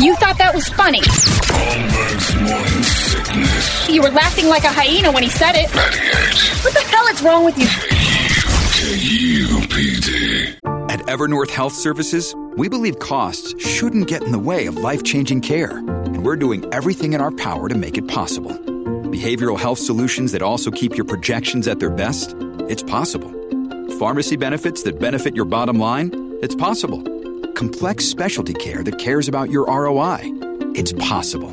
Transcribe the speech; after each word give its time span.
You 0.00 0.14
thought 0.16 0.36
that 0.38 0.52
was 0.54 0.68
funny. 0.68 1.00
Holmberg's 1.00 2.34
morning 2.42 2.82
sickness. 2.82 3.88
You 3.88 4.02
were 4.02 4.10
laughing 4.10 4.48
like 4.48 4.64
a 4.64 4.72
hyena 4.72 5.12
when 5.12 5.22
he 5.22 5.28
said 5.28 5.54
it. 5.54 5.72
98 5.74 6.64
What 6.64 6.74
the 6.74 6.80
hell 6.80 7.06
is 7.06 7.22
wrong 7.22 7.44
with 7.44 7.56
you? 7.56 7.66
KUPD. 9.54 10.58
At 10.90 11.00
Evernorth 11.06 11.50
Health 11.50 11.74
Services, 11.74 12.34
we 12.56 12.68
believe 12.68 12.98
costs 12.98 13.54
shouldn't 13.64 14.08
get 14.08 14.22
in 14.24 14.32
the 14.32 14.38
way 14.38 14.66
of 14.66 14.76
life 14.76 15.04
changing 15.04 15.40
care, 15.42 15.78
and 15.78 16.24
we're 16.24 16.36
doing 16.36 16.64
everything 16.72 17.12
in 17.12 17.20
our 17.20 17.30
power 17.30 17.68
to 17.68 17.74
make 17.76 17.96
it 17.96 18.08
possible. 18.08 18.50
Behavioral 18.50 19.58
health 19.58 19.78
solutions 19.78 20.32
that 20.32 20.42
also 20.42 20.70
keep 20.72 20.96
your 20.96 21.04
projections 21.06 21.68
at 21.68 21.78
their 21.78 21.90
best? 21.90 22.34
It's 22.68 22.82
possible. 22.82 23.30
Pharmacy 23.98 24.36
benefits 24.36 24.82
that 24.82 24.98
benefit 24.98 25.36
your 25.36 25.44
bottom 25.44 25.78
line? 25.78 26.10
It's 26.42 26.56
possible. 26.56 27.02
Complex 27.54 28.04
specialty 28.04 28.54
care 28.54 28.82
that 28.82 28.98
cares 28.98 29.28
about 29.28 29.50
your 29.50 29.66
ROI? 29.66 30.20
It's 30.74 30.92
possible. 30.92 31.50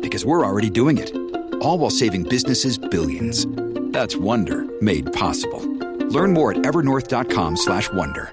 Because 0.00 0.24
we're 0.24 0.44
already 0.44 0.70
doing 0.70 0.98
it. 0.98 1.14
All 1.62 1.78
while 1.78 1.90
saving 1.90 2.24
businesses 2.24 2.78
billions. 2.78 3.46
That's 3.92 4.16
Wonder 4.16 4.66
made 4.82 5.12
possible. 5.12 5.60
Learn 6.08 6.32
more 6.32 6.52
at 6.52 6.58
evernorth.com 6.58 7.56
slash 7.56 7.90
wonder. 7.92 8.30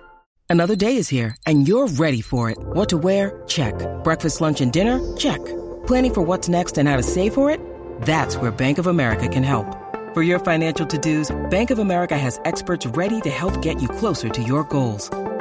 Another 0.50 0.76
day 0.76 0.98
is 0.98 1.10
here, 1.10 1.36
and 1.48 1.68
you're 1.68 1.88
ready 1.88 2.22
for 2.22 2.52
it. 2.52 2.58
What 2.60 2.90
to 2.90 2.98
wear? 2.98 3.42
Check. 3.48 3.74
Breakfast, 4.04 4.42
lunch, 4.42 4.62
and 4.62 4.72
dinner? 4.72 5.00
Check. 5.18 5.44
Planning 5.88 6.14
for 6.14 6.22
what's 6.22 6.48
next 6.50 6.78
and 6.78 6.88
how 6.88 6.98
to 6.98 7.04
save 7.04 7.34
for 7.34 7.50
it? 7.50 7.60
That's 8.02 8.38
where 8.38 8.52
Bank 8.52 8.78
of 8.78 8.88
America 8.88 9.28
can 9.28 9.44
help. 9.44 9.66
For 10.14 10.22
your 10.22 10.40
financial 10.40 10.86
to-dos, 10.86 11.36
Bank 11.50 11.72
of 11.72 11.80
America 11.80 12.18
has 12.18 12.40
experts 12.46 12.86
ready 12.88 13.22
to 13.22 13.30
help 13.30 13.60
get 13.62 13.82
you 13.82 13.88
closer 13.88 14.30
to 14.30 14.44
your 14.44 14.64
goals. 14.66 15.10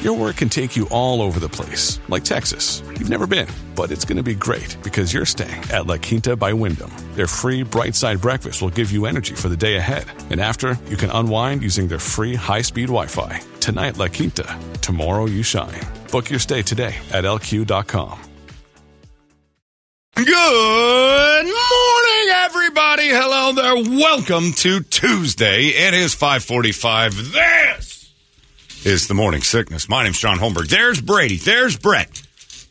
Your 0.00 0.16
work 0.16 0.36
can 0.36 0.48
take 0.48 0.76
you 0.76 0.88
all 0.88 1.20
over 1.20 1.38
the 1.38 1.48
place, 1.48 2.00
like 2.08 2.24
Texas. 2.24 2.82
You've 2.88 3.10
never 3.10 3.26
been, 3.26 3.46
but 3.76 3.90
it's 3.90 4.06
going 4.06 4.16
to 4.16 4.22
be 4.22 4.34
great 4.34 4.78
because 4.82 5.12
you're 5.12 5.26
staying 5.26 5.62
at 5.70 5.86
La 5.86 5.98
Quinta 5.98 6.36
by 6.36 6.54
Wyndham. 6.54 6.90
Their 7.12 7.26
free 7.26 7.64
bright 7.64 7.94
side 7.94 8.18
breakfast 8.22 8.62
will 8.62 8.70
give 8.70 8.90
you 8.90 9.04
energy 9.04 9.34
for 9.34 9.50
the 9.50 9.58
day 9.58 9.76
ahead. 9.76 10.06
And 10.30 10.40
after, 10.40 10.78
you 10.88 10.96
can 10.96 11.10
unwind 11.10 11.62
using 11.62 11.86
their 11.86 11.98
free 11.98 12.34
high 12.34 12.62
speed 12.62 12.86
Wi 12.86 13.08
Fi. 13.08 13.42
Tonight, 13.60 13.98
La 13.98 14.08
Quinta. 14.08 14.58
Tomorrow, 14.80 15.26
you 15.26 15.42
shine. 15.42 15.86
Book 16.10 16.30
your 16.30 16.38
stay 16.38 16.62
today 16.62 16.96
at 17.12 17.24
lq.com. 17.24 18.18
Good 20.14 21.44
morning, 21.44 22.34
everybody. 22.36 23.08
Hello 23.08 23.52
there. 23.52 23.74
Welcome 23.98 24.52
to 24.52 24.80
Tuesday. 24.80 25.66
It 25.66 25.92
is 25.92 26.14
545. 26.14 27.32
This 27.32 27.99
is 28.84 29.08
the 29.08 29.14
morning 29.14 29.42
sickness. 29.42 29.88
My 29.88 30.04
name's 30.04 30.18
John 30.18 30.38
Holmberg. 30.38 30.68
There's 30.68 31.00
Brady. 31.00 31.36
There's 31.36 31.76
Brett. 31.76 32.22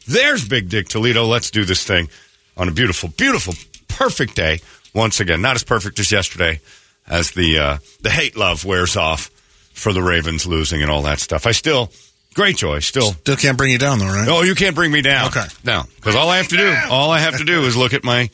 There's 0.07 0.47
Big 0.47 0.69
Dick 0.69 0.88
Toledo. 0.88 1.25
Let's 1.25 1.52
do 1.52 1.65
this 1.65 1.83
thing 1.83 2.09
on 2.57 2.67
a 2.67 2.71
beautiful, 2.71 3.09
beautiful, 3.09 3.53
perfect 3.88 4.35
day. 4.35 4.59
Once 4.93 5.19
again, 5.19 5.41
not 5.41 5.55
as 5.55 5.63
perfect 5.63 5.99
as 5.99 6.11
yesterday 6.11 6.61
as 7.07 7.31
the, 7.31 7.59
uh, 7.59 7.77
the 8.02 8.09
hate 8.09 8.35
love 8.35 8.65
wears 8.65 8.97
off 8.97 9.30
for 9.73 9.93
the 9.93 10.02
Ravens 10.02 10.47
losing 10.47 10.81
and 10.81 10.89
all 10.89 11.03
that 11.03 11.19
stuff. 11.19 11.45
I 11.45 11.52
still, 11.52 11.91
great 12.33 12.57
joy. 12.57 12.80
Still, 12.80 13.13
Still 13.13 13.35
can't 13.35 13.57
bring 13.57 13.71
you 13.71 13.77
down 13.77 13.99
though, 13.99 14.07
right? 14.07 14.27
Oh, 14.27 14.41
you 14.41 14.55
can't 14.55 14.75
bring 14.75 14.91
me 14.91 15.02
down. 15.02 15.27
Okay. 15.27 15.45
No, 15.63 15.83
because 15.95 16.15
all 16.15 16.30
I 16.30 16.37
have 16.37 16.47
to 16.49 16.57
do, 16.57 16.75
all 16.89 17.11
I 17.11 17.19
have 17.19 17.37
to 17.37 17.45
do 17.45 17.65
is 17.65 17.77
look 17.77 17.93
at 17.93 18.03
my 18.03 18.30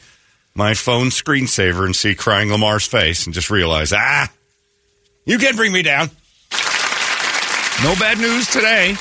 my 0.55 0.73
phone 0.73 1.07
screensaver 1.07 1.85
and 1.85 1.93
see 1.93 2.15
crying 2.15 2.49
Lamar's 2.49 2.87
face 2.87 3.25
and 3.25 3.33
just 3.33 3.49
realize, 3.49 3.91
ah, 3.91 4.31
you 5.25 5.37
can't 5.37 5.57
bring 5.57 5.73
me 5.73 5.81
down. 5.81 6.09
No 7.83 7.93
bad 7.99 8.17
news 8.17 8.47
today. 8.47 8.91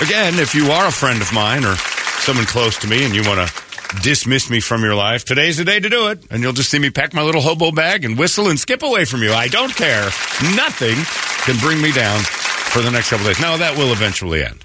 Again, 0.00 0.38
if 0.40 0.54
you 0.54 0.70
are 0.72 0.88
a 0.88 0.92
friend 0.92 1.22
of 1.22 1.32
mine 1.32 1.64
or 1.64 1.76
someone 1.76 2.46
close 2.46 2.76
to 2.78 2.88
me 2.88 3.04
and 3.04 3.14
you 3.14 3.22
want 3.22 3.48
to 3.48 4.00
dismiss 4.02 4.50
me 4.50 4.60
from 4.60 4.82
your 4.82 4.94
life, 4.96 5.24
today's 5.24 5.56
the 5.56 5.64
day 5.64 5.78
to 5.78 5.88
do 5.88 6.08
it. 6.08 6.18
And 6.30 6.42
you'll 6.42 6.52
just 6.52 6.70
see 6.70 6.78
me 6.80 6.90
pack 6.90 7.14
my 7.14 7.22
little 7.22 7.40
hobo 7.40 7.70
bag 7.70 8.04
and 8.04 8.18
whistle 8.18 8.48
and 8.48 8.58
skip 8.58 8.82
away 8.82 9.04
from 9.04 9.22
you. 9.22 9.32
I 9.32 9.48
don't 9.48 9.74
care. 9.74 10.04
Nothing 10.56 10.96
can 11.44 11.58
bring 11.60 11.80
me 11.80 11.92
down 11.92 12.20
for 12.20 12.82
the 12.82 12.90
next 12.90 13.10
couple 13.10 13.26
days. 13.26 13.40
Now, 13.40 13.56
that 13.56 13.78
will 13.78 13.92
eventually 13.92 14.42
end 14.44 14.64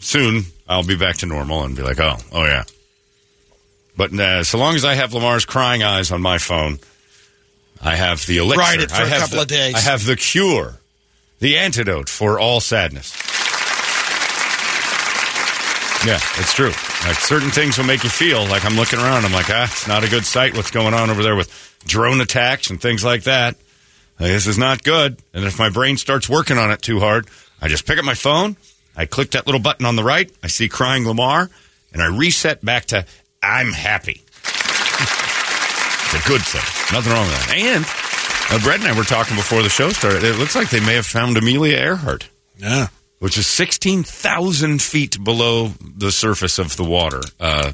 soon 0.00 0.44
I'll 0.68 0.84
be 0.84 0.96
back 0.96 1.16
to 1.18 1.26
normal 1.26 1.64
and 1.64 1.74
be 1.74 1.82
like, 1.82 1.98
oh, 1.98 2.16
oh 2.30 2.44
yeah. 2.44 2.64
But 3.96 4.12
uh, 4.12 4.44
so 4.44 4.58
long 4.58 4.76
as 4.76 4.84
I 4.84 4.94
have 4.94 5.12
Lamar's 5.12 5.44
crying 5.44 5.82
eyes 5.82 6.12
on 6.12 6.22
my 6.22 6.38
phone, 6.38 6.78
I 7.82 7.96
have 7.96 8.24
the 8.26 8.36
elixir. 8.38 8.60
Ride 8.60 8.80
it 8.80 8.90
for 8.90 8.96
I 8.96 9.04
a 9.04 9.08
have 9.08 9.20
couple 9.22 9.36
the- 9.36 9.42
of 9.42 9.48
days. 9.48 9.74
I 9.74 9.80
have 9.80 10.04
the 10.06 10.14
cure, 10.14 10.77
the 11.38 11.58
antidote 11.58 12.08
for 12.08 12.38
all 12.38 12.60
sadness. 12.60 13.12
Yeah, 16.06 16.20
it's 16.36 16.54
true. 16.54 16.70
Like 17.06 17.16
certain 17.16 17.50
things 17.50 17.76
will 17.76 17.84
make 17.84 18.04
you 18.04 18.10
feel 18.10 18.44
like 18.46 18.64
I'm 18.64 18.76
looking 18.76 18.98
around. 18.98 19.24
I'm 19.24 19.32
like, 19.32 19.50
ah, 19.50 19.64
it's 19.64 19.88
not 19.88 20.04
a 20.04 20.08
good 20.08 20.24
sight. 20.24 20.56
What's 20.56 20.70
going 20.70 20.94
on 20.94 21.10
over 21.10 21.22
there 21.22 21.34
with 21.34 21.50
drone 21.86 22.20
attacks 22.20 22.70
and 22.70 22.80
things 22.80 23.04
like 23.04 23.24
that? 23.24 23.56
Like, 24.20 24.30
this 24.30 24.46
is 24.46 24.58
not 24.58 24.82
good. 24.82 25.18
And 25.34 25.44
if 25.44 25.58
my 25.58 25.70
brain 25.70 25.96
starts 25.96 26.28
working 26.28 26.56
on 26.58 26.70
it 26.70 26.82
too 26.82 27.00
hard, 27.00 27.28
I 27.60 27.68
just 27.68 27.86
pick 27.86 27.98
up 27.98 28.04
my 28.04 28.14
phone. 28.14 28.56
I 28.96 29.06
click 29.06 29.32
that 29.32 29.46
little 29.46 29.60
button 29.60 29.86
on 29.86 29.96
the 29.96 30.04
right. 30.04 30.30
I 30.42 30.48
see 30.48 30.68
crying 30.68 31.06
Lamar, 31.06 31.50
and 31.92 32.02
I 32.02 32.06
reset 32.06 32.64
back 32.64 32.86
to 32.86 33.04
I'm 33.42 33.72
happy. 33.72 34.22
it's 34.44 36.14
a 36.14 36.28
good 36.28 36.42
thing. 36.42 36.96
Nothing 36.96 37.12
wrong 37.12 37.26
with 37.26 37.46
that. 37.46 37.54
And 37.56 38.07
uh, 38.50 38.58
Brett 38.62 38.80
and 38.80 38.88
I 38.88 38.96
were 38.96 39.04
talking 39.04 39.36
before 39.36 39.62
the 39.62 39.68
show 39.68 39.90
started. 39.90 40.24
It 40.24 40.36
looks 40.38 40.54
like 40.56 40.70
they 40.70 40.80
may 40.80 40.94
have 40.94 41.06
found 41.06 41.36
Amelia 41.36 41.76
Earhart 41.76 42.28
Yeah. 42.58 42.88
which 43.18 43.36
is 43.38 43.46
16,000 43.46 44.80
feet 44.82 45.22
below 45.22 45.68
the 45.96 46.12
surface 46.12 46.58
of 46.58 46.76
the 46.76 46.84
water. 46.84 47.20
Uh, 47.40 47.72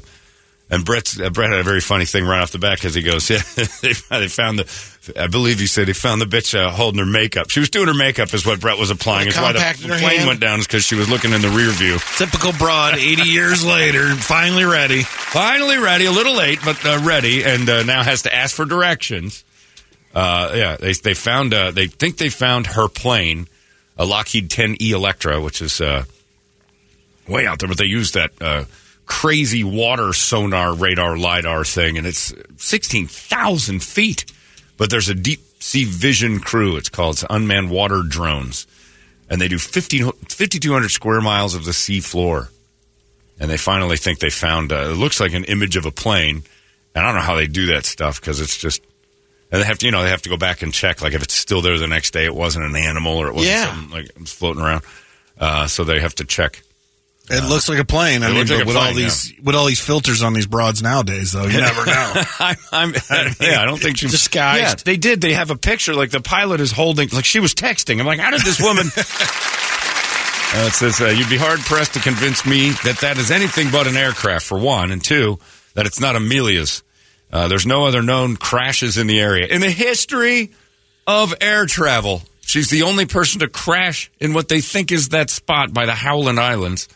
and 0.69 0.83
Brett's, 0.83 1.19
uh, 1.19 1.29
Brett 1.29 1.51
had 1.51 1.59
a 1.59 1.63
very 1.63 1.79
funny 1.79 2.05
thing 2.05 2.25
right 2.25 2.41
off 2.41 2.51
the 2.51 2.57
bat 2.57 2.79
because 2.79 2.95
he 2.95 3.03
goes, 3.03 3.29
"Yeah, 3.29 3.37
they, 3.83 3.93
they 4.09 4.27
found 4.27 4.57
the. 4.57 5.11
I 5.21 5.27
believe 5.27 5.59
he 5.59 5.67
said 5.67 5.87
he 5.87 5.93
found 5.93 6.19
the 6.19 6.25
bitch 6.25 6.57
uh, 6.59 6.71
holding 6.71 6.97
her 6.97 7.05
makeup. 7.05 7.51
She 7.51 7.59
was 7.59 7.69
doing 7.69 7.85
her 7.87 7.93
makeup, 7.93 8.33
is 8.33 8.43
what 8.47 8.59
Brett 8.59 8.79
was 8.79 8.89
applying. 8.89 9.27
Is 9.27 9.37
why 9.37 9.51
the 9.53 9.59
plane 9.59 9.99
hand? 9.99 10.27
went 10.27 10.39
down 10.39 10.57
is 10.59 10.65
because 10.65 10.83
she 10.83 10.95
was 10.95 11.07
looking 11.07 11.33
in 11.33 11.41
the 11.43 11.49
rear 11.49 11.69
view. 11.69 11.99
Typical 12.17 12.51
broad, 12.53 12.95
80 12.95 13.21
years 13.29 13.63
later, 13.63 14.15
finally 14.15 14.63
ready. 14.65 15.03
Finally 15.03 15.77
ready, 15.77 16.05
a 16.05 16.11
little 16.11 16.33
late, 16.35 16.57
but 16.65 16.83
uh, 16.83 16.99
ready, 17.03 17.43
and 17.43 17.69
uh, 17.69 17.83
now 17.83 18.01
has 18.01 18.23
to 18.23 18.33
ask 18.33 18.55
for 18.55 18.65
directions. 18.65 19.45
Uh, 20.15 20.51
yeah, 20.55 20.77
they 20.77 20.93
they 20.93 21.13
found. 21.13 21.53
Uh, 21.53 21.71
they 21.71 21.87
think 21.87 22.17
they 22.17 22.29
found 22.29 22.67
her 22.67 22.87
plane, 22.87 23.47
a 23.97 24.05
Lockheed 24.05 24.49
10E 24.49 24.91
Electra, 24.91 25.41
which 25.41 25.61
is 25.61 25.81
uh, 25.81 26.05
way 27.27 27.45
out 27.45 27.59
there, 27.59 27.67
but 27.67 27.77
they 27.77 27.85
used 27.85 28.13
that 28.13 28.31
uh, 28.41 28.63
crazy 29.05 29.63
water 29.63 30.13
sonar 30.13 30.73
radar 30.73 31.17
lidar 31.17 31.65
thing, 31.65 31.97
and 31.97 32.07
it's 32.07 32.33
sixteen 32.57 33.07
thousand 33.07 33.83
feet. 33.83 34.25
But 34.77 34.89
there's 34.89 35.09
a 35.09 35.15
deep 35.15 35.41
sea 35.59 35.83
vision 35.83 36.39
crew. 36.39 36.77
It's 36.77 36.89
called 36.89 37.15
it's 37.15 37.25
unmanned 37.29 37.69
water 37.69 38.01
drones, 38.01 38.67
and 39.29 39.41
they 39.41 39.49
do 39.49 39.57
15 39.57 40.11
5,200 40.11 40.89
square 40.89 41.21
miles 41.21 41.55
of 41.55 41.65
the 41.65 41.73
sea 41.73 41.99
floor 41.99 42.49
and 43.39 43.49
they 43.49 43.57
finally 43.57 43.97
think 43.97 44.19
they 44.19 44.29
found. 44.29 44.71
Uh, 44.71 44.89
it 44.91 44.97
looks 44.97 45.19
like 45.19 45.33
an 45.33 45.43
image 45.45 45.75
of 45.75 45.85
a 45.85 45.91
plane, 45.91 46.43
and 46.93 47.05
I 47.05 47.07
don't 47.07 47.15
know 47.15 47.25
how 47.25 47.35
they 47.35 47.47
do 47.47 47.67
that 47.67 47.85
stuff 47.85 48.19
because 48.19 48.39
it's 48.39 48.57
just. 48.57 48.81
And 49.51 49.61
they 49.61 49.65
have 49.65 49.77
to, 49.79 49.85
you 49.85 49.91
know, 49.91 50.03
they 50.03 50.09
have 50.09 50.23
to 50.23 50.29
go 50.29 50.37
back 50.37 50.61
and 50.63 50.73
check, 50.73 51.01
like 51.01 51.13
if 51.13 51.21
it's 51.23 51.33
still 51.35 51.61
there 51.61 51.77
the 51.77 51.87
next 51.87 52.11
day, 52.11 52.25
it 52.25 52.35
wasn't 52.35 52.65
an 52.65 52.75
animal 52.75 53.13
or 53.17 53.27
it 53.27 53.33
wasn't 53.35 53.53
Yeah. 53.55 53.65
something 53.73 53.89
like 53.91 54.05
it 54.07 54.19
was 54.19 54.33
floating 54.33 54.61
around. 54.63 54.83
Uh, 55.39 55.67
so 55.67 55.83
they 55.83 55.99
have 55.99 56.15
to 56.15 56.25
check. 56.25 56.61
It 57.29 57.43
looks 57.49 57.67
like 57.67 57.79
a 57.79 57.85
plane. 57.85 58.21
I 58.21 58.31
mean, 58.31 58.45
like 58.47 58.65
with 58.67 58.75
all 58.75 58.83
plane, 58.83 58.95
these 58.97 59.33
with 59.43 59.55
all 59.55 59.65
these 59.65 59.79
filters 59.79 60.21
on 60.21 60.33
these 60.33 60.45
broads 60.45 60.83
nowadays, 60.83 61.31
though, 61.31 61.45
you 61.45 61.59
never 61.59 61.83
know. 61.85 62.13
I'm, 62.39 62.55
I'm 62.71 62.93
yeah, 63.41 63.61
I 63.61 63.65
don't 63.65 63.81
think 63.81 63.97
she 63.97 64.07
Disguised. 64.07 64.61
Yeah, 64.61 64.83
they 64.85 64.95
did. 64.97 65.21
They 65.21 65.33
have 65.33 65.49
a 65.49 65.55
picture, 65.55 65.95
like 65.95 66.11
the 66.11 66.21
pilot 66.21 66.61
is 66.61 66.71
holding, 66.71 67.09
like 67.09 67.25
she 67.25 67.39
was 67.39 67.55
texting. 67.55 67.99
I'm 67.99 68.05
like, 68.05 68.19
how 68.19 68.29
did 68.31 68.41
this 68.41 68.61
woman? 68.61 68.85
Uh, 70.57 70.67
it 70.67 70.73
says 70.73 71.01
uh, 71.01 71.07
you'd 71.07 71.27
be 71.27 71.35
hard 71.35 71.59
pressed 71.61 71.95
to 71.95 71.99
convince 71.99 72.45
me 72.45 72.69
that 72.85 72.99
that 73.01 73.17
is 73.17 73.29
anything 73.29 73.69
but 73.71 73.87
an 73.87 73.97
aircraft. 73.97 74.45
For 74.45 74.57
one, 74.57 74.89
and 74.91 75.03
two, 75.03 75.37
that 75.73 75.85
it's 75.85 75.99
not 75.99 76.15
Amelia's. 76.15 76.81
Uh, 77.35 77.49
there's 77.49 77.65
no 77.65 77.85
other 77.85 78.01
known 78.01 78.37
crashes 78.37 78.97
in 78.97 79.07
the 79.07 79.19
area 79.19 79.45
in 79.47 79.59
the 79.59 79.69
history 79.69 80.53
of 81.05 81.33
air 81.41 81.65
travel. 81.65 82.21
She's 82.39 82.69
the 82.69 82.83
only 82.83 83.05
person 83.05 83.41
to 83.41 83.49
crash 83.49 84.09
in 84.21 84.33
what 84.33 84.47
they 84.47 84.61
think 84.61 84.89
is 84.89 85.09
that 85.09 85.29
spot 85.29 85.73
by 85.73 85.85
the 85.85 85.95
Howland 85.95 86.39
Islands. 86.39 86.87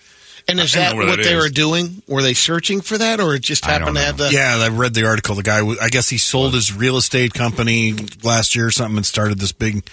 And 0.48 0.58
is 0.62 0.72
that 0.76 0.96
know 0.96 1.00
what 1.06 1.18
that 1.18 1.24
they 1.24 1.36
is. 1.36 1.44
were 1.44 1.50
doing? 1.50 2.02
Were 2.08 2.22
they 2.22 2.34
searching 2.34 2.80
for 2.80 2.98
that, 2.98 3.20
or 3.20 3.36
it 3.36 3.42
just 3.42 3.66
happened 3.66 3.98
to 3.98 4.02
have 4.02 4.18
know. 4.18 4.30
the? 4.30 4.34
yeah, 4.34 4.58
I 4.58 4.70
read 4.70 4.94
the 4.94 5.06
article. 5.08 5.36
The 5.36 5.44
guy, 5.44 5.60
I 5.82 5.90
guess 5.90 6.08
he 6.08 6.18
sold 6.18 6.54
his 6.54 6.74
real 6.74 6.96
estate 6.96 7.34
company 7.34 7.96
last 8.24 8.56
year 8.56 8.68
or 8.68 8.72
something 8.72 8.96
and 8.96 9.06
started 9.06 9.40
this 9.40 9.52
big 9.52 9.86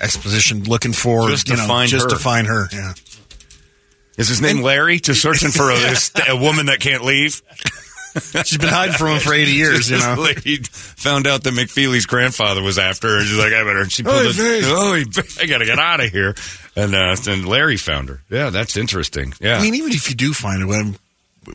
exposition 0.00 0.64
looking 0.64 0.94
for 0.94 1.28
Just 1.28 1.48
to 1.48 1.52
you 1.52 1.58
know, 1.58 1.66
find 1.66 1.90
just 1.90 2.10
her. 2.10 2.16
to 2.16 2.22
find 2.22 2.46
her. 2.46 2.68
Yeah, 2.72 2.94
Is 4.16 4.28
his 4.28 4.40
name 4.40 4.62
Larry? 4.62 4.98
Just 4.98 5.20
searching 5.20 5.50
for 5.50 5.70
a, 5.70 5.94
a 6.30 6.40
woman 6.40 6.66
that 6.66 6.80
can't 6.80 7.04
leave. 7.04 7.42
She's 8.44 8.58
been 8.58 8.68
hiding 8.68 8.94
from 8.94 9.08
him 9.08 9.20
for 9.20 9.32
80 9.32 9.52
years, 9.52 9.88
you 9.90 9.96
This 9.96 10.04
know. 10.06 10.14
lady 10.22 10.56
found 10.62 11.26
out 11.26 11.44
that 11.44 11.54
McFeely's 11.54 12.06
grandfather 12.06 12.62
was 12.62 12.78
after 12.78 13.08
her, 13.08 13.18
and 13.18 13.26
she's 13.26 13.38
like, 13.38 13.52
"I 13.52 13.62
better." 13.62 13.88
She 13.88 14.02
pulled 14.02 14.16
Oy 14.16 14.28
it. 14.30 14.34
vey. 14.34 14.60
Oh, 14.64 14.94
I 15.40 15.46
gotta 15.46 15.64
get 15.66 15.78
out 15.78 16.00
of 16.00 16.10
here. 16.10 16.34
And 16.76 16.94
uh, 16.94 17.16
and 17.28 17.46
Larry 17.46 17.76
found 17.76 18.08
her. 18.08 18.20
Yeah, 18.30 18.50
that's 18.50 18.76
interesting. 18.76 19.32
Yeah. 19.40 19.58
I 19.58 19.62
mean, 19.62 19.74
even 19.76 19.92
if 19.92 20.08
you 20.08 20.16
do 20.16 20.32
find 20.32 20.62
it, 20.62 20.66
what, 20.66 20.86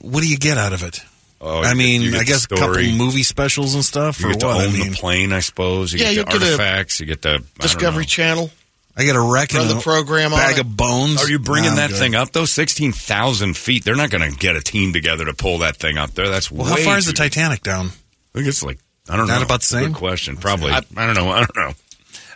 what 0.02 0.22
do 0.24 0.28
you 0.30 0.38
get 0.38 0.58
out 0.58 0.74
of 0.74 0.84
it? 0.84 1.00
Oh, 1.42 1.62
I 1.62 1.74
mean, 1.74 2.02
get- 2.02 2.12
get 2.14 2.22
I 2.22 2.24
guess 2.24 2.46
a 2.46 2.48
couple 2.48 2.82
movie 2.94 3.24
specials 3.24 3.76
and 3.76 3.84
stuff, 3.84 4.20
you 4.22 4.28
or 4.28 4.32
get 4.32 4.40
to 4.40 4.46
what? 4.48 4.62
I 4.62 4.66
own 4.68 4.74
mean, 4.74 4.92
the 4.92 4.98
plane, 4.98 5.34
I 5.34 5.42
suppose. 5.42 5.92
You 5.94 6.00
Yeah, 6.00 6.06
get 6.14 6.16
you 6.16 6.24
the 6.24 6.32
get 6.32 6.42
a 6.42 6.46
artifacts. 6.52 7.00
You 7.02 7.06
get 7.06 7.22
the 7.22 7.44
Discovery. 7.60 8.06
Channel. 8.06 8.50
I 8.98 9.06
got 9.06 9.16
a 9.18 9.32
wreck 9.34 9.54
and 9.54 9.66
Run 9.68 9.76
the 9.76 9.82
program 9.82 10.32
on 10.34 10.40
bag 10.40 10.58
it. 10.58 10.62
of 10.62 10.78
bones. 10.78 11.22
Are 11.22 11.30
you 11.30 11.38
bringing 11.40 11.72
Nah, 11.72 11.76
that 11.78 11.90
good. 11.90 12.00
thing 12.00 12.16
up 12.16 12.32
though? 12.32 12.46
Sixteen 12.46 12.92
thousand 12.94 13.58
feet. 13.58 13.84
They're 13.84 13.96
not 13.96 14.10
going 14.10 14.32
to 14.32 14.38
get 14.38 14.56
a 14.56 14.62
team 14.62 14.94
together 14.94 15.26
to 15.26 15.34
pull 15.34 15.58
that 15.60 15.76
thing 15.78 15.98
up 15.98 16.12
there. 16.12 16.30
That's 16.30 16.50
Well, 16.50 16.66
how 16.66 16.76
way 16.76 16.84
far 16.86 16.98
is 16.98 17.06
the 17.06 17.14
Titanic 17.14 17.62
down? 17.62 17.88
I 17.88 17.92
think 18.40 18.48
it's 18.48 18.64
like 18.64 18.80
I 19.10 19.18
don't 19.18 19.28
Not 19.28 19.40
know. 19.40 19.46
about 19.46 19.60
the 19.60 19.66
same? 19.66 19.88
Good 19.88 19.96
question. 19.98 20.38
Probably. 20.38 20.72
I, 20.72 20.80
don't 20.80 21.14
know. 21.16 21.30
I 21.32 21.40
don't 21.46 21.56
know. 21.58 21.72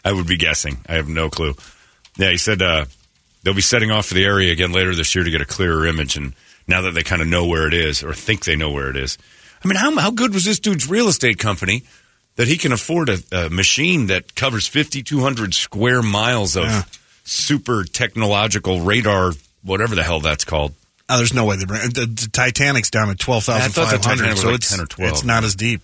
I 0.04 0.12
would 0.12 0.28
be 0.28 0.38
guessing. 0.38 0.78
I 0.88 0.94
have 0.96 1.08
no 1.08 1.30
clue. 1.30 1.56
Yeah, 2.18 2.30
he 2.32 2.38
said 2.38 2.62
uh, 2.62 2.86
they'll 3.44 3.54
be 3.54 3.62
setting 3.62 3.92
off 3.92 4.08
for 4.08 4.14
the 4.14 4.26
area 4.26 4.52
again 4.52 4.72
later 4.74 4.94
this 4.94 5.16
year 5.16 5.24
to 5.24 5.32
get 5.32 5.42
a 5.42 5.46
clearer 5.46 5.86
image. 5.88 6.18
And 6.18 6.34
now 6.68 6.82
that 6.82 6.92
they 6.94 7.04
kind 7.04 7.22
of 7.22 7.28
know 7.30 7.48
where 7.48 7.68
it 7.68 7.74
is 7.74 8.04
or 8.04 8.14
think 8.14 8.44
they 8.44 8.56
know 8.58 8.72
where 8.72 8.90
it 8.90 8.98
is, 8.98 9.18
I 9.64 9.68
mean, 9.68 9.78
how 9.78 9.96
how 9.98 10.12
good 10.12 10.34
was 10.34 10.44
this 10.46 10.60
dude's 10.60 10.90
real 10.90 11.08
estate 11.08 11.38
company 11.40 11.84
that 12.40 12.48
he 12.48 12.56
can 12.58 12.72
afford 12.72 13.10
a, 13.10 13.18
a 13.34 13.50
machine 13.50 14.08
that 14.08 14.34
covers 14.34 14.66
fifty 14.66 15.04
two 15.04 15.20
hundred 15.20 15.54
square 15.54 16.02
miles 16.02 16.56
of 16.56 16.64
Yeah. 16.64 16.84
super 17.26 17.84
technological 17.84 18.80
radar, 18.82 19.34
whatever 19.62 19.94
the 19.94 20.04
hell 20.04 20.22
that's 20.22 20.46
called. 20.46 20.74
Oh, 21.10 21.18
there's 21.18 21.34
no 21.34 21.44
way 21.44 21.58
they 21.58 21.66
bring 21.66 21.82
the, 21.82 22.06
the 22.06 22.30
Titanic's 22.32 22.90
down 22.90 23.10
at 23.10 23.20
twelve 23.20 23.48
I 23.50 23.60
thousand 23.60 23.72
thought 23.74 23.92
the 23.92 23.98
five 23.98 24.02
Titanic 24.02 24.20
hundred, 24.20 24.32
was 24.32 24.42
so 24.42 24.48
like 24.48 24.56
it's 24.56 24.70
10 24.72 24.80
or 24.80 24.86
12. 24.86 25.12
it's 25.12 25.24
not 25.26 25.44
as 25.44 25.56
deep. 25.56 25.82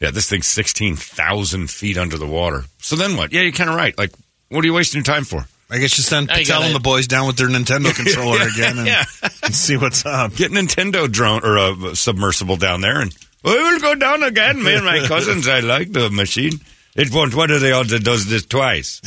Yeah, 0.00 0.10
this 0.10 0.30
thing's 0.30 0.46
16,000 0.46 1.68
feet 1.70 1.98
under 1.98 2.16
the 2.16 2.26
water. 2.26 2.64
So 2.78 2.96
then 2.96 3.16
what? 3.18 3.32
Yeah, 3.32 3.42
you're 3.42 3.52
kind 3.52 3.68
of 3.68 3.76
right. 3.76 3.96
Like, 3.98 4.12
what 4.48 4.64
are 4.64 4.66
you 4.66 4.72
wasting 4.72 5.00
your 5.00 5.04
time 5.04 5.24
for? 5.24 5.44
I 5.70 5.78
guess 5.78 5.96
you 5.98 6.02
send 6.02 6.28
Now 6.28 6.36
Patel 6.36 6.56
gotta- 6.60 6.66
and 6.66 6.74
the 6.74 6.80
boys 6.80 7.06
down 7.06 7.26
with 7.26 7.36
their 7.36 7.48
Nintendo 7.48 7.94
controller 7.94 8.40
again 8.48 8.78
and, 8.78 8.86
Yeah. 8.86 9.04
and 9.42 9.54
see 9.54 9.76
what's 9.76 10.06
up. 10.06 10.34
Get 10.34 10.52
Nintendo 10.52 11.10
drone 11.10 11.44
or 11.44 11.56
a 11.90 11.94
submersible 11.96 12.56
down 12.56 12.80
there 12.80 13.00
and 13.02 13.14
we 13.44 13.50
will 13.52 13.80
go 13.80 13.94
down 13.94 14.22
again. 14.22 14.62
Me 14.62 14.74
and 14.74 14.84
my 14.84 14.98
cousins, 15.06 15.48
I 15.48 15.60
like 15.60 15.92
the 15.92 16.10
machine. 16.10 16.60
It 16.96 17.12
won't. 17.12 17.34
What 17.34 17.50
are 17.50 17.58
the 17.58 17.72
odds 17.72 17.92
it 17.92 18.04
does 18.04 18.26
this 18.26 18.44
twice? 18.44 19.00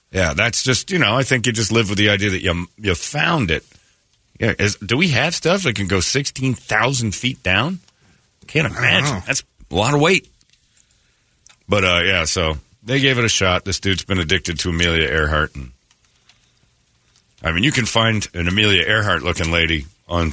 yeah, 0.12 0.34
that's 0.34 0.62
just, 0.62 0.90
you 0.90 0.98
know, 0.98 1.16
I 1.16 1.22
think 1.22 1.46
you 1.46 1.52
just 1.52 1.72
live 1.72 1.88
with 1.88 1.98
the 1.98 2.10
idea 2.10 2.30
that 2.30 2.42
you, 2.42 2.66
you 2.78 2.94
found 2.94 3.50
it. 3.50 3.64
Yeah, 4.38 4.54
is, 4.58 4.76
do 4.76 4.96
we 4.96 5.08
have 5.08 5.34
stuff 5.34 5.62
that 5.62 5.76
can 5.76 5.86
go 5.86 6.00
16,000 6.00 7.14
feet 7.14 7.42
down? 7.42 7.80
Can't 8.46 8.66
imagine. 8.66 9.22
That's 9.26 9.42
a 9.70 9.74
lot 9.74 9.94
of 9.94 10.00
weight. 10.00 10.28
But, 11.68 11.84
uh, 11.84 12.00
yeah, 12.04 12.24
so 12.24 12.54
they 12.82 13.00
gave 13.00 13.18
it 13.18 13.24
a 13.24 13.28
shot. 13.28 13.64
This 13.64 13.80
dude's 13.80 14.04
been 14.04 14.18
addicted 14.18 14.58
to 14.60 14.70
Amelia 14.70 15.08
Earhart. 15.08 15.54
And, 15.54 15.70
I 17.42 17.52
mean, 17.52 17.64
you 17.64 17.72
can 17.72 17.86
find 17.86 18.26
an 18.34 18.48
Amelia 18.48 18.82
Earhart 18.82 19.22
looking 19.22 19.50
lady 19.50 19.86
on 20.08 20.32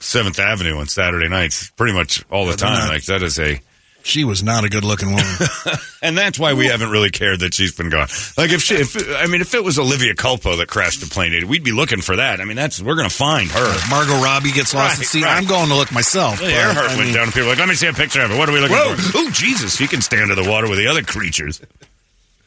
Seventh 0.00 0.38
Avenue 0.38 0.78
on 0.78 0.86
Saturday 0.86 1.28
nights 1.28 1.70
pretty 1.70 1.92
much 1.92 2.24
all 2.30 2.46
the 2.46 2.56
time. 2.56 2.78
not- 2.78 2.88
Like, 2.88 3.04
that 3.04 3.22
is 3.22 3.38
a. 3.38 3.60
She 4.02 4.24
was 4.24 4.42
not 4.42 4.64
a 4.64 4.70
good 4.70 4.82
looking 4.84 5.10
woman. 5.10 5.26
And 6.02 6.16
that's 6.16 6.38
why 6.38 6.54
we 6.54 6.64
haven't 6.64 6.88
really 6.88 7.10
cared 7.10 7.40
that 7.40 7.52
she's 7.52 7.76
been 7.76 7.90
gone. 7.90 8.08
Like 8.38 8.48
if 8.52 8.62
she, 8.62 8.76
if 8.76 8.96
I 9.18 9.26
mean, 9.26 9.42
if 9.42 9.52
it 9.54 9.62
was 9.62 9.78
Olivia 9.78 10.14
Culpo 10.14 10.56
that 10.56 10.66
crashed 10.68 11.02
the 11.02 11.06
plane, 11.06 11.46
we'd 11.46 11.62
be 11.62 11.72
looking 11.72 12.00
for 12.00 12.16
that. 12.16 12.40
I 12.40 12.46
mean, 12.46 12.56
that's 12.56 12.80
we're 12.80 12.94
going 12.94 13.06
to 13.10 13.14
find 13.14 13.50
her. 13.50 13.76
Margot 13.90 14.18
Robbie 14.24 14.50
gets 14.52 14.72
lost 14.72 14.94
Right, 14.96 15.00
at 15.02 15.06
sea. 15.06 15.22
right. 15.22 15.36
I'm 15.36 15.44
going 15.44 15.68
to 15.68 15.74
look 15.74 15.92
myself. 15.92 16.40
Well, 16.40 16.48
Earhart 16.50 16.90
I 16.92 16.96
went 16.96 17.08
mean, 17.08 17.14
down, 17.14 17.24
and 17.24 17.32
people 17.34 17.48
were 17.48 17.50
like, 17.50 17.58
"Let 17.58 17.68
me 17.68 17.74
see 17.74 17.86
a 17.88 17.92
picture 17.92 18.22
of 18.22 18.30
it. 18.30 18.38
What 18.38 18.48
are 18.48 18.52
we 18.52 18.60
looking 18.60 18.74
Whoa. 18.78 18.94
for?" 18.96 19.18
Oh, 19.18 19.30
Jesus! 19.30 19.76
He 19.76 19.86
can 19.86 20.00
stand 20.00 20.30
in 20.30 20.42
the 20.42 20.48
water 20.50 20.70
with 20.70 20.78
the 20.78 20.86
other 20.86 21.02
creatures. 21.02 21.60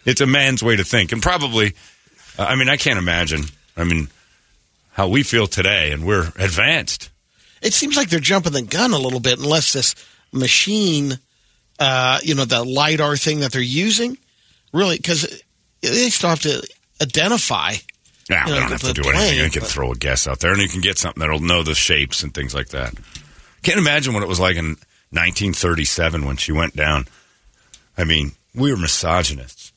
It's 0.04 0.20
a 0.20 0.26
man's 0.26 0.64
way 0.64 0.76
to 0.76 0.84
think, 0.84 1.12
and 1.12 1.22
probably, 1.22 1.74
uh, 2.40 2.46
I 2.46 2.56
mean, 2.56 2.70
I 2.70 2.78
can't 2.78 2.98
imagine. 2.98 3.44
I 3.78 3.84
mean, 3.84 4.08
how 4.94 5.10
we 5.10 5.22
feel 5.22 5.46
today, 5.46 5.92
and 5.92 6.08
we're 6.08 6.30
advanced. 6.40 7.12
It 7.64 7.74
seems 7.74 7.96
like 7.96 8.10
they're 8.10 8.20
jumping 8.20 8.54
the 8.54 8.62
gun 8.62 8.92
a 8.92 8.98
little 8.98 9.20
bit, 9.20 9.40
unless 9.40 9.74
this 9.74 9.96
machine, 10.32 11.18
uh, 11.80 12.20
you 12.22 12.36
know, 12.36 12.46
the 12.46 12.64
lidar 12.64 13.16
thing 13.16 13.40
that 13.40 13.52
they're 13.54 13.62
using, 13.62 14.18
really, 14.74 14.98
because 14.98 15.42
they 15.82 16.10
still 16.10 16.30
have 16.30 16.42
to 16.42 16.62
identify. 17.02 17.76
Now 18.30 18.46
You 18.48 18.54
know, 18.54 18.60
don't 18.62 18.72
have 18.72 18.82
to 18.82 18.94
do 18.94 19.02
plane, 19.04 19.16
anything. 19.16 19.44
You 19.46 19.50
can 19.50 19.62
but- 19.62 19.70
throw 19.70 19.92
a 19.92 19.96
guess 19.96 20.28
out 20.28 20.40
there, 20.40 20.52
and 20.52 20.62
you 20.62 20.70
can 20.70 20.82
get 20.82 20.98
something 20.98 21.20
that'll 21.22 21.40
know 21.40 21.64
the 21.64 21.76
shapes 21.76 22.24
and 22.24 22.34
things 22.34 22.54
like 22.54 22.70
that. 22.70 22.94
Can't 23.64 23.80
imagine 23.80 24.14
what 24.14 24.24
it 24.24 24.30
was 24.30 24.40
like 24.40 24.56
in 24.58 24.78
1937 25.12 26.26
when 26.26 26.38
she 26.38 26.52
went 26.52 26.76
down. 26.76 27.08
I 27.98 28.04
mean, 28.04 28.34
we 28.56 28.72
were 28.72 28.78
misogynists, 28.78 29.72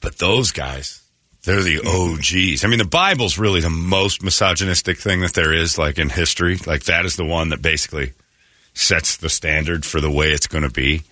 but 0.00 0.18
those 0.18 0.50
guys, 0.50 0.99
they're 1.44 1.62
the 1.62 1.78
OGs. 1.78 2.64
I 2.64 2.68
mean, 2.68 2.78
the 2.78 2.84
Bible's 2.84 3.38
really 3.38 3.60
the 3.60 3.70
most 3.70 4.22
misogynistic 4.22 4.98
thing 4.98 5.20
that 5.22 5.32
there 5.32 5.52
is, 5.52 5.78
like 5.78 5.98
in 5.98 6.10
history. 6.10 6.58
Like 6.66 6.84
that 6.84 7.04
is 7.04 7.16
the 7.16 7.24
one 7.24 7.48
that 7.50 7.62
basically 7.62 8.12
sets 8.74 9.16
the 9.16 9.28
standard 9.28 9.84
for 9.84 10.00
the 10.00 10.10
way 10.10 10.32
it's 10.32 10.46
going 10.46 10.64
to 10.64 10.70
be. 10.70 11.02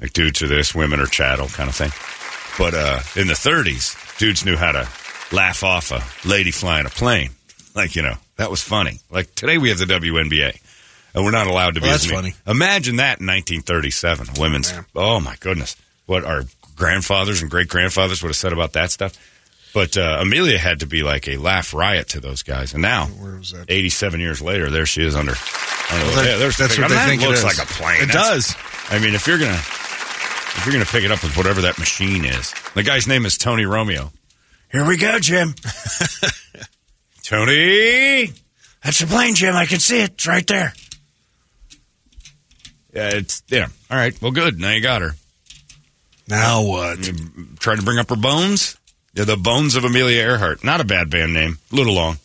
Like 0.00 0.12
dudes 0.12 0.42
are 0.42 0.48
this, 0.48 0.74
women 0.74 1.00
are 1.00 1.06
chattel, 1.06 1.48
kind 1.48 1.68
of 1.68 1.74
thing. 1.74 1.90
But 2.58 2.74
uh, 2.74 3.00
in 3.20 3.26
the 3.26 3.34
30s, 3.34 4.18
dudes 4.18 4.44
knew 4.44 4.56
how 4.56 4.72
to 4.72 4.88
laugh 5.32 5.62
off 5.62 5.90
a 5.90 6.28
lady 6.28 6.50
flying 6.50 6.86
a 6.86 6.90
plane. 6.90 7.30
Like, 7.74 7.96
you 7.96 8.02
know, 8.02 8.14
that 8.36 8.50
was 8.50 8.62
funny. 8.62 9.00
Like 9.10 9.34
today 9.34 9.58
we 9.58 9.68
have 9.68 9.78
the 9.78 9.86
WNBA. 9.86 10.60
And 11.14 11.24
we're 11.24 11.30
not 11.30 11.46
allowed 11.46 11.76
to 11.76 11.80
be 11.80 11.86
Well, 11.86 11.94
as 11.94 12.02
that's 12.02 12.12
funny. 12.12 12.34
Imagine 12.44 12.96
that 12.96 13.20
in 13.20 13.26
1937. 13.26 14.28
Women's, 14.40 14.74
oh 14.96 15.20
my 15.20 15.36
goodness. 15.38 15.76
What 16.06 16.24
our 16.24 16.42
grandfathers 16.74 17.40
and 17.40 17.50
great 17.50 17.68
grandfathers 17.68 18.20
would 18.22 18.30
have 18.30 18.36
said 18.36 18.52
about 18.52 18.72
that 18.72 18.90
stuff. 18.90 19.12
But 19.74 19.96
uh, 19.98 20.18
Amelia 20.20 20.56
had 20.56 20.80
to 20.80 20.86
be 20.86 21.02
like 21.02 21.26
a 21.28 21.36
laugh 21.36 21.74
riot 21.74 22.08
to 22.10 22.20
those 22.20 22.42
guys. 22.44 22.72
And 22.74 22.80
now, 22.82 23.06
Where 23.06 23.36
was 23.36 23.50
that? 23.50 23.66
87 23.68 24.20
years 24.20 24.40
later, 24.40 24.70
there 24.70 24.86
she 24.86 25.02
is 25.04 25.16
under. 25.16 25.32
under 25.90 26.06
that- 26.14 26.24
yeah, 26.26 26.36
there's 26.36 26.56
that's 26.56 26.76
the 26.76 26.82
what 26.82 26.88
they 26.90 26.96
I 26.96 27.08
mean, 27.08 27.18
think 27.18 27.20
that 27.22 27.26
it 27.26 27.28
looks 27.30 27.38
is. 27.40 27.44
like 27.44 27.58
a 27.68 27.72
plane. 27.72 28.02
It 28.02 28.06
That's- 28.12 28.54
does. 28.54 28.56
I 28.90 28.98
mean, 29.00 29.14
if 29.16 29.26
you're 29.26 29.38
gonna 29.38 29.52
if 29.52 30.62
you're 30.64 30.72
gonna 30.74 30.84
pick 30.86 31.02
it 31.04 31.10
up 31.10 31.22
with 31.24 31.36
whatever 31.36 31.62
that 31.62 31.78
machine 31.78 32.24
is, 32.24 32.54
the 32.74 32.82
guy's 32.84 33.06
name 33.08 33.26
is 33.26 33.36
Tony 33.36 33.64
Romeo. 33.66 34.12
Here 34.70 34.86
we 34.86 34.96
go, 34.96 35.18
Jim. 35.18 35.54
Tony, 37.24 38.32
that's 38.82 39.00
a 39.00 39.06
plane, 39.06 39.34
Jim. 39.34 39.54
I 39.56 39.66
can 39.66 39.80
see 39.80 40.00
it. 40.02 40.10
It's 40.12 40.26
right 40.26 40.46
there. 40.46 40.72
Yeah, 42.92 43.08
it's 43.14 43.42
yeah. 43.48 43.66
All 43.90 43.96
right. 43.96 44.20
Well, 44.22 44.30
good. 44.30 44.60
Now 44.60 44.70
you 44.72 44.80
got 44.82 45.02
her. 45.02 45.12
Now 46.28 46.62
what? 46.62 47.06
You 47.06 47.14
tried 47.58 47.76
to 47.76 47.82
bring 47.82 47.98
up 47.98 48.08
her 48.10 48.16
bones. 48.16 48.76
Yeah, 49.14 49.24
the 49.24 49.36
bones 49.36 49.76
of 49.76 49.84
Amelia 49.84 50.20
Earhart. 50.22 50.64
Not 50.64 50.80
a 50.80 50.84
bad 50.84 51.08
band 51.10 51.32
name. 51.34 51.58
A 51.72 51.74
little 51.76 51.94
long, 51.94 52.18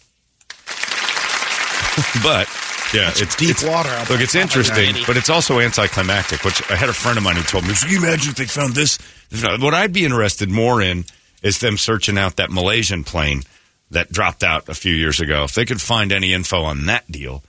but 2.24 2.48
yeah, 2.94 3.12
it's 3.16 3.36
deep 3.36 3.52
it's- 3.52 3.64
water 3.64 3.90
out 3.90 4.10
Look, 4.10 4.22
it's 4.22 4.36
interesting, 4.36 4.96
but 5.06 5.16
it's 5.18 5.30
also 5.30 5.60
anticlimactic. 5.60 6.44
Which 6.44 6.62
I 6.72 6.76
had 6.76 6.90
a 6.90 6.94
friend 6.94 7.18
of 7.18 7.24
mine 7.24 7.36
who 7.36 7.44
told 7.44 7.68
me, 7.68 7.74
"Can 7.74 7.90
you 7.90 7.98
imagine 8.00 8.32
if 8.32 8.36
they 8.38 8.46
found 8.46 8.74
this?" 8.76 8.98
What 9.32 9.74
I'd 9.74 9.94
be 9.94 10.06
interested 10.06 10.50
more 10.50 10.82
in 10.82 11.06
is 11.44 11.60
them 11.60 11.78
searching 11.78 12.18
out 12.18 12.38
that 12.38 12.50
Malaysian 12.52 13.04
plane 13.04 13.44
that 13.92 14.12
dropped 14.12 14.44
out 14.44 14.68
a 14.70 14.74
few 14.74 14.94
years 14.94 15.20
ago. 15.20 15.44
If 15.44 15.54
they 15.54 15.66
could 15.66 15.82
find 15.82 16.12
any 16.12 16.34
info 16.34 16.64
on 16.64 16.86
that 16.88 17.10
deal, 17.12 17.44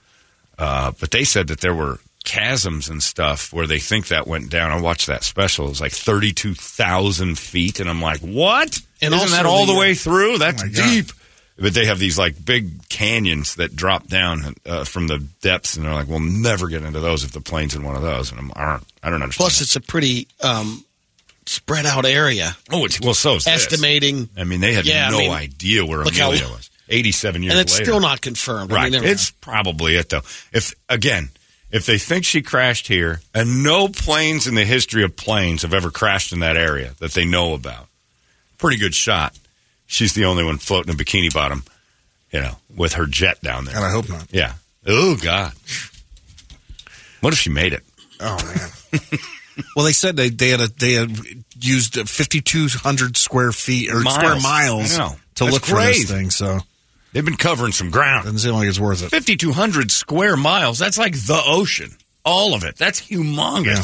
uh, 0.59 0.91
but 0.99 1.11
they 1.11 1.23
said 1.23 1.47
that 1.47 1.61
there 1.61 1.73
were 1.73 1.99
chasms 2.23 2.87
and 2.89 3.01
stuff 3.01 3.51
where 3.51 3.65
they 3.65 3.79
think 3.79 4.07
that 4.09 4.27
went 4.27 4.49
down. 4.51 4.71
I 4.71 4.79
watched 4.79 5.07
that 5.07 5.23
special. 5.23 5.65
It 5.65 5.69
was 5.69 5.81
like 5.81 5.91
thirty-two 5.93 6.53
thousand 6.53 7.39
feet, 7.39 7.79
and 7.79 7.89
I'm 7.89 8.01
like, 8.01 8.19
what? 8.19 8.79
And 9.01 9.13
Isn't 9.13 9.31
that 9.31 9.45
all 9.45 9.65
the 9.65 9.73
the, 9.73 9.77
uh, 9.77 9.81
way 9.81 9.95
through? 9.95 10.37
That's 10.37 10.61
God. 10.63 10.73
deep. 10.73 11.07
But 11.57 11.73
they 11.75 11.85
have 11.85 11.99
these 11.99 12.17
like 12.17 12.43
big 12.43 12.87
canyons 12.89 13.55
that 13.55 13.75
drop 13.75 14.07
down 14.07 14.55
uh, 14.65 14.83
from 14.83 15.07
the 15.07 15.19
depths, 15.41 15.75
and 15.75 15.85
they're 15.85 15.93
like, 15.93 16.07
"We'll 16.07 16.19
never 16.19 16.67
get 16.67 16.81
into 16.83 16.99
those 16.99 17.23
if 17.23 17.33
the 17.33 17.41
plane's 17.41 17.75
in 17.75 17.83
one 17.83 17.95
of 17.95 18.01
those." 18.01 18.31
And 18.31 18.39
I'm, 18.39 18.51
I 18.55 18.65
don't, 18.71 18.83
I 19.03 19.09
don't 19.11 19.21
understand. 19.21 19.43
Plus, 19.43 19.61
it's 19.61 19.75
a 19.75 19.81
pretty 19.81 20.27
um, 20.41 20.83
spread 21.45 21.85
out 21.85 22.05
area. 22.05 22.55
oh, 22.71 22.85
it's 22.85 22.99
well, 22.99 23.13
so 23.13 23.35
Estimating, 23.35 24.29
I 24.37 24.43
mean, 24.43 24.59
they 24.59 24.73
had 24.73 24.85
Yeah, 24.85 25.07
I 25.07 25.11
no 25.11 25.17
mean, 25.19 25.31
idea 25.31 25.85
where 25.85 26.03
look 26.03 26.15
how- 26.15 26.29
Amelia 26.29 26.47
was. 26.49 26.69
Eighty-seven 26.89 27.41
years 27.43 27.53
and 27.53 27.61
it's 27.61 27.73
later, 27.73 27.85
still 27.85 27.99
not 28.01 28.21
confirmed. 28.21 28.71
I 28.71 28.75
Right. 28.75 28.91
mean, 28.91 29.01
they're- 29.03 29.11
it's 29.11 29.29
probably 29.29 29.95
it 29.97 30.09
though. 30.09 30.23
If 30.51 30.73
again, 30.89 31.29
if 31.71 31.85
they 31.85 31.97
think 31.99 32.25
she 32.25 32.41
crashed 32.41 32.87
here, 32.87 33.21
and 33.35 33.63
no 33.63 33.87
planes 33.87 34.45
in 34.47 34.55
the 34.55 34.65
history 34.65 35.03
of 35.03 35.15
planes 35.15 35.61
have 35.61 35.73
ever 35.75 35.91
crashed 35.91 36.33
in 36.33 36.39
that 36.39 36.57
area 36.57 36.95
that 36.99 37.11
they 37.13 37.23
know 37.23 37.53
about, 37.53 37.87
pretty 38.61 38.77
good 38.77 38.95
shot. 38.95 39.37
She's 39.87 40.13
the 40.13 40.23
only 40.25 40.45
one 40.45 40.57
floating 40.57 40.93
a 40.93 40.97
bikini 40.97 41.33
bottom, 41.33 41.65
you 42.31 42.39
know, 42.39 42.55
with 42.73 42.93
her 42.93 43.05
jet 43.05 43.41
down 43.41 43.65
there. 43.65 43.75
And 43.75 43.83
I 43.83 43.91
hope 43.91 44.07
not. 44.07 44.27
Yeah. 44.31 44.53
Oh 44.87 45.17
God. 45.21 45.51
What 47.19 47.33
if 47.33 47.39
she 47.39 47.49
made 47.49 47.73
it? 47.73 47.83
Oh 48.21 48.37
man. 48.45 49.01
well, 49.75 49.85
they 49.85 49.91
said 49.91 50.15
they 50.15 50.29
they 50.29 50.49
had 50.49 50.61
a, 50.61 50.67
they 50.67 50.93
had 50.93 51.11
used 51.59 51.95
fifty 52.09 52.39
two 52.39 52.67
hundred 52.69 53.17
square 53.17 53.51
feet 53.51 53.91
or 53.91 53.99
Miles. 53.99 54.15
square 54.15 54.39
miles 54.39 54.95
to 54.95 55.17
That's 55.43 55.51
look 55.53 55.65
for 55.65 55.75
crazy. 55.75 56.03
this 56.03 56.11
thing. 56.11 56.29
So 56.29 56.59
They've 57.13 57.25
been 57.25 57.35
covering 57.35 57.73
some 57.73 57.89
ground. 57.89 58.23
Doesn't 58.23 58.39
seem 58.39 58.53
like 58.53 58.69
it's 58.69 58.79
worth 58.79 59.03
it. 59.03 59.09
5,200 59.09 59.91
square 59.91 60.37
miles. 60.37 60.79
That's 60.79 60.97
like 60.97 61.11
the 61.13 61.41
ocean. 61.45 61.91
All 62.23 62.53
of 62.53 62.63
it. 62.63 62.77
That's 62.77 63.01
humongous. 63.01 63.65
Yeah. 63.65 63.83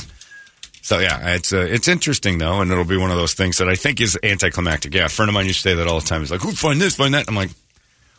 So 0.88 1.00
yeah, 1.00 1.36
it's 1.36 1.52
uh, 1.52 1.58
it's 1.70 1.90
interesting 1.90 2.38
though, 2.38 2.62
and 2.62 2.72
it'll 2.72 2.86
be 2.86 2.96
one 2.96 3.12
of 3.12 3.18
those 3.18 3.34
things 3.34 3.58
that 3.58 3.68
I 3.68 3.76
think 3.76 4.00
is 4.00 4.18
anticlimactic. 4.24 4.94
Yeah, 4.94 5.08
a 5.08 5.10
friend 5.10 5.28
of 5.28 5.34
mine 5.34 5.46
used 5.46 5.62
to 5.64 5.70
say 5.70 5.76
that 5.76 5.86
all 5.86 6.00
the 6.00 6.06
time. 6.06 6.22
He's 6.22 6.32
like, 6.32 6.40
"Who 6.40 6.54
find 6.54 6.80
this, 6.80 6.96
find 6.96 7.14
that?" 7.14 7.26
I'm 7.28 7.36
like, 7.36 7.50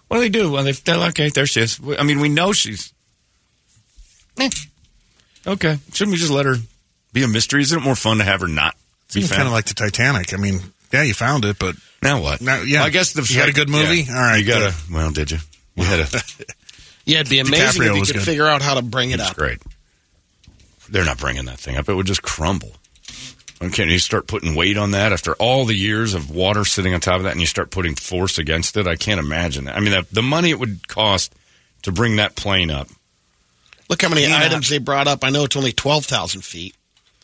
"What 0.09 0.19
do 0.19 0.21
they 0.21 0.29
do?" 0.29 0.53
Well, 0.53 0.65
they, 0.65 0.73
they're 0.73 0.99
like, 0.99 1.13
okay, 1.19 1.31
there 1.31 1.47
she 1.47 1.61
is. 1.63 1.81
I 1.99 2.03
mean, 2.03 2.21
we 2.21 2.29
know 2.29 2.53
she's. 2.53 2.93
Eh. 4.39 4.51
Okay, 5.47 5.79
shouldn't 5.95 6.13
we 6.13 6.19
just 6.19 6.31
let 6.31 6.45
her 6.45 6.57
be 7.15 7.23
a 7.25 7.29
mystery? 7.29 7.63
Isn't 7.63 7.79
it 7.79 7.83
more 7.83 7.95
fun 7.97 8.19
to 8.19 8.25
have 8.25 8.43
her 8.43 8.49
not 8.49 8.75
be 9.15 9.21
Seems 9.21 9.29
found? 9.31 9.37
kind 9.39 9.47
of 9.49 9.55
like 9.55 9.65
the 9.65 9.73
Titanic. 9.75 10.35
I 10.35 10.37
mean, 10.37 10.61
yeah, 10.93 11.05
you 11.05 11.15
found 11.15 11.47
it, 11.47 11.59
but 11.59 11.75
now 12.03 12.21
what? 12.21 12.43
Now- 12.43 12.61
yeah. 12.61 12.85
I 12.85 12.91
guess 12.91 13.15
the 13.15 13.23
You 13.33 13.41
had 13.41 13.49
a 13.49 13.53
good 13.53 13.71
movie? 13.71 14.03
Yeah. 14.03 14.15
All 14.15 14.21
right, 14.21 14.37
you 14.37 14.47
got 14.47 14.59
good. 14.61 14.75
to. 14.75 14.93
Well, 14.93 15.11
did 15.11 15.31
you? 15.31 15.39
You 15.75 15.85
had 15.85 16.01
a. 16.01 16.07
Yeah, 17.07 17.21
it'd 17.21 17.31
be 17.31 17.39
amazing 17.39 17.81
DiCaprio 17.81 17.87
if 17.89 17.95
you 17.95 18.01
was 18.01 18.13
could 18.13 18.19
good. 18.19 18.27
figure 18.27 18.47
out 18.47 18.61
how 18.61 18.75
to 18.75 18.83
bring 18.83 19.13
it 19.13 19.21
It's 19.21 19.31
up. 19.31 19.37
great. 19.37 19.63
They're 20.89 21.05
not 21.05 21.19
bringing 21.19 21.45
that 21.47 21.59
thing 21.59 21.77
up. 21.77 21.89
It 21.89 21.95
would 21.95 22.07
just 22.07 22.23
crumble. 22.23 22.73
Okay, 23.61 23.83
and 23.83 23.91
you 23.91 23.99
start 23.99 24.29
putting 24.29 24.55
weight 24.55 24.79
on 24.79 24.93
that 24.93 25.13
after 25.13 25.35
all 25.35 25.65
the 25.65 25.75
years 25.75 26.15
of 26.15 26.31
water 26.31 26.65
sitting 26.65 26.95
on 26.95 27.01
top 27.01 27.17
of 27.17 27.25
that, 27.25 27.33
and 27.33 27.41
you 27.41 27.47
start 27.47 27.71
putting 27.71 27.97
force 27.97 28.39
against 28.39 28.77
it. 28.77 28.87
I 28.87 28.95
can't 28.95 29.19
imagine 29.19 29.65
that. 29.65 29.77
I 29.77 29.81
mean, 29.81 29.91
the, 29.91 30.07
the 30.13 30.23
money 30.23 30.51
it 30.51 30.61
would 30.61 30.87
cost 30.87 31.35
to 31.83 31.91
bring 31.91 32.17
that 32.17 32.37
plane 32.37 32.71
up. 32.71 32.89
Look 33.89 34.03
how 34.03 34.09
many 34.09 34.23
Yeah. 34.23 34.39
items 34.39 34.69
they 34.69 34.79
brought 34.79 35.09
up. 35.09 35.25
I 35.25 35.31
know 35.31 35.45
it's 35.45 35.57
only 35.57 35.73
12,000 35.73 36.43
feet. 36.43 36.75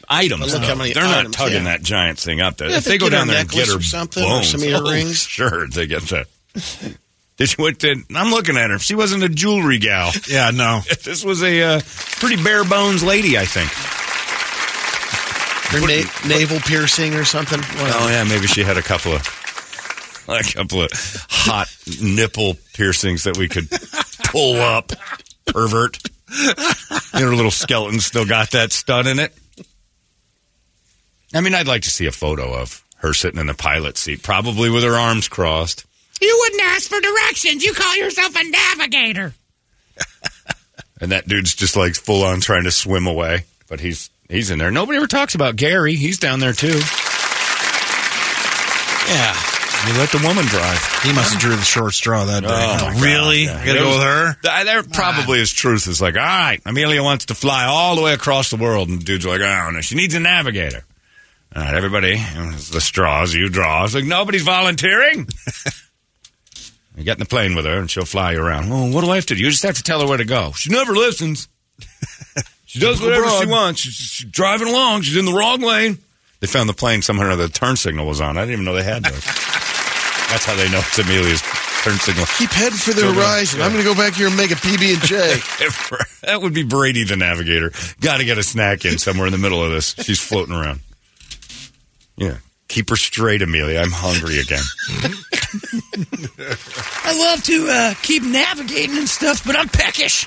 Items. 0.09 0.41
But 0.41 0.61
look 0.61 0.69
how 0.69 0.75
many 0.75 0.93
They're 0.93 1.05
not 1.05 1.33
tugging 1.33 1.59
yeah. 1.65 1.77
that 1.77 1.83
giant 1.83 2.19
thing 2.19 2.41
up 2.41 2.57
there. 2.57 2.69
Yeah, 2.69 2.79
if 2.79 2.85
they 2.85 2.93
they 2.93 2.99
go 2.99 3.09
down 3.09 3.29
there 3.29 3.41
and 3.41 3.49
get 3.49 3.69
her 3.69 3.79
or 3.79 3.83
something, 3.83 4.23
or 4.23 4.27
bones, 4.41 4.51
some 4.51 4.61
oh, 4.63 4.65
earrings. 4.65 5.19
sure, 5.23 5.67
they 5.69 5.87
get 5.87 6.03
that. 6.09 6.27
Did 7.37 7.57
you? 7.57 7.65
What 7.65 7.79
did, 7.79 7.99
I'm 8.15 8.31
looking 8.31 8.57
at 8.57 8.71
her. 8.71 8.79
She 8.79 8.95
wasn't 8.95 9.25
a 9.25 9.29
jewelry 9.29 9.79
gal. 9.79 10.13
yeah, 10.29 10.51
no. 10.51 10.81
This 11.05 11.25
was 11.25 11.43
a 11.43 11.63
uh, 11.63 11.81
pretty 12.19 12.43
bare 12.43 12.65
bones 12.65 13.03
lady, 13.03 13.37
I 13.37 13.45
think. 13.45 13.71
Her 15.71 15.81
na- 15.81 16.29
navel 16.29 16.61
piercing 16.61 17.15
or 17.15 17.25
something. 17.25 17.59
Oh 17.63 18.09
yeah, 18.09 18.25
maybe 18.25 18.47
she 18.47 18.63
had 18.63 18.77
a 18.79 18.83
couple 18.83 19.13
of 19.13 20.25
a 20.29 20.43
couple 20.43 20.83
of 20.83 20.91
hot 21.29 21.69
nipple 22.01 22.55
piercings 22.75 23.25
that 23.25 23.37
we 23.37 23.49
could 23.49 23.69
pull 24.31 24.61
up. 24.61 24.93
Pervert. 25.47 25.99
Your 27.19 27.35
little 27.35 27.51
skeleton 27.51 28.01
still 28.01 28.25
got 28.27 28.53
that 28.53 28.73
stud 28.73 29.07
in 29.07 29.19
it. 29.19 29.37
I 31.35 31.41
mean, 31.41 31.55
I'd 31.55 31.67
like 31.67 31.83
to 31.83 31.91
see 31.91 32.07
a 32.07 32.13
photo 32.13 32.55
of 32.55 32.83
her 32.97 33.13
sitting 33.13 33.41
in 33.41 33.47
the 33.49 33.55
pilot 33.55 33.99
seat, 33.99 34.23
probably 34.23 34.71
with 34.71 34.85
her 34.85 34.95
arms 34.95 35.29
crossed. 35.29 35.85
You 36.21 36.39
wouldn't 36.43 36.63
ask 36.63 36.89
for 36.89 37.01
directions. 37.01 37.65
You 37.65 37.75
call 37.75 37.97
yourself 37.97 38.35
a 38.37 38.45
navigator. 38.49 39.35
And 41.01 41.13
that 41.13 41.29
dude's 41.29 41.55
just 41.55 41.77
like 41.77 41.95
full 41.97 42.23
on 42.23 42.41
trying 42.41 42.65
to 42.65 42.71
swim 42.71 43.07
away, 43.07 43.45
but 43.69 43.81
he's 43.81 44.09
he's 44.31 44.51
in 44.51 44.59
there. 44.59 44.71
Nobody 44.71 44.97
ever 44.97 45.09
talks 45.09 45.35
about 45.35 45.57
Gary. 45.57 45.97
He's 45.97 46.19
down 46.19 46.39
there 46.41 46.55
too. 46.55 46.81
Yeah. 49.09 49.37
You 49.87 49.93
let 49.99 50.09
the 50.11 50.23
woman 50.27 50.47
drive. 50.47 50.81
He 51.03 51.13
must 51.13 51.33
have 51.35 51.43
drew 51.43 51.57
the 51.57 51.63
short 51.63 51.93
straw 51.93 52.25
that 52.25 52.43
day. 52.43 52.49
Oh, 52.49 52.91
my 52.95 53.01
really? 53.03 53.45
God. 53.47 53.57
I 53.57 53.67
gotta 53.67 53.79
go 53.81 53.89
with 53.91 54.03
her? 54.03 54.65
There 54.65 54.83
probably 54.83 55.41
is 55.41 55.53
truth. 55.53 55.87
It's 55.89 56.01
like, 56.01 56.15
all 56.15 56.23
right, 56.23 56.61
Amelia 56.65 57.03
wants 57.03 57.27
to 57.27 57.35
fly 57.35 57.65
all 57.67 57.97
the 57.97 58.03
way 58.03 58.15
across 58.15 58.49
the 58.49 58.57
world, 58.57 58.89
and 58.89 59.01
the 59.01 59.05
dude's 59.05 59.27
like, 59.27 59.43
oh 59.43 59.71
no, 59.73 59.83
she 59.83 59.95
needs 59.97 60.15
a 60.15 60.21
navigator. 60.21 60.85
All 61.55 61.63
right, 61.63 61.75
everybody, 61.75 62.17
the 62.17 62.81
straws 62.81 63.35
you 63.35 63.51
draw. 63.51 63.85
It's 63.85 63.95
like 63.95 64.05
nobody's 64.05 64.43
volunteering. 64.45 65.29
you 66.97 67.05
get 67.05 67.17
in 67.17 67.21
the 67.21 67.27
plane 67.27 67.55
with 67.55 67.65
her, 67.65 67.79
and 67.79 67.91
she'll 67.91 68.05
fly 68.05 68.33
you 68.33 68.41
around. 68.41 68.71
Well, 68.71 68.91
what 68.91 69.05
do 69.05 69.11
I 69.11 69.17
have 69.17 69.27
to 69.27 69.35
do? 69.35 69.43
You 69.43 69.51
just 69.51 69.63
have 69.65 69.77
to 69.77 69.83
tell 69.83 70.01
her 70.01 70.07
where 70.07 70.19
to 70.19 70.25
go. 70.25 70.53
She 70.53 70.71
never 70.71 70.93
listens. 70.93 71.49
She 72.67 72.81
does 72.81 73.01
whatever 73.01 73.29
she 73.41 73.47
wants. 73.47 73.83
She's, 73.83 73.95
she's 73.95 74.27
driving 74.29 74.67
along. 74.67 75.03
She's 75.03 75.17
in 75.17 75.27
the 75.27 75.33
wrong 75.33 75.61
lane. 75.61 75.97
They 76.41 76.49
found 76.49 76.69
the 76.69 76.75
plane 76.75 77.03
somehow 77.03 77.23
or 77.23 77.27
another. 77.27 77.47
The 77.47 77.53
turn 77.53 77.77
signal 77.77 78.05
was 78.05 78.21
on. 78.21 78.37
I 78.37 78.41
didn't 78.41 78.55
even 78.55 78.65
know 78.65 78.75
they 78.75 78.83
had 78.83 79.05
those. 79.05 79.25
That's 79.25 80.45
how 80.45 80.57
they 80.57 80.69
know 80.69 80.79
it's 80.79 80.99
Amelia's 80.99 81.41
turn 81.85 81.95
signal. 81.99 82.27
Keep 82.37 82.51
heading 82.51 82.77
for 82.77 82.93
the 82.93 83.03
So, 83.03 83.11
uh, 83.11 83.13
horizon. 83.13 83.63
I'm 83.63 83.71
going 83.71 83.85
to 83.85 83.89
go 83.89 83.95
back 83.95 84.15
here 84.15 84.27
and 84.27 84.37
make 84.37 84.51
a 84.51 84.57
PB 84.57 84.93
and 84.95 85.03
J. 85.03 85.17
that 86.27 86.43
would 86.43 86.53
be 86.53 86.65
Brady, 86.65 87.05
the 87.05 87.15
navigator. 87.17 87.71
Got 88.01 88.17
to 88.17 88.25
get 88.25 88.39
a 88.39 88.43
snack 88.43 88.85
in 88.85 88.99
somewhere 88.99 89.27
in 89.29 89.33
the 89.33 89.39
middle 89.39 89.63
of 89.63 89.71
this. 89.71 89.95
She's 90.01 90.19
floating 90.19 90.57
around. 90.57 90.81
Yeah. 92.17 92.39
Keep 92.67 92.91
her 92.91 92.97
straight, 92.97 93.41
Amelia. 93.41 93.79
I'm 93.79 93.93
hungry 93.93 94.41
again. 94.41 94.65
I 95.97 97.19
love 97.19 97.43
to 97.45 97.69
uh, 97.71 97.95
keep 98.03 98.23
navigating 98.23 98.97
and 98.99 99.09
stuff, 99.09 99.45
but 99.47 99.57
I'm 99.57 99.69
peckish. 99.69 100.27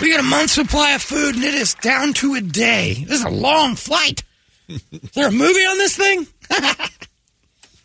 We 0.00 0.10
got 0.10 0.20
a 0.20 0.24
month's 0.24 0.52
supply 0.52 0.92
of 0.92 1.02
food, 1.02 1.36
and 1.36 1.44
it 1.44 1.54
is 1.54 1.74
down 1.74 2.12
to 2.14 2.34
a 2.34 2.40
day. 2.40 3.04
This 3.06 3.20
is 3.20 3.24
a 3.24 3.30
long 3.30 3.74
flight. 3.76 4.22
Is 4.68 4.80
there 5.14 5.28
a 5.28 5.32
movie 5.32 5.60
on 5.64 5.78
this 5.78 5.96
thing? 5.96 6.26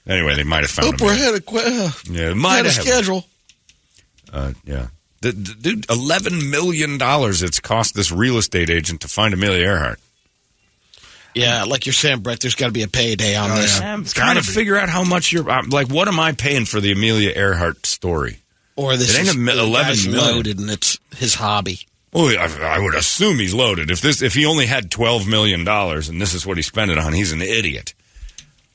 Anyway, 0.08 0.36
they 0.36 0.44
might 0.44 0.62
have 0.62 0.72
found 0.72 1.00
Oh, 1.00 1.06
we're 1.06 1.12
Amelia. 1.14 1.22
ahead 1.30 1.36
of, 1.36 1.46
qu- 1.46 1.58
uh, 1.60 1.92
Yeah, 2.10 2.22
ahead 2.24 2.38
might 2.38 2.60
of 2.62 2.74
have. 2.74 2.84
schedule. 2.84 3.24
Uh, 4.34 4.54
yeah. 4.66 4.88
The, 5.22 5.32
the, 5.32 5.54
dude, 5.62 5.88
$11 5.88 6.50
million 6.50 6.98
it's 7.00 7.60
cost 7.60 7.94
this 7.94 8.12
real 8.12 8.38
estate 8.40 8.72
agent 8.72 9.02
to 9.02 9.08
find 9.08 9.32
Amelia 9.32 9.64
Earhart. 9.64 10.00
Yeah, 11.34 11.64
like 11.64 11.86
you're 11.86 11.94
saying, 11.94 12.20
Brett, 12.20 12.40
there's 12.42 12.56
got 12.56 12.68
to 12.68 12.72
be 12.74 12.84
a 12.84 12.88
payday 12.88 13.36
on 13.36 13.52
Oh, 13.52 13.56
this. 13.56 13.80
yeah. 13.80 13.94
I'm 13.94 14.04
trying 14.04 14.36
to 14.36 14.42
figure 14.44 14.78
out 14.78 14.90
how 14.90 15.04
much 15.04 15.32
you're. 15.32 15.50
I'm 15.50 15.70
like, 15.70 15.88
what 15.90 16.08
am 16.08 16.20
I 16.20 16.34
paying 16.34 16.66
for 16.66 16.82
the 16.82 16.92
Amelia 16.92 17.32
Earhart 17.36 17.86
story? 17.86 18.40
Or 18.76 18.98
this 18.98 19.16
It 19.16 19.20
ain't 19.20 19.28
is 19.30 19.36
a 19.36 19.38
mi- 19.38 19.54
the 19.54 19.64
11 19.64 19.88
guy's 19.92 20.08
million. 20.08 20.36
loaded 20.36 20.60
and 20.60 20.70
it's 20.70 20.98
his 21.16 21.36
hobby. 21.36 21.80
Well, 22.14 22.28
I, 22.38 22.76
I 22.76 22.80
would 22.80 22.96
assume 22.96 23.38
he's 23.40 23.54
loaded. 23.54 23.90
If 23.92 24.02
this, 24.02 24.22
if 24.22 24.34
he 24.34 24.46
only 24.46 24.66
had 24.66 24.92
twelve 24.92 25.26
million 25.28 25.64
dollars 25.64 26.10
and 26.10 26.22
this 26.22 26.34
is 26.34 26.46
what 26.46 26.58
he 26.58 26.64
spent 26.64 26.92
it 26.92 26.98
on, 26.98 27.14
he's 27.14 27.32
an 27.32 27.42
idiot. 27.42 27.94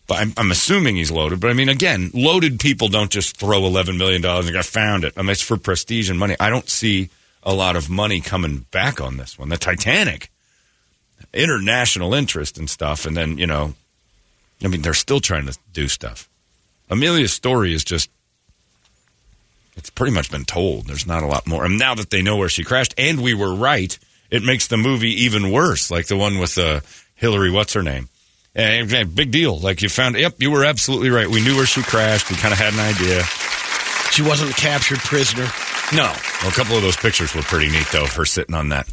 But 0.06 0.18
I'm, 0.20 0.32
I'm 0.38 0.50
assuming 0.50 0.96
he's 0.96 1.10
loaded. 1.10 1.40
But 1.40 1.50
I 1.50 1.52
mean, 1.52 1.68
again, 1.68 2.10
loaded 2.14 2.60
people 2.60 2.88
don't 2.88 3.10
just 3.10 3.36
throw 3.36 3.66
eleven 3.66 3.98
million 3.98 4.22
dollars 4.22 4.46
and 4.46 4.54
go, 4.54 4.60
I 4.60 4.62
found 4.62 5.04
it. 5.04 5.12
I 5.18 5.20
mean, 5.22 5.30
it's 5.30 5.42
for 5.42 5.58
prestige 5.58 6.08
and 6.08 6.18
money. 6.18 6.36
I 6.40 6.48
don't 6.48 6.68
see 6.70 7.10
a 7.42 7.52
lot 7.52 7.76
of 7.76 7.90
money 7.90 8.20
coming 8.22 8.64
back 8.70 9.00
on 9.02 9.18
this 9.18 9.38
one. 9.38 9.50
The 9.50 9.56
Titanic, 9.58 10.30
international 11.37 12.14
interest 12.14 12.59
and 12.59 12.69
stuff, 12.69 13.07
and 13.07 13.16
then 13.16 13.38
you 13.38 13.47
know, 13.47 13.75
I 14.62 14.69
mean, 14.69 14.83
they're 14.83 14.95
still 14.95 15.21
trying 15.21 15.47
to 15.47 15.57
do 15.73 15.88
stuff. 15.88 16.28
Amelia's 16.90 17.33
story 17.33 17.75
is 17.75 17.85
just 17.85 18.11
it's 19.76 19.90
pretty 19.90 20.14
much 20.14 20.31
been 20.31 20.45
told. 20.45 20.87
There's 20.87 21.07
not 21.07 21.23
a 21.23 21.26
lot 21.26 21.47
more. 21.47 21.64
And 21.64 21.78
now 21.78 21.95
that 21.95 22.11
they 22.11 22.23
know 22.23 22.37
where 22.37 22.49
she 22.49 22.64
crashed, 22.64 22.95
and 22.97 23.23
we 23.23 23.35
were 23.35 23.55
right, 23.55 23.97
it 24.31 24.43
makes 24.43 24.66
the 24.69 24.76
movie 24.76 25.25
even 25.25 25.52
worse. 25.52 25.90
Like 25.90 26.07
the 26.07 26.16
one 26.16 26.38
with 26.38 26.57
uh, 26.57 26.81
Hillary, 27.14 27.50
what's 27.50 27.75
her 27.75 27.83
name? 27.83 28.09
Big 28.55 29.31
deal. 29.31 29.59
Like 29.59 29.83
you 29.83 29.90
found, 29.90 30.16
yep, 30.16 30.37
you 30.38 30.50
were 30.50 30.64
absolutely 30.64 31.11
right. 31.11 31.28
We 31.28 31.45
knew 31.45 31.57
where 31.57 31.66
she 31.66 31.83
crashed. 31.83 32.31
We 32.31 32.37
kind 32.37 32.52
of 32.52 32.59
had 32.59 32.73
an 32.73 32.81
idea. 32.81 33.23
She 34.12 34.23
wasn't 34.23 34.50
a 34.50 34.55
captured 34.55 34.99
prisoner. 35.00 35.47
No. 35.93 36.11
Well, 36.40 36.50
a 36.50 36.55
couple 36.55 36.75
of 36.75 36.83
those 36.83 36.97
pictures 36.97 37.35
were 37.35 37.43
pretty 37.43 37.71
neat, 37.71 37.87
though, 37.93 38.05
of 38.05 38.14
her 38.14 38.25
sitting 38.25 38.55
on 38.55 38.71
that 38.71 38.88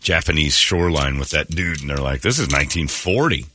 Japanese 0.00 0.54
shoreline 0.54 1.18
with 1.18 1.30
that 1.30 1.48
dude. 1.48 1.80
And 1.80 1.90
they're 1.90 1.98
like, 1.98 2.22
this 2.22 2.38
is 2.38 2.46
1940. 2.46 3.46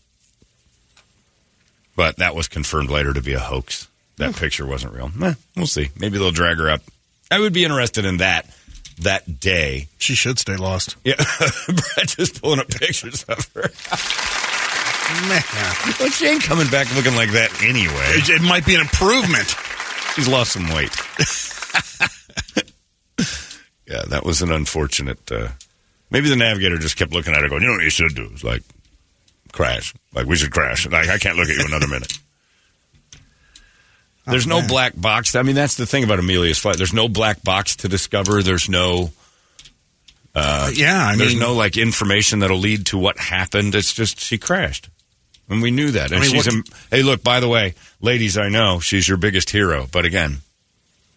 But 1.95 2.17
that 2.17 2.35
was 2.35 2.47
confirmed 2.47 2.89
later 2.89 3.13
to 3.13 3.21
be 3.21 3.33
a 3.33 3.39
hoax. 3.39 3.87
That 4.17 4.35
picture 4.35 4.65
wasn't 4.65 4.93
real. 4.93 5.11
Eh, 5.23 5.33
we'll 5.55 5.67
see. 5.67 5.89
Maybe 5.97 6.17
they'll 6.17 6.31
drag 6.31 6.57
her 6.57 6.69
up. 6.69 6.81
I 7.31 7.39
would 7.39 7.53
be 7.53 7.63
interested 7.63 8.05
in 8.05 8.17
that 8.17 8.45
that 8.99 9.39
day. 9.39 9.87
She 9.97 10.15
should 10.15 10.39
stay 10.39 10.55
lost. 10.55 10.95
Yeah. 11.03 11.15
Brett 11.67 12.07
just 12.07 12.41
pulling 12.41 12.59
up 12.59 12.69
pictures 12.69 13.23
of 13.23 13.49
her. 13.53 13.69
Man. 15.27 15.43
Well, 15.99 16.09
she 16.09 16.27
ain't 16.27 16.43
coming 16.43 16.69
back 16.69 16.93
looking 16.95 17.15
like 17.15 17.31
that 17.31 17.61
anyway. 17.61 17.93
It, 17.93 18.29
it 18.29 18.41
might 18.41 18.65
be 18.65 18.75
an 18.75 18.81
improvement. 18.81 19.55
She's 20.15 20.27
lost 20.27 20.53
some 20.53 20.67
weight. 20.73 20.95
yeah, 23.87 24.03
that 24.07 24.25
was 24.25 24.41
an 24.41 24.51
unfortunate. 24.51 25.31
Uh, 25.31 25.49
maybe 26.15 26.29
the 26.29 26.38
navigator 26.38 26.77
just 26.77 26.95
kept 26.95 27.12
looking 27.12 27.34
at 27.34 27.41
her, 27.41 27.50
going, 27.50 27.62
"You 27.62 27.67
know 27.67 27.74
what 27.74 27.84
you 27.84 27.89
should 27.89 28.15
do? 28.15 28.29
It's 28.31 28.43
like 28.43 28.63
crash. 29.51 29.93
Like 30.13 30.25
we 30.27 30.38
should 30.38 30.51
crash. 30.51 30.88
Like 30.88 31.10
I 31.10 31.17
can't 31.17 31.36
look 31.38 31.50
at 31.50 31.55
you 31.57 31.65
another 31.65 31.88
minute." 31.88 32.17
Oh, 34.27 34.31
there's 34.31 34.48
no 34.48 34.65
black 34.65 34.93
box. 34.95 35.36
I 35.36 35.41
mean, 35.43 35.55
that's 35.55 35.75
the 35.75 35.86
thing 35.86 36.03
about 36.05 36.17
Amelia's 36.19 36.57
flight. 36.57 36.77
There's 36.77 36.93
no 36.93 37.07
black 37.10 37.43
box 37.43 37.75
to 37.77 37.89
discover. 37.89 38.41
There's 38.41 38.69
no. 38.69 39.12
Uh, 40.34 40.67
uh, 40.67 40.72
yeah, 40.74 41.05
I 41.05 41.15
there's 41.15 41.34
mean, 41.34 41.39
no 41.39 41.53
like 41.53 41.77
information 41.77 42.39
that'll 42.39 42.57
lead 42.57 42.88
to 42.88 42.98
what 42.98 43.19
happened. 43.19 43.75
It's 43.75 43.93
just 43.93 44.19
she 44.19 44.38
crashed, 44.38 44.89
and 45.50 45.62
we 45.62 45.69
knew 45.69 45.91
that. 45.91 46.12
And 46.12 46.15
I 46.15 46.19
mean, 46.22 46.31
she's 46.31 46.45
what- 46.48 46.55
a, 46.55 46.95
hey, 46.95 47.03
look. 47.03 47.24
By 47.24 47.39
the 47.41 47.48
way, 47.50 47.75
ladies, 48.01 48.38
I 48.38 48.48
know 48.50 48.79
she's 48.79 49.07
your 49.07 49.17
biggest 49.17 49.50
hero, 49.50 49.88
but 49.91 50.05
again, 50.05 50.38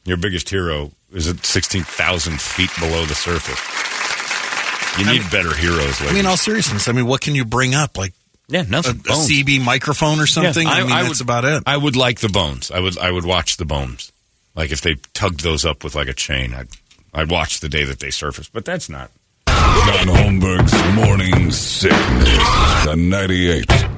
your 0.04 0.16
biggest 0.18 0.50
hero 0.50 0.90
is 1.12 1.28
at 1.28 1.46
sixteen 1.46 1.84
thousand 1.84 2.40
feet 2.40 2.70
below 2.78 3.06
the 3.06 3.14
surface. 3.14 3.58
You 4.98 5.06
need 5.06 5.30
better 5.30 5.54
heroes. 5.54 6.00
Ladies. 6.00 6.10
I 6.10 6.12
mean, 6.12 6.26
all 6.26 6.36
seriousness. 6.36 6.88
I 6.88 6.92
mean, 6.92 7.06
what 7.06 7.20
can 7.20 7.34
you 7.34 7.44
bring 7.44 7.74
up? 7.74 7.96
Like 7.96 8.12
yeah, 8.48 8.62
nothing. 8.62 8.96
a 8.96 9.14
CB 9.14 9.64
microphone 9.64 10.20
or 10.20 10.26
something? 10.26 10.66
Yeah, 10.66 10.72
I, 10.72 10.80
mean, 10.80 10.90
that's 10.90 11.08
would, 11.08 11.20
about 11.20 11.44
it. 11.44 11.62
I 11.66 11.76
would 11.76 11.96
like 11.96 12.20
the 12.20 12.28
bones. 12.28 12.70
I 12.70 12.80
would. 12.80 12.98
I 12.98 13.10
would 13.10 13.24
watch 13.24 13.56
the 13.56 13.64
bones. 13.64 14.12
Like 14.54 14.72
if 14.72 14.80
they 14.80 14.96
tugged 15.14 15.42
those 15.42 15.64
up 15.64 15.84
with 15.84 15.94
like 15.94 16.08
a 16.08 16.14
chain, 16.14 16.54
I'd 16.54 16.68
I'd 17.12 17.30
watch 17.30 17.60
the 17.60 17.68
day 17.68 17.84
that 17.84 18.00
they 18.00 18.10
surface. 18.10 18.48
But 18.48 18.64
that's 18.64 18.88
not. 18.88 19.10
John 19.46 20.08
Holmberg's 20.08 20.94
Morning 20.94 21.50
Sickness. 21.50 22.84
The 22.84 22.94
98. 22.96 23.97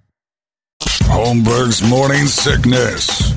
Holmberg's 0.81 1.81
Morning 1.87 2.25
Sickness. 2.27 3.33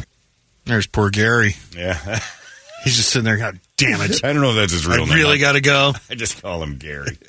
There's 0.65 0.87
poor 0.87 1.11
Gary. 1.11 1.55
Yeah. 1.77 1.95
He's 2.85 2.97
just 2.97 3.11
sitting 3.11 3.25
there. 3.25 3.37
God 3.39 3.59
damn 3.79 4.01
it! 4.03 4.23
I 4.25 4.33
don't 4.33 4.43
know 4.43 4.51
if 4.51 4.57
that's 4.57 4.73
his 4.73 4.87
real 4.87 4.99
name. 4.99 5.07
I 5.07 5.15
name. 5.15 5.25
really 5.25 5.39
got 5.39 5.53
to 5.53 5.61
go. 5.61 5.93
I 6.11 6.15
just 6.15 6.43
call 6.43 6.63
him 6.63 6.77
Gary. 6.79 7.17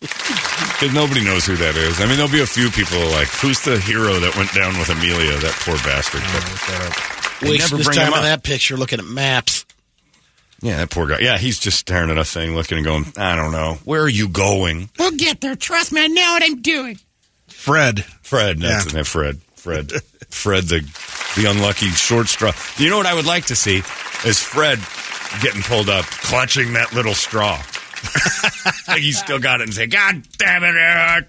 Because 0.00 0.94
nobody 0.94 1.22
knows 1.22 1.44
who 1.44 1.56
that 1.56 1.76
is. 1.76 2.00
I 2.00 2.06
mean, 2.06 2.16
there'll 2.16 2.32
be 2.32 2.40
a 2.40 2.46
few 2.46 2.70
people 2.70 2.98
like, 3.10 3.28
who's 3.28 3.60
the 3.60 3.78
hero 3.78 4.18
that 4.20 4.34
went 4.34 4.50
down 4.54 4.78
with 4.78 4.88
Amelia? 4.88 5.36
That 5.40 5.52
poor 5.60 5.74
bastard. 5.84 6.22
Oh, 6.24 7.36
but 7.38 7.40
they 7.46 7.50
Wasting 7.50 7.58
never 7.66 7.76
his 7.76 7.86
bring 7.86 7.96
time 7.98 8.06
him 8.06 8.12
in 8.14 8.18
up. 8.20 8.24
that 8.24 8.42
picture 8.42 8.78
looking 8.78 8.98
at 8.98 9.04
maps. 9.04 9.66
Yeah, 10.62 10.78
that 10.78 10.90
poor 10.90 11.06
guy. 11.06 11.18
Yeah, 11.20 11.36
he's 11.36 11.58
just 11.58 11.78
staring 11.80 12.08
at 12.10 12.16
a 12.16 12.24
thing, 12.24 12.54
looking 12.54 12.78
and 12.78 12.86
going, 12.86 13.04
I 13.18 13.36
don't 13.36 13.52
know. 13.52 13.74
Where 13.84 14.00
are 14.02 14.08
you 14.08 14.28
going? 14.30 14.88
We'll 14.98 15.10
get 15.10 15.42
there. 15.42 15.54
Trust 15.54 15.92
me, 15.92 16.02
I 16.02 16.06
know 16.06 16.32
what 16.32 16.42
I'm 16.44 16.62
doing. 16.62 16.98
Fred. 17.60 18.02
Fred. 18.22 18.58
That's 18.58 18.94
Yeah. 18.94 19.02
Fred. 19.02 19.38
Fred. 19.54 19.92
Fred, 20.30 20.64
the 20.64 20.80
the 21.36 21.50
unlucky 21.50 21.88
short 21.88 22.28
straw. 22.28 22.52
You 22.78 22.88
know 22.88 22.96
what 22.96 23.04
I 23.04 23.12
would 23.12 23.26
like 23.26 23.46
to 23.46 23.56
see 23.56 23.82
is 24.24 24.38
Fred 24.38 24.78
getting 25.42 25.60
pulled 25.62 25.90
up, 25.90 26.06
clutching 26.06 26.72
that 26.72 26.94
little 26.94 27.14
straw. 27.14 27.62
like 28.88 29.02
he's 29.02 29.18
still 29.18 29.38
got 29.38 29.60
it 29.60 29.64
and 29.64 29.74
say, 29.74 29.86
God 29.86 30.22
damn 30.38 30.64
it, 30.64 30.74
Eric. 30.74 31.26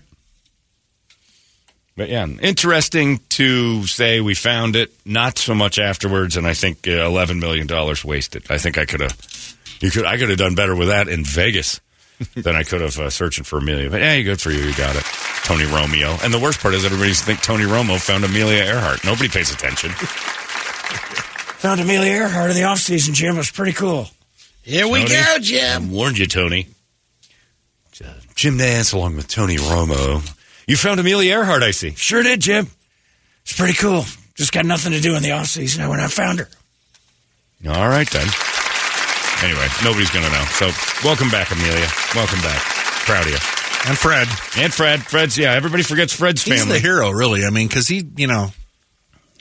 But 1.97 2.07
yeah, 2.07 2.25
interesting 2.25 3.19
to 3.29 3.85
say 3.85 4.21
we 4.21 4.33
found 4.33 4.77
it. 4.77 4.93
Not 5.05 5.37
so 5.37 5.53
much 5.53 5.79
afterwards, 5.79 6.37
and 6.37 6.47
I 6.47 6.53
think 6.53 6.87
uh, 6.87 6.91
eleven 6.91 7.39
million 7.41 7.67
dollars 7.67 8.05
wasted. 8.05 8.45
I 8.49 8.57
think 8.57 8.77
I 8.77 8.85
could 8.85 9.01
have, 9.01 9.57
you 9.81 9.91
could, 9.91 10.05
I 10.05 10.17
could 10.17 10.29
have 10.29 10.37
done 10.37 10.55
better 10.55 10.75
with 10.77 10.87
that 10.87 11.09
in 11.09 11.25
Vegas 11.25 11.81
than 12.35 12.55
I 12.55 12.63
could 12.63 12.81
have 12.81 12.97
uh, 12.99 13.09
searching 13.09 13.43
for 13.43 13.57
Amelia. 13.59 13.89
But 13.89 14.01
yeah, 14.01 14.19
good 14.21 14.41
for 14.41 14.51
you, 14.51 14.59
you 14.63 14.75
got 14.75 14.95
it, 14.95 15.03
Tony 15.43 15.65
Romeo. 15.65 16.17
And 16.23 16.33
the 16.33 16.39
worst 16.39 16.59
part 16.59 16.73
is 16.73 16.85
everybody 16.85 17.13
think 17.13 17.41
Tony 17.41 17.63
Romo 17.65 17.99
found 17.99 18.23
Amelia 18.23 18.63
Earhart. 18.63 19.03
Nobody 19.05 19.29
pays 19.29 19.51
attention. 19.51 19.91
Found 21.61 21.79
Amelia 21.79 22.11
Earhart 22.11 22.49
in 22.49 22.55
the 22.55 22.63
offseason, 22.63 23.13
Jim. 23.13 23.35
It 23.35 23.37
was 23.37 23.51
pretty 23.51 23.73
cool. 23.73 24.07
Here 24.63 24.87
we 24.87 25.01
Tony? 25.01 25.09
go, 25.13 25.23
I 25.35 25.37
Jim. 25.39 25.91
warned 25.91 26.17
you, 26.17 26.25
Tony. 26.25 26.67
Uh, 28.03 28.13
Jim 28.33 28.57
Nantz 28.57 28.95
along 28.95 29.15
with 29.15 29.27
Tony 29.27 29.57
Romo. 29.57 30.27
You 30.65 30.75
found 30.75 30.99
Amelia 30.99 31.33
Earhart, 31.33 31.61
I 31.61 31.69
see. 31.69 31.91
Sure 31.91 32.23
did, 32.23 32.39
Jim. 32.41 32.67
It's 33.43 33.55
pretty 33.55 33.75
cool. 33.75 34.05
Just 34.33 34.51
got 34.53 34.65
nothing 34.65 34.91
to 34.93 35.01
do 35.01 35.15
in 35.15 35.21
the 35.21 35.29
offseason. 35.29 35.81
I 35.81 35.87
went 35.87 36.01
out 36.01 36.05
and 36.05 36.13
found 36.13 36.39
her. 36.39 36.49
All 37.69 37.87
right 37.89 38.09
then. 38.09 38.27
Anyway, 39.43 39.67
nobody's 39.83 40.11
going 40.11 40.25
to 40.25 40.31
know. 40.31 40.43
So, 40.53 40.69
welcome 41.03 41.29
back, 41.29 41.49
Amelia. 41.51 41.87
Welcome 42.15 42.39
back. 42.41 42.61
Proud 43.05 43.25
of 43.25 43.31
you. 43.31 43.39
And 43.89 43.97
Fred. 43.97 44.27
And 44.57 44.71
Fred. 44.71 45.01
Fred's, 45.01 45.37
yeah, 45.37 45.53
everybody 45.53 45.81
forgets 45.83 46.13
Fred's 46.13 46.43
He's 46.43 46.59
family. 46.59 46.75
the 46.77 46.79
hero, 46.79 47.09
really. 47.09 47.43
I 47.45 47.49
mean, 47.49 47.67
because 47.67 47.87
he, 47.87 48.05
you 48.17 48.27
know, 48.27 48.49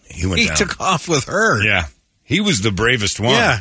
He 0.04 0.26
went 0.26 0.40
he 0.40 0.46
down. 0.46 0.56
took 0.56 0.80
off 0.80 1.06
with 1.08 1.24
her. 1.24 1.62
yeah. 1.62 1.84
He 2.22 2.40
was 2.40 2.60
the 2.62 2.70
bravest 2.70 3.20
one. 3.20 3.30
Yeah. 3.32 3.60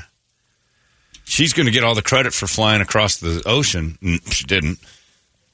She's 1.25 1.53
going 1.53 1.65
to 1.65 1.71
get 1.71 1.83
all 1.83 1.95
the 1.95 2.01
credit 2.01 2.33
for 2.33 2.47
flying 2.47 2.81
across 2.81 3.17
the 3.17 3.43
ocean. 3.45 3.97
Mm, 4.01 4.31
She 4.31 4.45
didn't. 4.45 4.79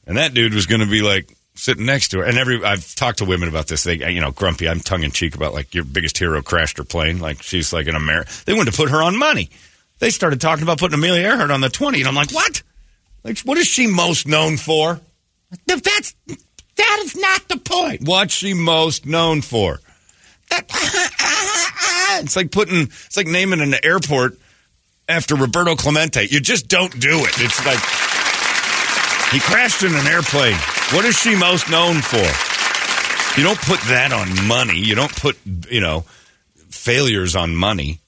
And 0.06 0.18
that 0.18 0.34
dude 0.34 0.54
was 0.54 0.68
going 0.68 0.82
to 0.82 0.88
be 0.88 1.02
like 1.02 1.36
sitting 1.56 1.86
next 1.86 2.10
to 2.10 2.20
her. 2.20 2.26
And 2.26 2.38
every 2.38 2.64
I've 2.64 2.94
talked 2.96 3.18
to 3.20 3.26
women 3.26 3.50
about 3.50 3.68
this. 3.68 3.84
They, 3.84 3.96
you 4.12 4.22
know, 4.22 4.32
grumpy. 4.32 4.70
I'm 4.70 4.80
tongue 4.82 5.04
in 5.04 5.12
cheek 5.12 5.34
about 5.36 5.54
like 5.54 5.74
your 5.74 5.84
biggest 5.84 6.18
hero 6.18 6.42
crashed 6.44 6.78
her 6.78 6.84
plane. 6.84 7.20
Like 7.20 7.42
she's 7.42 7.74
like 7.74 7.88
an 7.88 7.96
American. 7.96 8.32
They 8.46 8.54
wanted 8.54 8.72
to 8.72 8.78
put 8.78 8.92
her 8.92 9.02
on 9.02 9.18
money. 9.18 9.50
They 10.00 10.10
started 10.10 10.42
talking 10.42 10.64
about 10.64 10.80
putting 10.80 10.96
Amelia 10.96 11.28
Earhart 11.28 11.52
on 11.52 11.62
the 11.62 11.70
20. 11.70 12.00
And 12.00 12.08
I'm 12.08 12.16
like, 12.16 12.32
what? 12.32 12.62
Like, 13.24 13.40
what 13.40 13.58
is 13.58 13.68
she 13.68 13.88
most 13.88 14.28
known 14.28 14.58
for? 14.58 15.00
That's 15.68 16.16
that 16.76 17.02
is 17.06 17.16
not 17.16 17.48
the 17.48 17.58
point. 17.58 18.02
What's 18.04 18.34
she 18.34 18.54
most 18.54 19.06
known 19.06 19.42
for? 19.42 19.80
it's 20.52 22.36
like 22.36 22.52
putting, 22.52 22.84
it's 22.84 23.18
like 23.18 23.28
naming 23.28 23.62
an 23.62 23.74
airport 23.84 24.38
after 25.08 25.36
Roberto 25.36 25.76
Clemente. 25.76 26.28
You 26.28 26.40
just 26.40 26.68
don't 26.68 26.92
do 27.00 27.20
it. 27.20 27.32
It's 27.40 27.66
like 27.66 27.80
he 29.32 29.40
crashed 29.40 29.84
in 29.84 29.96
an 29.96 30.08
airplane. 30.08 30.58
What 30.92 31.06
is 31.06 31.18
she 31.18 31.36
most 31.36 31.70
known 31.70 32.02
for? 32.02 32.26
You 33.40 33.46
don't 33.46 33.60
put 33.60 33.80
that 33.88 34.14
on 34.14 34.48
money. 34.48 34.78
You 34.78 34.96
don't 34.96 35.14
put, 35.16 35.38
you 35.70 35.82
know, 35.82 36.02
failures 36.70 37.36
on 37.36 37.56
money. 37.56 38.00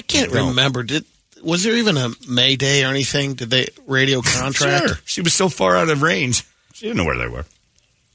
I 0.00 0.02
can't 0.02 0.32
No. 0.32 0.48
remember. 0.48 0.82
Did 0.82 1.04
was 1.42 1.62
there 1.62 1.76
even 1.76 1.98
a 1.98 2.08
May 2.26 2.56
Day 2.56 2.82
or 2.84 2.88
anything? 2.88 3.34
Did 3.34 3.50
they 3.50 3.68
radio 3.86 4.22
contract? 4.24 4.86
Sure. 4.88 4.98
She 5.04 5.20
was 5.20 5.34
so 5.34 5.50
far 5.50 5.76
out 5.76 5.90
of 5.90 6.00
range. 6.00 6.42
She 6.72 6.86
didn't 6.86 6.96
know 6.96 7.04
where 7.04 7.18
they 7.18 7.28
were. 7.28 7.44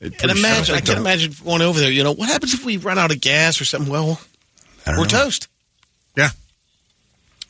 It 0.01 0.07
And 0.13 0.17
pretty 0.17 0.39
imagine, 0.39 0.65
sure- 0.65 0.75
I 0.75 0.81
can 0.81 0.97
imagine 0.97 1.33
going 1.43 1.61
over 1.61 1.79
there. 1.79 1.91
You 1.91 2.03
know, 2.03 2.11
what 2.11 2.27
happens 2.29 2.53
if 2.55 2.65
we 2.65 2.77
run 2.77 2.97
out 2.97 3.11
of 3.11 3.21
gas 3.21 3.61
or 3.61 3.65
something? 3.65 3.91
Well, 3.91 4.19
I 4.87 4.91
we're 4.91 5.03
know. 5.03 5.03
toast 5.05 5.47
Yeah. 6.17 6.29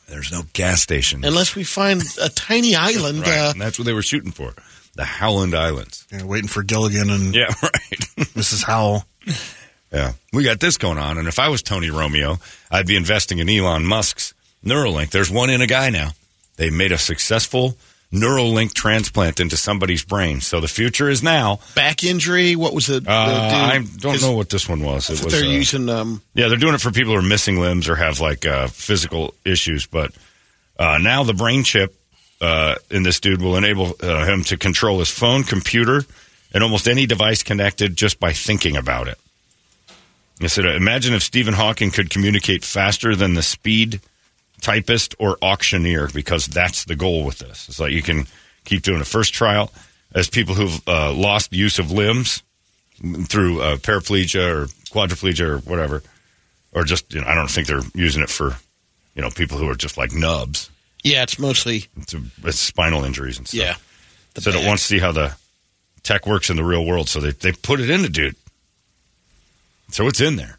There's 0.08 0.30
no 0.30 0.42
gas 0.52 0.82
station. 0.82 1.24
unless 1.24 1.54
we 1.56 1.64
find 1.64 2.02
a 2.22 2.28
tiny 2.28 2.74
island. 2.76 3.20
Right. 3.20 3.28
Uh, 3.38 3.50
and 3.52 3.60
that's 3.60 3.78
what 3.78 3.86
they 3.86 3.92
were 3.94 4.02
shooting 4.02 4.32
for. 4.32 4.52
The 4.94 5.04
Howland 5.04 5.54
Islands. 5.54 6.06
yeah. 6.12 6.24
Waiting 6.24 6.48
for 6.48 6.62
Gilligan 6.62 7.10
and 7.10 7.34
Yeah, 7.34 7.46
right. 7.62 8.00
Mrs. 8.34 8.64
Howell. 8.64 9.04
Yeah. 9.92 10.12
We 10.32 10.44
got 10.44 10.60
this 10.60 10.76
going 10.76 10.98
on. 10.98 11.18
And 11.18 11.28
if 11.28 11.38
I 11.38 11.48
was 11.48 11.62
Tony 11.62 11.90
Romeo, 11.90 12.38
I'd 12.70 12.86
be 12.86 12.96
investing 12.96 13.38
in 13.38 13.48
Elon 13.48 13.84
Musk's 13.84 14.34
Neuralink. 14.64 15.10
There's 15.10 15.30
one 15.30 15.50
in 15.50 15.60
a 15.60 15.66
guy 15.66 15.90
now. 15.90 16.10
They 16.56 16.70
made 16.70 16.92
a 16.92 16.98
successful 16.98 17.76
Neuralink 18.12 18.72
transplant 18.72 19.40
into 19.40 19.56
somebody's 19.56 20.04
brain. 20.04 20.40
So 20.40 20.60
the 20.60 20.68
future 20.68 21.08
is 21.10 21.22
now. 21.22 21.60
back 21.74 22.04
injury. 22.04 22.56
What 22.56 22.72
was 22.72 22.88
it? 22.88 23.06
Uh, 23.06 23.10
I 23.12 23.84
don't 23.98 24.22
know 24.22 24.32
what 24.32 24.48
this 24.48 24.68
one 24.68 24.82
was. 24.82 25.10
It 25.10 25.22
was 25.22 25.32
they're 25.32 25.44
uh, 25.44 25.52
using. 25.52 25.88
Um, 25.88 26.22
Yeah, 26.34 26.48
they're 26.48 26.56
doing 26.56 26.74
it 26.74 26.80
for 26.80 26.90
people 26.92 27.12
who 27.12 27.18
are 27.18 27.22
missing 27.22 27.60
limbs 27.60 27.88
or 27.88 27.96
have 27.96 28.20
like 28.20 28.46
uh, 28.46 28.68
physical 28.68 29.34
issues. 29.44 29.86
But 29.86 30.12
uh, 30.78 30.98
now 30.98 31.24
the 31.24 31.34
brain 31.34 31.64
chip 31.64 31.94
uh, 32.40 32.76
in 32.90 33.02
this 33.02 33.20
dude 33.20 33.42
will 33.42 33.56
enable 33.56 33.96
uh, 34.00 34.24
him 34.24 34.44
to 34.44 34.56
control 34.56 35.00
his 35.00 35.10
phone, 35.10 35.42
computer, 35.42 36.04
and 36.54 36.62
almost 36.62 36.86
any 36.88 37.06
device 37.06 37.42
connected 37.42 37.96
just 37.96 38.20
by 38.20 38.32
thinking 38.32 38.76
about 38.76 39.08
it. 39.08 39.18
I 40.40 40.48
said, 40.48 40.66
imagine 40.66 41.14
if 41.14 41.22
Stephen 41.22 41.54
Hawking 41.54 41.90
could 41.90 42.10
communicate 42.10 42.64
faster 42.64 43.16
than 43.16 43.34
the 43.34 43.42
speed 43.42 44.00
typist 44.60 45.14
or 45.18 45.38
auctioneer, 45.40 46.08
because 46.12 46.46
that's 46.46 46.84
the 46.84 46.96
goal 46.96 47.24
with 47.24 47.38
this. 47.38 47.68
It's 47.68 47.80
like 47.80 47.92
you 47.92 48.02
can 48.02 48.26
keep 48.64 48.82
doing 48.82 49.00
a 49.00 49.04
first 49.04 49.32
trial 49.32 49.72
as 50.14 50.28
people 50.28 50.54
who've 50.54 50.86
uh, 50.88 51.12
lost 51.12 51.52
use 51.52 51.78
of 51.78 51.90
limbs 51.90 52.42
through 53.26 53.60
uh, 53.62 53.76
paraplegia 53.76 54.48
or 54.48 54.66
quadriplegia 54.90 55.46
or 55.46 55.58
whatever, 55.58 56.02
or 56.72 56.84
just 56.84 57.12
you 57.14 57.20
know, 57.20 57.26
I 57.26 57.34
don't 57.34 57.50
think 57.50 57.66
they're 57.66 57.82
using 57.94 58.22
it 58.22 58.30
for 58.30 58.56
you 59.14 59.22
know 59.22 59.30
people 59.30 59.58
who 59.58 59.68
are 59.68 59.74
just 59.74 59.96
like 59.96 60.12
nubs. 60.12 60.70
yeah, 61.02 61.22
it's 61.22 61.38
mostly. 61.38 61.86
It's, 61.98 62.14
it's 62.44 62.58
spinal 62.58 63.04
injuries 63.04 63.38
and 63.38 63.46
stuff. 63.46 63.60
Yeah. 63.60 63.74
So 64.40 64.50
it 64.50 64.54
back. 64.54 64.66
wants 64.66 64.82
to 64.82 64.88
see 64.88 64.98
how 64.98 65.12
the 65.12 65.34
tech 66.02 66.26
works 66.26 66.50
in 66.50 66.56
the 66.56 66.64
real 66.64 66.84
world. 66.84 67.08
So 67.08 67.20
they 67.20 67.30
they 67.30 67.52
put 67.52 67.80
it 67.80 67.90
in 67.90 68.02
the 68.02 68.08
dude. 68.08 68.36
So 69.90 70.06
it's 70.06 70.20
in 70.20 70.36
there. 70.36 70.58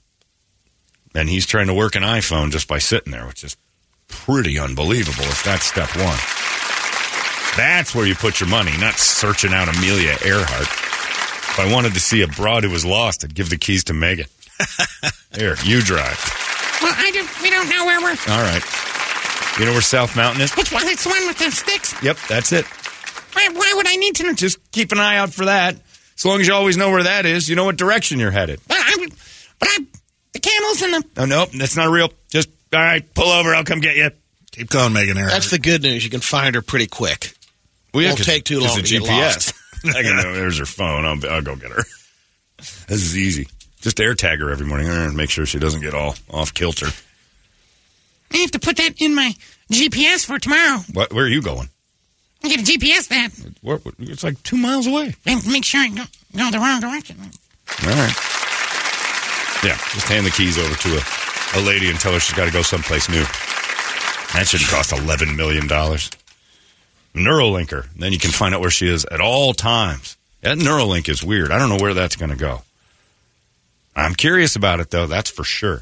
And 1.15 1.29
he's 1.29 1.45
trying 1.45 1.67
to 1.67 1.73
work 1.73 1.95
an 1.95 2.03
iPhone 2.03 2.51
just 2.51 2.67
by 2.67 2.77
sitting 2.77 3.11
there, 3.11 3.25
which 3.25 3.43
is 3.43 3.57
pretty 4.07 4.59
unbelievable 4.59 5.23
if 5.23 5.43
that's 5.43 5.65
step 5.65 5.89
one. 5.95 6.17
That's 7.57 7.95
where 7.95 8.05
you 8.05 8.13
put 8.13 8.39
your 8.39 8.49
money, 8.49 8.71
not 8.77 8.95
searching 8.95 9.51
out 9.51 9.67
Amelia 9.67 10.15
Earhart. 10.23 10.67
If 10.67 11.59
I 11.59 11.73
wanted 11.73 11.93
to 11.95 11.99
see 11.99 12.21
a 12.21 12.27
broad 12.27 12.63
who 12.63 12.69
was 12.69 12.85
lost, 12.85 13.23
I'd 13.23 13.33
give 13.33 13.49
the 13.49 13.57
keys 13.57 13.85
to 13.85 13.93
Megan. 13.93 14.27
Here, 15.35 15.55
you 15.63 15.81
drive. 15.81 16.21
Well, 16.81 16.93
I 16.95 17.09
don't, 17.11 17.41
we 17.41 17.49
don't 17.49 17.67
know 17.69 17.85
where 17.85 17.99
we're. 17.99 18.09
All 18.29 18.43
right. 18.43 18.63
You 19.59 19.65
know 19.65 19.71
where 19.71 19.81
South 19.81 20.15
Mountain 20.15 20.41
is? 20.41 20.55
Which 20.55 20.71
one? 20.71 20.85
It's 20.85 21.03
the 21.03 21.09
one 21.09 21.25
with 21.25 21.39
the 21.39 21.49
sticks. 21.49 21.95
Yep, 22.03 22.17
that's 22.29 22.51
it. 22.51 22.65
Why, 23.33 23.49
why 23.53 23.73
would 23.75 23.87
I 23.87 23.95
need 23.95 24.15
to 24.17 24.23
know? 24.23 24.33
Just 24.33 24.59
keep 24.71 24.91
an 24.91 24.99
eye 24.99 25.17
out 25.17 25.33
for 25.33 25.45
that. 25.45 25.77
As 26.17 26.25
long 26.25 26.41
as 26.41 26.47
you 26.47 26.53
always 26.53 26.77
know 26.77 26.89
where 26.89 27.03
that 27.03 27.25
is, 27.25 27.47
you 27.47 27.55
know 27.55 27.65
what 27.65 27.77
direction 27.77 28.19
you're 28.19 28.31
headed. 28.31 28.59
Well, 28.69 28.81
I 28.81 28.95
would, 28.99 29.09
but 29.59 29.69
I, 29.69 29.77
the 30.33 30.39
camels 30.39 30.81
and 30.81 30.93
the. 30.95 31.03
Oh, 31.21 31.25
nope, 31.25 31.49
that's 31.51 31.75
not 31.75 31.89
real. 31.89 32.11
Just, 32.29 32.49
all 32.73 32.79
right, 32.79 33.13
pull 33.13 33.29
over. 33.29 33.53
I'll 33.53 33.63
come 33.63 33.79
get 33.79 33.95
you. 33.95 34.09
Keep 34.51 34.69
going, 34.71 34.93
Megan 34.93 35.17
Earhart. 35.17 35.31
That's 35.33 35.51
the 35.51 35.59
good 35.59 35.83
news. 35.83 36.03
You 36.03 36.09
can 36.09 36.21
find 36.21 36.55
her 36.55 36.61
pretty 36.63 36.87
quick. 36.87 37.33
Well, 37.93 38.01
yeah, 38.03 38.09
Won't 38.09 38.19
'cause- 38.19 38.25
take 38.25 38.43
too 38.45 38.59
'cause 38.59 38.67
long 38.69 38.77
the 38.77 38.83
to 38.83 38.99
get 38.99 39.03
GPS. 39.03 39.07
lost. 39.09 39.53
I 39.95 40.01
can 40.01 40.15
know, 40.15 40.33
there's 40.33 40.57
her 40.57 40.65
phone. 40.65 41.05
I'll, 41.05 41.31
I'll 41.31 41.41
go 41.41 41.55
get 41.55 41.71
her. 41.71 41.83
This 42.87 43.03
is 43.03 43.15
easy. 43.15 43.47
Just 43.81 43.99
air 43.99 44.15
tag 44.15 44.39
her 44.39 44.49
every 44.49 44.65
morning 44.65 44.87
and 44.89 45.15
make 45.15 45.29
sure 45.29 45.45
she 45.45 45.59
doesn't 45.59 45.81
get 45.81 45.93
all 45.93 46.15
off 46.31 46.55
kilter. 46.55 46.87
I 48.33 48.37
have 48.37 48.51
to 48.51 48.59
put 48.59 48.77
that 48.77 48.99
in 48.99 49.13
my 49.13 49.33
GPS 49.71 50.25
for 50.25 50.39
tomorrow. 50.39 50.79
What? 50.91 51.13
Where 51.13 51.25
are 51.25 51.29
you 51.29 51.41
going? 51.43 51.69
Get 52.49 52.59
a 52.59 52.63
GPS 52.63 53.07
that 53.09 53.29
Where, 53.61 53.79
it's 53.99 54.23
like 54.23 54.41
two 54.43 54.57
miles 54.57 54.87
away. 54.87 55.15
and 55.25 55.45
make 55.47 55.63
sure 55.65 55.81
I 55.81 55.89
go, 55.89 56.03
go 56.35 56.51
the 56.51 56.59
wrong 56.59 56.79
direction. 56.81 57.17
All 57.19 57.89
right. 57.89 58.15
Yeah, 59.63 59.75
just 59.93 60.07
hand 60.07 60.25
the 60.25 60.31
keys 60.31 60.57
over 60.57 60.75
to 60.75 60.89
a, 60.97 61.59
a 61.59 61.61
lady 61.65 61.89
and 61.89 61.99
tell 61.99 62.13
her 62.13 62.19
she's 62.19 62.35
got 62.37 62.45
to 62.45 62.51
go 62.51 62.61
someplace 62.61 63.09
new. 63.09 63.23
That 64.33 64.45
shouldn't 64.47 64.69
cost 64.69 64.91
$11 64.91 65.35
million. 65.35 65.67
Neurolinker. 67.13 67.87
Then 67.95 68.11
you 68.13 68.19
can 68.19 68.31
find 68.31 68.53
out 68.53 68.61
where 68.61 68.69
she 68.69 68.87
is 68.87 69.05
at 69.05 69.19
all 69.21 69.53
times. 69.53 70.17
That 70.41 70.57
Neuralink 70.57 71.09
is 71.09 71.23
weird. 71.23 71.51
I 71.51 71.57
don't 71.57 71.69
know 71.69 71.77
where 71.81 71.93
that's 71.93 72.15
going 72.15 72.29
to 72.31 72.37
go. 72.37 72.61
I'm 73.95 74.13
curious 74.13 74.55
about 74.55 74.79
it, 74.79 74.91
though. 74.91 75.07
That's 75.07 75.29
for 75.29 75.43
sure. 75.43 75.81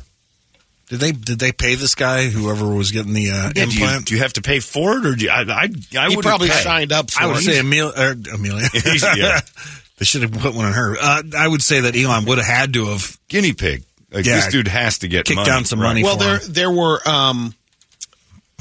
Did 0.89 0.99
they 0.99 1.11
did 1.13 1.39
they 1.39 1.51
pay 1.51 1.73
this 1.75 1.95
guy, 1.95 2.25
whoever 2.27 2.67
was 2.67 2.91
getting 2.91 3.13
the 3.13 3.31
uh, 3.31 3.33
Yeah, 3.33 3.49
do, 3.53 3.59
you, 3.61 3.65
implant? 3.83 4.05
do 4.05 4.13
you 4.15 4.21
have 4.21 4.33
to 4.33 4.41
pay 4.41 4.59
for 4.59 4.97
it, 4.97 5.05
or 5.05 5.15
do 5.15 5.25
you, 5.25 5.31
I? 5.31 5.41
I, 5.41 5.67
I 5.97 6.09
would 6.15 6.23
probably 6.23 6.49
signed 6.49 6.91
up 6.91 7.09
for 7.09 7.23
I 7.23 7.27
would 7.27 7.37
it. 7.37 7.41
say 7.41 7.57
Amelia. 7.59 7.91
Er, 7.97 8.15
Amelia. 8.33 8.67
yeah. 9.17 9.39
they 9.97 10.05
should 10.05 10.21
have 10.21 10.31
put 10.33 10.53
one 10.53 10.65
on 10.65 10.73
her. 10.73 10.95
Uh, 11.01 11.23
I 11.35 11.47
would 11.47 11.63
say 11.63 11.79
that 11.81 11.95
Elon 11.95 12.25
would 12.25 12.37
have 12.37 12.45
had 12.47 12.73
to 12.73 12.85
have 12.87 13.17
guinea 13.29 13.53
pig. 13.53 13.83
Like 14.11 14.25
Yeah. 14.25 14.35
this 14.35 14.47
dude 14.49 14.67
has 14.67 14.99
to 14.99 15.07
get 15.07 15.25
Kick 15.25 15.37
money. 15.37 15.47
down 15.49 15.65
some 15.65 15.79
money 15.79 16.03
Well, 16.03 16.17
for 16.17 16.23
there 16.23 16.37
him. 16.39 16.53
there 16.53 16.71
were 16.71 16.99
um, 17.09 17.55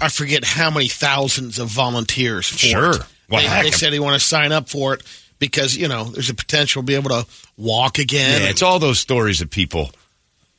I 0.01 0.09
forget 0.09 0.45
how 0.45 0.71
many 0.71 0.89
thousands 0.89 1.59
of 1.59 1.69
volunteers 1.69 2.49
for 2.49 2.57
Sure. 2.57 2.91
it. 2.97 3.03
Well, 3.29 3.43
they, 3.43 3.65
they 3.65 3.71
said 3.71 3.93
they 3.93 4.01
want 4.01 4.21
to 4.21 4.27
sign 4.27 4.51
up 4.53 4.69
for 4.71 4.95
it 4.95 5.03
because 5.39 5.77
you 5.77 5.89
know 5.89 6.05
there's 6.05 6.31
a 6.31 6.35
potential 6.35 6.83
to 6.83 6.87
be 6.87 6.95
able 6.95 7.11
to 7.11 7.27
walk 7.59 7.99
again. 7.99 8.41
Yeah, 8.43 8.49
it's 8.49 8.63
all 8.63 8.79
those 8.79 8.99
stories 8.99 9.41
of 9.43 9.51
people 9.51 9.91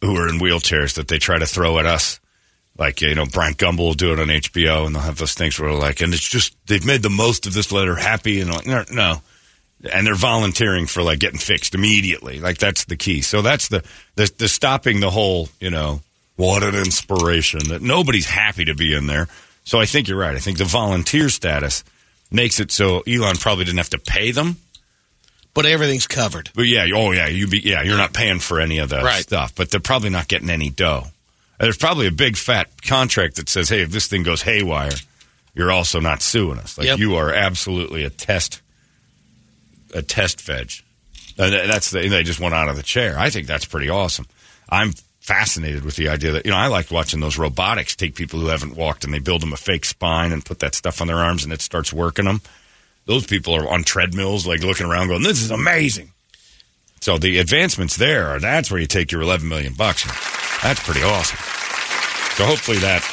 who 0.06 0.16
are 0.18 0.30
in 0.30 0.40
wheelchairs 0.40 0.96
that 0.96 1.08
they 1.08 1.18
try 1.18 1.38
to 1.38 1.46
throw 1.46 1.80
at 1.80 1.86
us. 1.86 2.20
Like, 2.78 3.02
you 3.02 3.16
know, 3.16 3.26
Brian 3.26 3.54
Gumbel 3.54 3.80
will 3.80 3.94
do 3.94 4.12
it 4.12 4.20
on 4.20 4.28
HBO, 4.28 4.86
and 4.86 4.96
they'll 4.96 5.02
have 5.02 5.18
those 5.18 5.34
things 5.34 5.60
where, 5.60 5.72
like, 5.72 6.02
and 6.02 6.14
it's 6.14 6.28
just, 6.28 6.56
they've 6.68 6.86
made 6.86 7.04
the 7.04 7.10
most 7.10 7.48
of 7.48 7.54
this 7.54 7.72
letter 7.72 7.96
happy, 7.96 8.42
and 8.42 8.52
like, 8.52 8.68
no, 8.68 8.84
no. 8.92 9.22
And 9.94 10.06
they're 10.06 10.16
volunteering 10.16 10.86
for, 10.88 11.02
like, 11.02 11.20
getting 11.20 11.40
fixed 11.40 11.74
immediately. 11.74 12.40
Like, 12.40 12.58
that's 12.58 12.86
the 12.86 12.98
key. 12.98 13.22
So 13.22 13.42
that's 13.42 13.70
the, 13.70 13.84
the, 14.16 14.30
the 14.38 14.48
stopping 14.50 15.00
the 15.00 15.10
whole, 15.10 15.48
you 15.60 15.70
know, 15.70 16.02
what 16.36 16.64
an 16.64 16.76
inspiration 16.76 17.62
that 17.70 17.82
nobody's 17.82 18.30
happy 18.30 18.66
to 18.66 18.76
be 18.76 18.94
in 18.94 19.08
there. 19.08 19.28
So 19.64 19.80
I 19.80 19.86
think 19.86 20.08
you're 20.08 20.20
right. 20.20 20.36
I 20.36 20.40
think 20.40 20.58
the 20.58 20.66
volunteer 20.66 21.30
status 21.30 21.84
makes 22.32 22.60
it 22.60 22.72
so 22.72 23.02
Elon 23.08 23.38
probably 23.38 23.66
didn't 23.66 23.78
have 23.78 23.90
to 23.92 24.00
pay 24.00 24.32
them. 24.32 24.58
But 25.56 25.66
everything's 25.66 26.06
covered. 26.06 26.52
But 26.54 26.68
yeah, 26.68 26.86
oh 26.94 27.12
yeah, 27.12 27.28
you 27.28 27.48
be 27.48 27.60
yeah, 27.60 27.82
you're 27.82 27.98
not 27.98 28.14
paying 28.14 28.40
for 28.40 28.60
any 28.60 28.78
of 28.78 28.90
that 28.90 29.04
Right. 29.04 29.24
stuff, 29.24 29.56
but 29.56 29.72
they're 29.72 29.80
probably 29.80 30.12
not 30.12 30.28
getting 30.28 30.52
any 30.52 30.70
dough. 30.70 31.08
There's 31.60 31.78
probably 31.78 32.06
a 32.06 32.12
big 32.12 32.36
fat 32.38 32.70
contract 32.84 33.38
that 33.38 33.50
says, 33.50 33.70
"Hey, 33.70 33.82
if 33.82 33.90
this 33.90 34.06
thing 34.08 34.22
goes 34.24 34.44
haywire, 34.44 34.92
you're 35.56 35.72
also 35.72 36.00
not 36.00 36.22
suing 36.22 36.60
us. 36.60 36.78
Like 36.78 36.88
Yep. 36.88 37.00
you 37.00 37.16
are 37.16 37.34
absolutely 37.34 38.04
a 38.04 38.10
test, 38.12 38.62
a 39.94 40.02
test 40.02 40.42
veg." 40.42 40.72
And 41.38 41.54
that's 41.70 41.92
the, 41.92 42.08
they 42.08 42.24
just 42.24 42.40
went 42.40 42.54
out 42.54 42.70
of 42.70 42.76
the 42.76 42.84
chair. 42.84 43.18
I 43.18 43.30
think 43.30 43.48
that's 43.48 43.66
pretty 43.66 43.90
awesome. 43.90 44.26
I'm 44.70 44.94
fascinated 45.20 45.84
with 45.84 45.96
the 45.96 46.08
idea 46.10 46.32
that 46.34 46.46
you 46.46 46.52
know 46.52 46.58
I 46.58 46.68
like 46.68 46.92
watching 46.92 47.20
those 47.20 47.38
robotics 47.38 47.96
take 47.96 48.16
people 48.16 48.40
who 48.40 48.48
haven't 48.48 48.76
walked 48.76 49.04
and 49.06 49.14
they 49.14 49.20
build 49.20 49.42
them 49.42 49.54
a 49.54 49.58
fake 49.58 49.86
spine 49.86 50.32
and 50.32 50.46
put 50.46 50.60
that 50.60 50.76
stuff 50.76 51.02
on 51.02 51.08
their 51.08 51.18
arms 51.18 51.44
and 51.44 51.52
it 51.54 51.62
starts 51.62 51.92
working 51.94 52.26
them. 52.26 52.42
Those 53.06 53.26
people 53.26 53.56
are 53.56 53.68
on 53.70 53.84
treadmills, 53.84 54.48
like 54.48 54.62
looking 54.64 54.88
around, 54.88 55.08
going, 55.10 55.24
"This 55.24 55.42
is 55.42 55.52
amazing." 55.52 56.12
So 57.02 57.18
the 57.18 57.38
advancements 57.38 57.98
there, 57.98 58.40
that's 58.40 58.72
where 58.72 58.80
you 58.80 58.88
take 58.88 59.12
your 59.12 59.22
11 59.22 59.48
million 59.48 59.74
bucks. 59.74 60.04
That's 60.64 60.82
pretty 60.84 61.04
awesome. 61.04 61.38
So 62.36 62.46
hopefully 62.46 62.80
that 62.80 63.04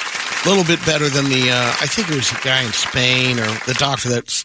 A 0.45 0.49
little 0.49 0.65
bit 0.65 0.85
better 0.87 1.09
than 1.09 1.27
the 1.27 1.51
uh, 1.51 1.75
I 1.81 1.87
think 1.87 2.09
it 2.09 2.15
was 2.17 2.33
a 2.33 2.41
guy 2.43 2.63
in 2.63 2.73
Spain 2.73 3.39
or 3.39 3.47
the 3.67 3.77
doctor 3.79 4.09
that 4.11 4.45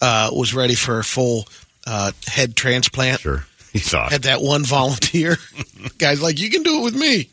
uh, 0.00 0.30
was 0.32 0.54
ready 0.54 0.74
for 0.74 0.98
a 0.98 1.04
full 1.04 1.46
uh, 1.86 2.12
head 2.26 2.56
transplant. 2.56 3.20
sure 3.20 3.44
he 3.72 3.78
thought. 3.78 4.10
Had 4.12 4.22
that 4.22 4.40
one 4.40 4.64
volunteer. 4.64 5.36
Guy's 5.98 6.22
like, 6.22 6.40
you 6.40 6.50
can 6.50 6.62
do 6.62 6.80
it 6.80 6.84
with 6.84 6.96
me. 6.96 7.28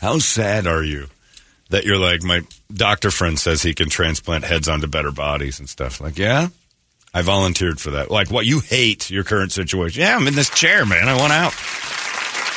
How 0.00 0.18
sad 0.18 0.66
are 0.66 0.82
you 0.84 1.08
that 1.70 1.84
you're 1.84 1.98
like 1.98 2.22
my 2.22 2.42
doctor 2.72 3.10
friend 3.10 3.38
says 3.38 3.62
he 3.62 3.74
can 3.74 3.88
transplant 3.90 4.44
heads 4.44 4.68
onto 4.68 4.86
better 4.86 5.10
bodies 5.10 5.58
and 5.58 5.68
stuff? 5.68 6.00
Like, 6.00 6.16
yeah, 6.16 6.48
I 7.12 7.22
volunteered 7.22 7.80
for 7.80 7.92
that. 7.92 8.10
Like, 8.10 8.30
what 8.30 8.46
you 8.46 8.60
hate 8.60 9.10
your 9.10 9.24
current 9.24 9.52
situation? 9.52 10.02
Yeah, 10.02 10.16
I'm 10.16 10.26
in 10.26 10.34
this 10.34 10.50
chair, 10.50 10.84
man. 10.84 11.08
I 11.08 11.16
want 11.16 11.32
out. 11.32 11.54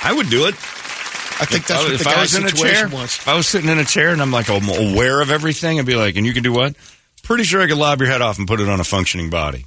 I 0.03 0.13
would 0.13 0.29
do 0.29 0.47
it. 0.47 0.55
I 0.55 1.45
think 1.45 1.65
that's 1.65 1.83
what 1.83 1.93
if 1.93 2.03
the 2.03 2.09
I 2.09 2.21
was 2.21 2.35
in 2.35 2.45
a 2.45 2.51
chair, 2.51 2.87
was. 2.87 3.15
if 3.15 3.27
I 3.27 3.35
was 3.35 3.47
sitting 3.47 3.69
in 3.69 3.79
a 3.79 3.85
chair 3.85 4.09
and 4.09 4.21
I'm 4.21 4.31
like 4.31 4.49
I'm 4.49 4.69
aware 4.69 5.21
of 5.21 5.31
everything, 5.31 5.79
I'd 5.79 5.85
be 5.87 5.95
like, 5.95 6.15
and 6.15 6.25
you 6.25 6.33
can 6.33 6.43
do 6.43 6.53
what? 6.53 6.75
Pretty 7.23 7.43
sure 7.45 7.61
I 7.61 7.67
could 7.67 7.77
lob 7.77 7.99
your 7.99 8.09
head 8.09 8.21
off 8.21 8.37
and 8.37 8.47
put 8.47 8.59
it 8.59 8.69
on 8.69 8.79
a 8.79 8.83
functioning 8.83 9.29
body. 9.31 9.65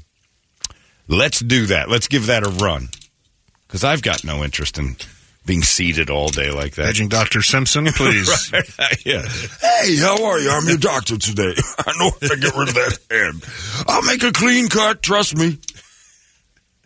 Let's 1.09 1.40
do 1.40 1.66
that. 1.66 1.90
Let's 1.90 2.07
give 2.07 2.27
that 2.27 2.47
a 2.47 2.51
run. 2.51 2.88
Because 3.66 3.83
I've 3.83 4.03
got 4.03 4.25
no 4.25 4.44
interest 4.44 4.79
in 4.79 4.97
being 5.46 5.62
seated 5.62 6.09
all 6.11 6.28
day 6.28 6.50
like 6.50 6.74
that. 6.76 6.87
Edging 6.87 7.09
Dr. 7.09 7.42
Simpson, 7.42 7.87
please. 7.87 8.50
Right. 8.78 9.07
yeah. 9.07 9.22
Hey, 9.61 9.96
how 9.96 10.24
are 10.24 10.38
you? 10.38 10.50
I'm 10.50 10.66
your 10.66 10.78
doctor 10.78 11.16
today. 11.18 11.54
I 11.78 11.92
know 11.98 12.11
how 12.20 12.28
to 12.28 12.37
get 12.37 12.57
rid 12.57 12.68
of 12.68 12.74
that 12.74 12.98
head. 13.11 13.85
I'll 13.87 14.02
make 14.02 14.22
a 14.22 14.33
clean 14.33 14.68
cut, 14.68 15.02
trust 15.02 15.37
me. 15.37 15.59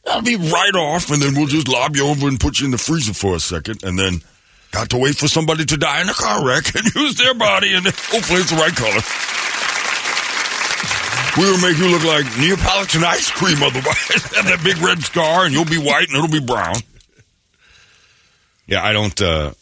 I'll 0.07 0.23
be 0.23 0.37
right 0.37 0.75
off, 0.75 1.11
and 1.11 1.21
then 1.21 1.35
we'll 1.35 1.47
just 1.47 1.69
lob 1.69 1.95
you 1.95 2.07
over 2.09 2.27
and 2.29 2.41
put 2.41 2.59
you 2.59 2.65
in 2.65 2.71
the 2.71 2.79
freezer 2.79 3.13
for 3.15 3.37
a 3.37 3.41
second, 3.41 3.85
and 3.85 3.99
then 3.99 4.23
got 4.73 4.91
to 4.91 4.97
wait 4.99 5.17
for 5.17 5.29
somebody 5.29 5.65
to 5.67 5.77
die 5.77 6.01
in 6.01 6.09
a 6.09 6.15
car 6.15 6.45
wreck 6.47 6.75
and 6.75 6.95
use 6.95 7.17
their 7.17 7.35
body, 7.35 7.75
and 7.75 7.85
hopefully 7.87 8.41
it's 8.41 8.51
the 8.51 8.57
right 8.57 8.75
color. 8.75 9.03
We 11.37 11.45
will 11.51 11.61
make 11.61 11.79
you 11.79 11.89
look 11.89 12.05
like 12.05 12.25
Neapolitan 12.39 13.05
ice 13.05 13.31
cream 13.31 13.63
otherwise. 13.63 14.33
Have 14.35 14.47
that 14.47 14.61
big 14.65 14.79
red 14.79 15.01
scar, 15.03 15.45
and 15.45 15.55
you'll 15.55 15.65
be 15.67 15.79
white, 15.79 16.09
and 16.09 16.17
it'll 16.17 16.29
be 16.29 16.45
brown. 16.45 16.77
Yeah, 18.69 18.85
I 18.85 18.93
don't. 18.93 19.21
Uh, 19.21 19.53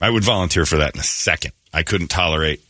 I 0.00 0.10
would 0.10 0.24
volunteer 0.24 0.66
for 0.66 0.78
that 0.78 0.94
in 0.94 1.00
a 1.00 1.04
second. 1.04 1.52
I 1.72 1.82
couldn't 1.82 2.08
tolerate. 2.08 2.60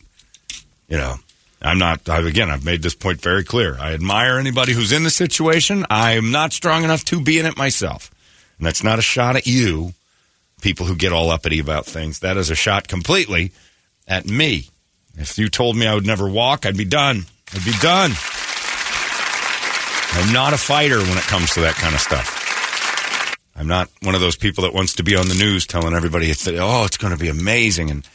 You 0.87 0.97
know, 0.97 1.15
I'm 1.61 1.79
not. 1.79 2.07
I've, 2.07 2.25
again, 2.25 2.51
I've 2.51 2.65
made 2.65 2.83
this 2.83 2.93
point 2.93 3.21
very 3.21 3.43
clear. 3.43 3.77
I 3.79 3.93
admire 3.93 4.37
anybody 4.37 4.73
who's 4.73 4.91
in 4.91 5.03
the 5.03 5.09
situation. 5.09 5.85
I 5.89 6.11
am 6.11 6.29
not 6.29 6.53
strong 6.53 6.83
enough 6.83 7.05
to 7.05 7.21
be 7.21 7.39
in 7.39 7.45
it 7.45 7.57
myself, 7.57 8.11
and 8.57 8.67
that's 8.67 8.83
not 8.83 8.99
a 8.99 9.01
shot 9.01 9.37
at 9.37 9.47
you, 9.47 9.93
people 10.61 10.85
who 10.85 10.95
get 10.95 11.13
all 11.13 11.31
uppity 11.31 11.59
about 11.59 11.85
things. 11.85 12.19
That 12.19 12.37
is 12.37 12.49
a 12.49 12.55
shot 12.55 12.87
completely 12.89 13.53
at 14.07 14.25
me. 14.25 14.69
If 15.15 15.37
you 15.39 15.49
told 15.49 15.77
me 15.77 15.87
I 15.87 15.95
would 15.95 16.05
never 16.05 16.29
walk, 16.29 16.65
I'd 16.65 16.77
be 16.77 16.85
done. 16.85 17.25
I'd 17.53 17.65
be 17.65 17.73
done. 17.81 18.11
I'm 20.13 20.33
not 20.33 20.53
a 20.53 20.57
fighter 20.57 20.99
when 20.99 21.17
it 21.17 21.23
comes 21.23 21.53
to 21.53 21.61
that 21.61 21.75
kind 21.75 21.95
of 21.95 22.01
stuff. 22.01 22.46
I'm 23.57 23.67
not 23.67 23.89
one 24.03 24.13
of 24.13 24.21
those 24.21 24.35
people 24.35 24.63
that 24.63 24.73
wants 24.73 24.93
to 24.95 25.03
be 25.03 25.15
on 25.15 25.27
the 25.27 25.35
news 25.35 25.65
telling 25.65 25.95
everybody 25.95 26.29
it's 26.29 26.47
oh 26.47 26.85
it's 26.85 26.97
going 26.97 27.13
to 27.13 27.19
be 27.19 27.27
amazing 27.27 27.89
and 27.89 28.07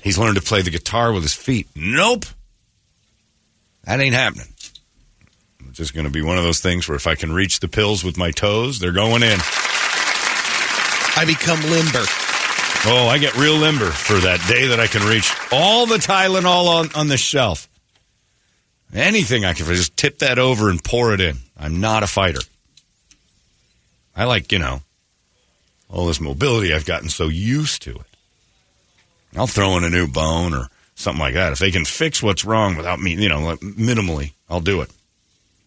he's 0.00 0.16
learned 0.16 0.36
to 0.36 0.42
play 0.42 0.62
the 0.62 0.70
guitar 0.70 1.12
with 1.12 1.22
his 1.22 1.34
feet. 1.34 1.68
Nope, 1.76 2.24
that 3.84 4.00
ain't 4.00 4.14
happening. 4.14 4.48
It's 5.68 5.76
just 5.76 5.94
going 5.94 6.06
to 6.06 6.10
be 6.10 6.22
one 6.22 6.38
of 6.38 6.44
those 6.44 6.60
things 6.60 6.88
where 6.88 6.96
if 6.96 7.06
I 7.06 7.14
can 7.14 7.32
reach 7.32 7.60
the 7.60 7.68
pills 7.68 8.02
with 8.02 8.16
my 8.16 8.30
toes, 8.30 8.78
they're 8.78 8.92
going 8.92 9.22
in. 9.22 9.38
I 11.16 11.24
become 11.26 11.60
limber. 11.62 12.04
Oh, 12.86 13.08
I 13.08 13.18
get 13.18 13.36
real 13.36 13.56
limber 13.56 13.90
for 13.90 14.14
that 14.14 14.44
day 14.48 14.68
that 14.68 14.78
I 14.78 14.86
can 14.86 15.06
reach 15.06 15.30
all 15.52 15.86
the 15.86 15.96
Tylenol 15.96 16.66
on, 16.66 16.88
on 16.94 17.08
the 17.08 17.16
shelf. 17.16 17.68
Anything 18.94 19.44
I 19.44 19.52
can 19.52 19.66
just 19.66 19.96
tip 19.96 20.20
that 20.20 20.38
over 20.38 20.70
and 20.70 20.82
pour 20.82 21.12
it 21.12 21.20
in. 21.20 21.38
I'm 21.58 21.80
not 21.80 22.02
a 22.02 22.06
fighter. 22.06 22.40
I 24.18 24.24
like, 24.24 24.50
you 24.50 24.58
know, 24.58 24.82
all 25.88 26.06
this 26.06 26.20
mobility. 26.20 26.74
I've 26.74 26.84
gotten 26.84 27.08
so 27.08 27.28
used 27.28 27.82
to 27.82 27.92
it. 27.92 28.16
I'll 29.36 29.46
throw 29.46 29.76
in 29.78 29.84
a 29.84 29.90
new 29.90 30.08
bone 30.08 30.54
or 30.54 30.68
something 30.96 31.20
like 31.20 31.34
that. 31.34 31.52
If 31.52 31.60
they 31.60 31.70
can 31.70 31.84
fix 31.84 32.20
what's 32.20 32.44
wrong 32.44 32.76
without 32.76 32.98
me, 32.98 33.14
you 33.14 33.28
know, 33.28 33.40
like, 33.40 33.60
minimally, 33.60 34.32
I'll 34.50 34.60
do 34.60 34.80
it. 34.80 34.90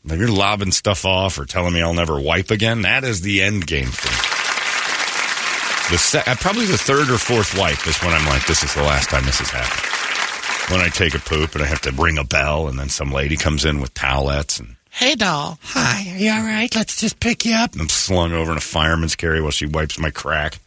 If 0.04 0.20
you're 0.20 0.28
lobbing 0.28 0.72
stuff 0.72 1.06
off 1.06 1.40
or 1.40 1.46
telling 1.46 1.74
me 1.74 1.82
I'll 1.82 1.94
never 1.94 2.20
wipe 2.20 2.52
again, 2.52 2.82
that 2.82 3.06
is 3.06 3.22
the 3.22 3.42
end 3.42 3.66
game 3.68 3.86
me. 3.86 3.92
The 5.92 5.98
se- 5.98 6.24
uh, 6.28 6.36
probably 6.36 6.66
the 6.66 6.78
third 6.78 7.10
or 7.10 7.18
fourth 7.18 7.58
wipe 7.58 7.88
is 7.88 7.98
when 8.02 8.14
I'm 8.14 8.26
like, 8.26 8.46
this 8.48 8.64
is 8.64 8.74
the 8.74 8.84
last 8.84 9.10
time 9.10 9.26
this 9.26 9.40
has 9.40 9.50
happened. 9.50 10.72
When 10.74 10.86
I 10.86 10.90
take 10.90 11.14
a 11.16 11.20
poop 11.20 11.54
and 11.54 11.64
I 11.64 11.68
have 11.68 11.82
to 11.82 11.92
ring 11.92 12.18
a 12.18 12.24
bell, 12.24 12.68
and 12.68 12.80
then 12.80 12.90
some 12.90 13.12
lady 13.12 13.38
comes 13.38 13.64
in 13.64 13.80
with 13.80 13.94
towelettes 13.94 14.60
and 14.60 14.76
Hey, 14.92 15.16
doll. 15.16 15.58
Hi, 15.64 16.12
are 16.14 16.18
you 16.18 16.32
all 16.32 16.42
right? 16.44 16.74
Let's 16.76 17.00
just 17.00 17.20
pick 17.20 17.46
you 17.46 17.56
up. 17.56 17.72
I'm 17.80 17.90
slung 17.90 18.34
over 18.34 18.52
in 18.52 18.58
a 18.58 18.62
fireman's 18.62 19.16
carry 19.16 19.42
while 19.42 19.52
she 19.52 19.66
wipes 19.66 19.98
my 19.98 20.12
crack. 20.12 20.60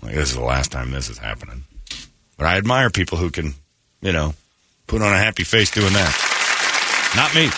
Like 0.00 0.14
this 0.14 0.30
is 0.30 0.36
the 0.36 0.42
last 0.44 0.70
time 0.70 0.90
this 0.92 1.10
is 1.10 1.18
happening. 1.18 1.64
But 2.36 2.46
I 2.46 2.56
admire 2.56 2.90
people 2.90 3.18
who 3.18 3.30
can, 3.30 3.54
you 4.00 4.12
know, 4.12 4.34
put 4.86 5.02
on 5.02 5.12
a 5.12 5.18
happy 5.18 5.42
face 5.44 5.70
doing 5.70 5.92
that. 5.92 7.12
Not 7.16 7.34
me. 7.34 7.50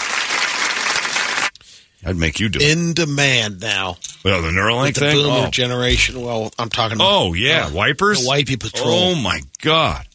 I'd 2.09 2.16
make 2.16 2.40
you 2.40 2.49
do 2.49 2.59
it. 2.61 2.70
In 2.79 2.94
demand 2.94 3.61
now. 3.61 3.99
Well, 4.25 4.40
the 4.40 4.49
Neuralink 4.49 4.85
With 4.87 4.94
the 4.94 5.01
thing. 5.01 5.16
boomer 5.23 5.46
Oh. 5.49 5.51
generation. 5.51 6.20
Well, 6.23 6.51
I'm 6.59 6.70
talking 6.70 6.96
about. 6.96 7.12
Oh 7.12 7.35
yeah, 7.35 7.66
uh, 7.66 7.73
wipers. 7.73 8.23
The 8.23 8.29
wipey 8.29 8.59
patrol. 8.59 8.88
Oh 9.12 9.14
my 9.16 9.40
god! 9.61 10.07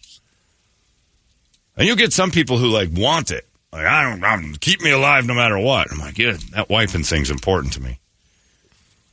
And 1.78 1.86
you'll 1.88 1.96
get 1.96 2.12
some 2.14 2.32
people 2.32 2.58
who 2.58 2.70
like 2.70 2.90
want 2.92 3.30
it. 3.30 3.46
Like 3.76 3.88
I 3.88 4.04
don't, 4.10 4.24
I'm, 4.24 4.54
keep 4.56 4.82
me 4.82 4.92
alive 4.92 5.26
no 5.26 5.34
matter 5.34 5.60
what. 5.60 5.92
I'm 5.92 5.98
like, 5.98 6.18
yeah, 6.18 6.38
that 6.52 6.70
wiping 6.70 7.04
thing's 7.04 7.30
important 7.30 7.74
to 7.74 7.82
me. 7.82 8.00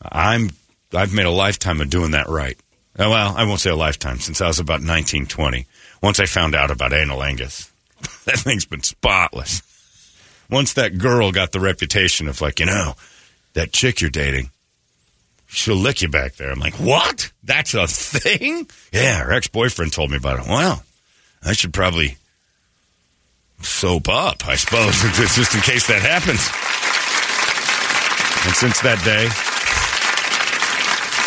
I'm, 0.01 0.51
I've 0.95 1.13
made 1.13 1.27
a 1.27 1.31
lifetime 1.31 1.81
of 1.81 1.91
doing 1.91 2.13
that 2.13 2.29
right. 2.29 2.57
Uh, 2.97 3.11
Well, 3.11 3.35
I 3.37 3.43
won't 3.43 3.59
say 3.59 3.71
a 3.71 3.77
lifetime 3.77 4.21
since 4.21 4.41
I 4.41 4.47
was 4.47 4.61
about 4.61 4.81
19, 4.81 5.27
20. 5.27 5.67
Once 6.01 6.21
I 6.21 6.27
found 6.27 6.55
out 6.55 6.71
about 6.71 6.93
anilingus, 6.93 7.73
that 8.25 8.39
thing's 8.39 8.65
been 8.65 8.85
spotless. 8.85 9.63
Once 10.49 10.75
that 10.75 10.97
girl 10.97 11.33
got 11.33 11.51
the 11.51 11.59
reputation 11.61 12.29
of 12.29 12.41
like, 12.41 12.61
you 12.61 12.67
know, 12.67 12.95
that 13.55 13.73
chick 13.73 14.01
you're 14.01 14.11
dating, 14.11 14.51
she'll 15.49 15.75
lick 15.75 16.03
you 16.03 16.09
back 16.09 16.37
there. 16.37 16.53
I'm 16.53 16.61
like, 16.61 16.75
what? 16.75 17.33
That's 17.43 17.75
a 17.75 17.89
thing? 17.89 18.69
Yeah, 18.93 19.25
her 19.25 19.33
ex 19.33 19.49
boyfriend 19.49 19.93
told 19.93 20.13
me 20.13 20.19
about 20.19 20.39
it. 20.39 20.47
Well, 20.47 20.85
I 21.45 21.53
should 21.53 21.75
probably 21.75 22.17
soap 23.65 24.09
up, 24.09 24.47
I 24.47 24.57
suppose, 24.57 25.01
just 25.17 25.37
just 25.37 25.55
in 25.55 25.61
case 25.61 25.87
that 25.89 26.03
happens. 26.03 26.41
And 28.47 28.55
since 28.57 28.81
that 28.81 28.99
day, 29.05 29.29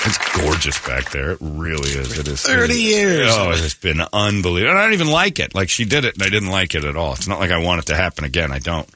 it's 0.07 0.17
gorgeous 0.37 0.77
back 0.85 1.11
there. 1.11 1.31
It 1.31 1.37
really 1.41 1.91
is. 1.91 2.17
It 2.19 2.27
is 2.27 2.41
30 2.43 2.63
it 2.63 2.69
is- 2.71 2.83
years. 2.83 3.27
Oh, 3.31 3.51
it's 3.51 3.73
been 3.73 4.01
unbelievable. 4.13 4.71
And 4.71 4.79
I 4.79 4.83
don't 4.83 4.93
even 4.93 5.07
like 5.09 5.39
it. 5.39 5.55
Like 5.55 5.69
she 5.69 5.85
did 5.85 6.05
it, 6.05 6.13
and 6.15 6.23
I 6.23 6.29
didn't 6.29 6.49
like 6.49 6.75
it 6.75 6.83
at 6.83 6.95
all. 6.97 7.13
It's 7.13 7.27
not 7.27 7.39
like 7.39 7.51
I 7.51 7.57
want 7.63 7.79
it 7.81 7.85
to 7.87 7.95
happen 7.95 8.23
again. 8.25 8.51
I 8.51 8.59
don't. 8.59 8.87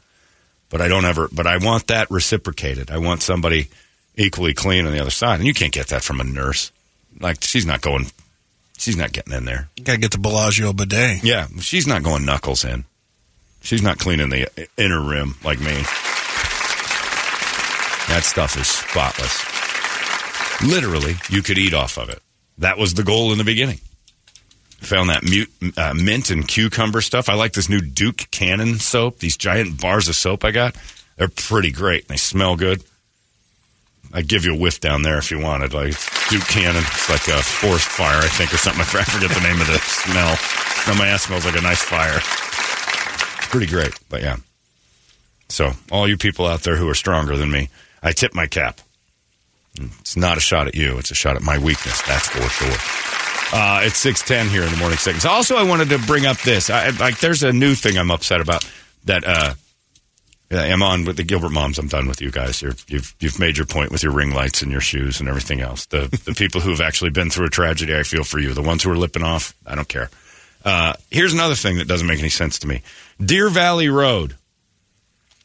But 0.69 0.81
I 0.81 0.87
don't 0.87 1.05
ever. 1.05 1.27
But 1.31 1.47
I 1.47 1.57
want 1.57 1.87
that 1.87 2.11
reciprocated. 2.11 2.91
I 2.91 2.97
want 2.99 3.23
somebody 3.23 3.69
equally 4.15 4.53
clean 4.53 4.85
on 4.85 4.91
the 4.91 4.99
other 4.99 5.09
side, 5.11 5.39
and 5.39 5.47
you 5.47 5.53
can't 5.53 5.71
get 5.73 5.87
that 5.87 6.03
from 6.03 6.19
a 6.19 6.23
nurse. 6.23 6.71
Like 7.19 7.41
she's 7.43 7.65
not 7.65 7.81
going. 7.81 8.07
She's 8.77 8.95
not 8.97 9.11
getting 9.11 9.33
in 9.33 9.45
there. 9.45 9.67
You 9.77 9.83
got 9.83 9.93
to 9.93 9.99
get 9.99 10.11
the 10.11 10.19
Bellagio 10.19 10.71
bidet. 10.73 11.23
Yeah, 11.23 11.47
she's 11.59 11.87
not 11.87 12.03
going 12.03 12.23
knuckles 12.23 12.63
in. 12.63 12.85
She's 13.61 13.81
not 13.81 13.99
cleaning 13.99 14.29
the 14.29 14.47
inner 14.77 15.01
rim 15.01 15.35
like 15.43 15.59
me. 15.59 15.75
That 18.09 18.23
stuff 18.23 18.57
is 18.57 18.67
spotless. 18.67 19.45
Literally, 20.63 21.15
you 21.29 21.41
could 21.41 21.57
eat 21.57 21.73
off 21.73 21.97
of 21.97 22.09
it. 22.09 22.21
That 22.57 22.77
was 22.77 22.93
the 22.93 23.03
goal 23.03 23.31
in 23.31 23.37
the 23.37 23.43
beginning. 23.43 23.79
Found 24.81 25.09
that 25.09 25.23
mute, 25.23 25.51
uh, 25.77 25.93
mint 25.93 26.29
and 26.29 26.47
cucumber 26.47 27.01
stuff. 27.01 27.29
I 27.29 27.35
like 27.35 27.53
this 27.53 27.69
new 27.69 27.81
Duke 27.81 28.27
Cannon 28.31 28.79
soap. 28.79 29.19
These 29.19 29.37
giant 29.37 29.79
bars 29.79 30.07
of 30.07 30.15
soap 30.15 30.43
I 30.43 30.51
got. 30.51 30.75
They're 31.17 31.27
pretty 31.27 31.71
great. 31.71 32.07
They 32.07 32.17
smell 32.17 32.55
good. 32.55 32.83
I'd 34.11 34.27
give 34.27 34.45
you 34.45 34.55
a 34.55 34.57
whiff 34.57 34.79
down 34.79 35.03
there 35.03 35.17
if 35.17 35.31
you 35.31 35.39
wanted. 35.39 35.73
Like 35.73 35.93
Duke 36.29 36.47
Cannon. 36.47 36.83
It's 36.83 37.09
like 37.09 37.27
a 37.27 37.43
forest 37.43 37.87
fire, 37.87 38.17
I 38.17 38.27
think, 38.27 38.53
or 38.53 38.57
something. 38.57 38.81
I 38.99 39.03
forget 39.03 39.29
the 39.29 39.47
name 39.47 39.61
of 39.61 39.67
the 39.67 39.77
smell. 39.79 40.37
Now 40.87 40.97
my 40.97 41.07
ass 41.07 41.23
smells 41.23 41.45
like 41.45 41.57
a 41.57 41.61
nice 41.61 41.83
fire. 41.83 42.19
Pretty 43.49 43.67
great, 43.67 43.93
but 44.09 44.21
yeah. 44.21 44.37
So, 45.49 45.71
all 45.91 46.07
you 46.07 46.17
people 46.17 46.45
out 46.45 46.61
there 46.61 46.75
who 46.75 46.87
are 46.87 46.95
stronger 46.95 47.35
than 47.35 47.49
me, 47.49 47.69
I 48.03 48.11
tip 48.11 48.35
my 48.35 48.45
cap. 48.45 48.79
It's 49.99 50.15
not 50.15 50.37
a 50.37 50.41
shot 50.41 50.67
at 50.67 50.75
you. 50.75 50.97
It's 50.97 51.11
a 51.11 51.15
shot 51.15 51.35
at 51.35 51.41
my 51.41 51.57
weakness. 51.57 52.01
That's 52.03 52.27
for 52.27 52.47
sure. 52.49 53.59
Uh, 53.59 53.81
it's 53.83 53.97
six 53.97 54.21
ten 54.21 54.47
here 54.47 54.61
in 54.61 54.71
the 54.71 54.77
morning 54.77 54.97
seconds. 54.97 55.25
Also, 55.25 55.55
I 55.55 55.63
wanted 55.63 55.89
to 55.89 55.97
bring 55.99 56.25
up 56.25 56.37
this. 56.41 56.69
I, 56.69 56.89
like, 56.91 57.19
there's 57.19 57.41
a 57.41 57.51
new 57.51 57.73
thing 57.73 57.97
I'm 57.97 58.11
upset 58.11 58.41
about 58.41 58.69
that. 59.05 59.23
Uh, 59.25 59.53
I'm 60.51 60.83
on 60.83 61.05
with 61.05 61.17
the 61.17 61.23
Gilbert 61.23 61.51
moms. 61.51 61.79
I'm 61.79 61.87
done 61.87 62.07
with 62.07 62.21
you 62.21 62.31
guys. 62.31 62.61
You're, 62.61 62.73
you've 62.87 63.15
you've 63.19 63.39
made 63.39 63.57
your 63.57 63.65
point 63.65 63.91
with 63.91 64.03
your 64.03 64.11
ring 64.11 64.31
lights 64.31 64.61
and 64.61 64.71
your 64.71 64.81
shoes 64.81 65.19
and 65.19 65.29
everything 65.29 65.61
else. 65.61 65.85
The 65.87 66.07
the 66.25 66.33
people 66.33 66.61
who've 66.61 66.81
actually 66.81 67.11
been 67.11 67.29
through 67.29 67.47
a 67.47 67.49
tragedy, 67.49 67.95
I 67.95 68.03
feel 68.03 68.23
for 68.23 68.39
you. 68.39 68.53
The 68.53 68.61
ones 68.61 68.83
who 68.83 68.91
are 68.91 68.97
lipping 68.97 69.23
off, 69.23 69.55
I 69.65 69.75
don't 69.75 69.87
care. 69.87 70.09
Uh, 70.63 70.93
here's 71.09 71.33
another 71.33 71.55
thing 71.55 71.77
that 71.77 71.87
doesn't 71.87 72.07
make 72.07 72.19
any 72.19 72.29
sense 72.29 72.59
to 72.59 72.67
me. 72.67 72.81
Deer 73.23 73.49
Valley 73.49 73.89
Road. 73.89 74.35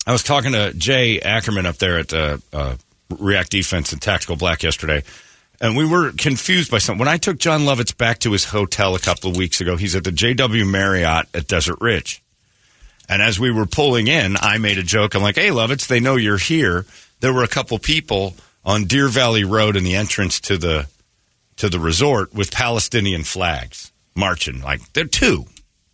I 0.07 0.13
was 0.13 0.23
talking 0.23 0.53
to 0.53 0.75
Jay 0.75 1.21
Ackerman 1.21 1.67
up 1.67 1.77
there 1.77 1.99
at 1.99 2.13
uh, 2.13 2.39
uh, 2.53 2.77
React 3.19 3.51
Defense 3.51 3.93
and 3.93 4.03
Tactical 4.03 4.37
Black 4.37 4.63
yesterday, 4.63 5.03
and 5.61 5.77
we 5.77 5.87
were 5.87 6.13
confused 6.13 6.71
by 6.71 6.79
something. 6.79 6.99
When 6.99 7.09
I 7.09 7.17
took 7.17 7.39
Jon 7.39 7.63
Lovitz 7.63 7.97
back 7.97 8.19
to 8.21 8.33
his 8.33 8.45
hotel 8.45 8.95
a 8.95 8.99
couple 8.99 9.31
of 9.31 9.37
weeks 9.37 9.61
ago, 9.61 9.77
he's 9.77 9.97
at 9.97 10.05
the 10.05 10.11
JW 10.11 10.69
Marriott 10.71 11.27
at 11.33 11.47
Desert 11.47 11.79
Ridge. 11.81 12.23
And 13.09 13.23
as 13.23 13.39
we 13.39 13.51
were 13.51 13.67
pulling 13.67 14.09
in, 14.09 14.37
I 14.39 14.59
made 14.59 14.79
a 14.79 14.83
joke. 14.83 15.15
I'm 15.15 15.23
like, 15.23 15.37
hey, 15.37 15.49
Lovitz, 15.49 15.87
they 15.87 16.01
know 16.01 16.17
you're 16.17 16.39
here. 16.39 16.87
There 17.21 17.33
were 17.33 17.45
a 17.45 17.49
couple 17.49 17.79
people 17.79 18.35
on 18.65 18.85
Deer 18.85 19.09
Valley 19.09 19.45
Road 19.45 19.77
in 19.77 19.85
the 19.85 19.95
entrance 19.95 20.41
to 20.41 20.59
the 20.59 20.89
to 21.57 21.69
the 21.69 21.79
resort 21.79 22.35
with 22.35 22.51
Palestinian 22.51 23.23
flags 23.23 23.93
marching. 24.15 24.61
Like, 24.63 24.93
there 24.93 25.05
are 25.05 25.09
two. 25.09 25.47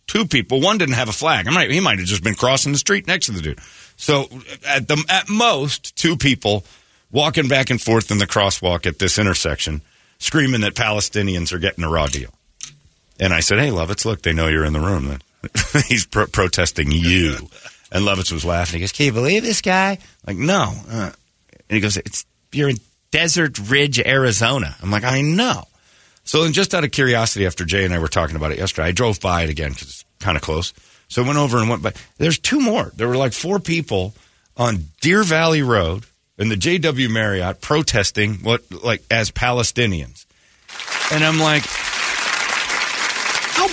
Two 0.07 0.25
people. 0.25 0.59
One 0.59 0.77
didn't 0.77 0.95
have 0.95 1.07
a 1.09 1.13
flag. 1.13 1.47
I 1.47 1.51
might, 1.51 1.71
he 1.71 1.79
might 1.79 1.99
have 1.99 2.07
just 2.07 2.23
been 2.23 2.35
crossing 2.35 2.73
the 2.73 2.77
street 2.77 3.07
next 3.07 3.27
to 3.27 3.31
the 3.31 3.41
dude. 3.41 3.59
So 3.95 4.27
at 4.67 4.87
the 4.87 5.01
at 5.07 5.29
most, 5.29 5.95
two 5.95 6.17
people 6.17 6.65
walking 7.11 7.47
back 7.47 7.69
and 7.69 7.79
forth 7.81 8.11
in 8.11 8.17
the 8.17 8.27
crosswalk 8.27 8.85
at 8.85 8.99
this 8.99 9.17
intersection, 9.17 9.81
screaming 10.17 10.61
that 10.61 10.73
Palestinians 10.73 11.53
are 11.53 11.59
getting 11.59 11.83
a 11.83 11.89
raw 11.89 12.07
deal. 12.07 12.33
And 13.19 13.33
I 13.33 13.39
said, 13.39 13.59
"Hey, 13.59 13.69
Lovitz, 13.69 14.03
look, 14.03 14.21
they 14.23 14.33
know 14.33 14.47
you're 14.47 14.65
in 14.65 14.73
the 14.73 14.79
room. 14.79 15.19
He's 15.87 16.05
pro- 16.05 16.27
protesting 16.27 16.91
you." 16.91 17.49
And 17.93 18.05
Lovitz 18.05 18.31
was 18.31 18.45
laughing. 18.45 18.79
He 18.79 18.83
goes, 18.83 18.93
"Can 18.93 19.07
you 19.07 19.11
believe 19.11 19.43
this 19.43 19.59
guy?" 19.59 19.97
Like, 20.25 20.37
no. 20.37 20.73
Uh, 20.89 21.11
and 21.51 21.75
he 21.75 21.81
goes, 21.81 21.97
"It's 21.97 22.25
you're 22.53 22.69
in 22.69 22.77
Desert 23.11 23.59
Ridge, 23.69 23.99
Arizona." 23.99 24.77
I'm 24.81 24.89
like, 24.89 25.03
"I 25.03 25.19
know." 25.19 25.65
So 26.31 26.43
then, 26.43 26.53
just 26.53 26.73
out 26.73 26.85
of 26.85 26.91
curiosity, 26.91 27.45
after 27.45 27.65
Jay 27.65 27.83
and 27.83 27.93
I 27.93 27.99
were 27.99 28.07
talking 28.07 28.37
about 28.37 28.53
it 28.53 28.57
yesterday, 28.57 28.87
I 28.87 28.91
drove 28.93 29.19
by 29.19 29.43
it 29.43 29.49
again 29.49 29.71
because 29.71 29.89
it's 29.89 30.05
kind 30.21 30.37
of 30.37 30.41
close. 30.41 30.73
So 31.09 31.21
I 31.21 31.27
went 31.27 31.37
over 31.37 31.57
and 31.57 31.69
went 31.69 31.83
by. 31.83 31.91
There's 32.19 32.39
two 32.39 32.61
more. 32.61 32.89
There 32.95 33.09
were 33.09 33.17
like 33.17 33.33
four 33.33 33.59
people 33.59 34.13
on 34.55 34.85
Deer 35.01 35.23
Valley 35.23 35.61
Road 35.61 36.05
in 36.37 36.47
the 36.47 36.55
JW 36.55 37.09
Marriott 37.09 37.59
protesting 37.59 38.35
what 38.35 38.63
like 38.71 39.03
as 39.11 39.29
Palestinians. 39.29 40.25
And 41.11 41.21
I'm 41.25 41.37
like, 41.37 41.63
how 43.51 43.67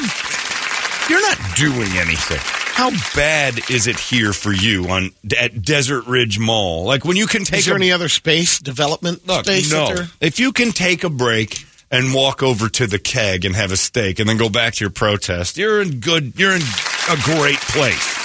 you're 1.09 1.23
not 1.23 1.39
doing 1.55 1.97
anything. 1.97 2.41
How 2.75 2.91
bad 3.15 3.71
is 3.71 3.87
it 3.87 4.01
here 4.01 4.33
for 4.33 4.53
you 4.53 4.89
on 4.89 5.11
at 5.39 5.63
Desert 5.63 6.09
Ridge 6.09 6.41
Mall? 6.41 6.83
Like 6.87 7.05
when 7.05 7.17
you 7.17 7.29
can 7.29 7.45
take 7.45 7.61
Is 7.61 7.67
there 7.67 7.75
a, 7.75 7.79
any 7.79 7.93
other 7.93 8.09
space 8.09 8.59
development 8.59 9.25
Look, 9.29 9.45
space? 9.45 9.71
no. 9.71 9.95
If 10.21 10.41
you 10.41 10.51
can 10.51 10.73
take 10.73 11.05
a 11.05 11.11
break 11.11 11.65
and 11.91 12.15
walk 12.15 12.43
over 12.43 12.69
to 12.69 12.87
the 12.87 12.99
keg 12.99 13.45
and 13.45 13.57
have 13.57 13.73
a 13.73 13.77
steak 13.77 14.19
and 14.19 14.29
then 14.29 14.37
go 14.37 14.49
back 14.49 14.75
to 14.75 14.85
your 14.85 14.91
protest, 14.91 15.57
you're 15.57 15.81
in 15.81 16.01
good. 16.01 16.39
You're 16.39 16.55
in 16.55 16.63
a 16.63 17.17
great 17.23 17.59
place. 17.59 18.17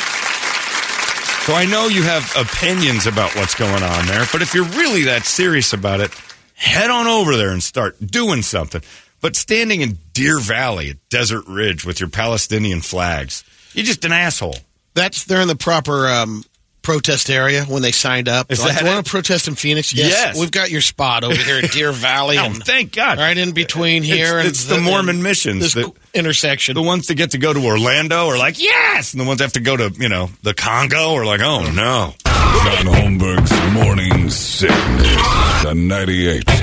So 1.45 1.53
I 1.53 1.65
know 1.65 1.87
you 1.87 2.03
have 2.03 2.31
opinions 2.37 3.05
about 3.05 3.35
what's 3.35 3.55
going 3.55 3.83
on 3.83 4.07
there, 4.07 4.25
but 4.31 4.41
if 4.41 4.53
you're 4.53 4.63
really 4.63 5.03
that 5.03 5.25
serious 5.25 5.73
about 5.73 5.99
it, 5.99 6.11
head 6.55 6.89
on 6.89 7.05
over 7.07 7.35
there 7.35 7.51
and 7.51 7.61
start 7.61 7.97
doing 7.99 8.41
something. 8.41 8.81
But 9.19 9.35
standing 9.35 9.81
in 9.81 9.97
Deer 10.13 10.39
Valley 10.39 10.91
at 10.91 11.09
Desert 11.09 11.45
Ridge 11.47 11.85
with 11.85 11.99
your 11.99 12.09
Palestinian 12.09 12.81
flags, 12.81 13.43
you're 13.73 13.85
just 13.85 14.05
an 14.05 14.13
asshole. 14.13 14.57
That's 14.93 15.25
they're 15.25 15.41
in 15.41 15.47
the 15.47 15.55
proper 15.55 16.07
um, 16.07 16.43
protest 16.83 17.29
area 17.29 17.63
when 17.63 17.81
they 17.81 17.91
signed 17.91 18.27
up. 18.29 18.51
Is 18.51 18.59
like, 18.61 18.73
that 18.73 18.79
do 18.79 18.85
you 18.85 18.91
want 18.93 19.05
to 19.05 19.09
protest 19.09 19.47
in 19.47 19.55
Phoenix? 19.55 19.93
Yes. 19.93 20.37
we've 20.39 20.51
got 20.51 20.69
your 20.69 20.81
spot 20.81 21.23
over 21.23 21.33
here 21.35 21.57
at 21.63 21.71
Deer 21.71 21.91
Valley. 21.93 22.37
Oh, 22.37 22.45
and 22.45 22.63
thank 22.63 22.93
God. 22.93 23.17
right 23.17 23.37
in 23.37 23.53
between 23.53 24.03
here 24.03 24.37
It's- 24.39 24.39
and 24.39 24.47
it's 24.49 24.65
the 24.65 24.79
Mormon 24.79 25.15
and 25.15 25.23
missions 25.23 25.61
this 25.61 25.73
that- 25.73 25.91
intersection. 26.13 26.75
The 26.75 26.81
ones 26.83 27.07
that 27.07 27.15
get 27.15 27.31
to 27.31 27.37
go 27.39 27.53
to 27.53 27.65
Orlando 27.65 28.27
are 28.27 28.37
like, 28.37 28.59
yes! 28.59 29.13
And 29.13 29.21
the 29.21 29.25
ones 29.25 29.39
that 29.39 29.45
have 29.45 29.53
to 29.53 29.59
go 29.61 29.75
to, 29.77 29.91
you 29.97 30.09
know, 30.09 30.29
the 30.43 30.53
Congo 30.53 31.13
are 31.15 31.25
like, 31.25 31.41
oh 31.41 31.71
no. 31.71 32.13
John 32.25 32.85
Holmberg's 32.93 33.73
Morning 33.73 34.29
Sickness. 34.29 35.63
The 35.63 35.73
98. 35.75 36.62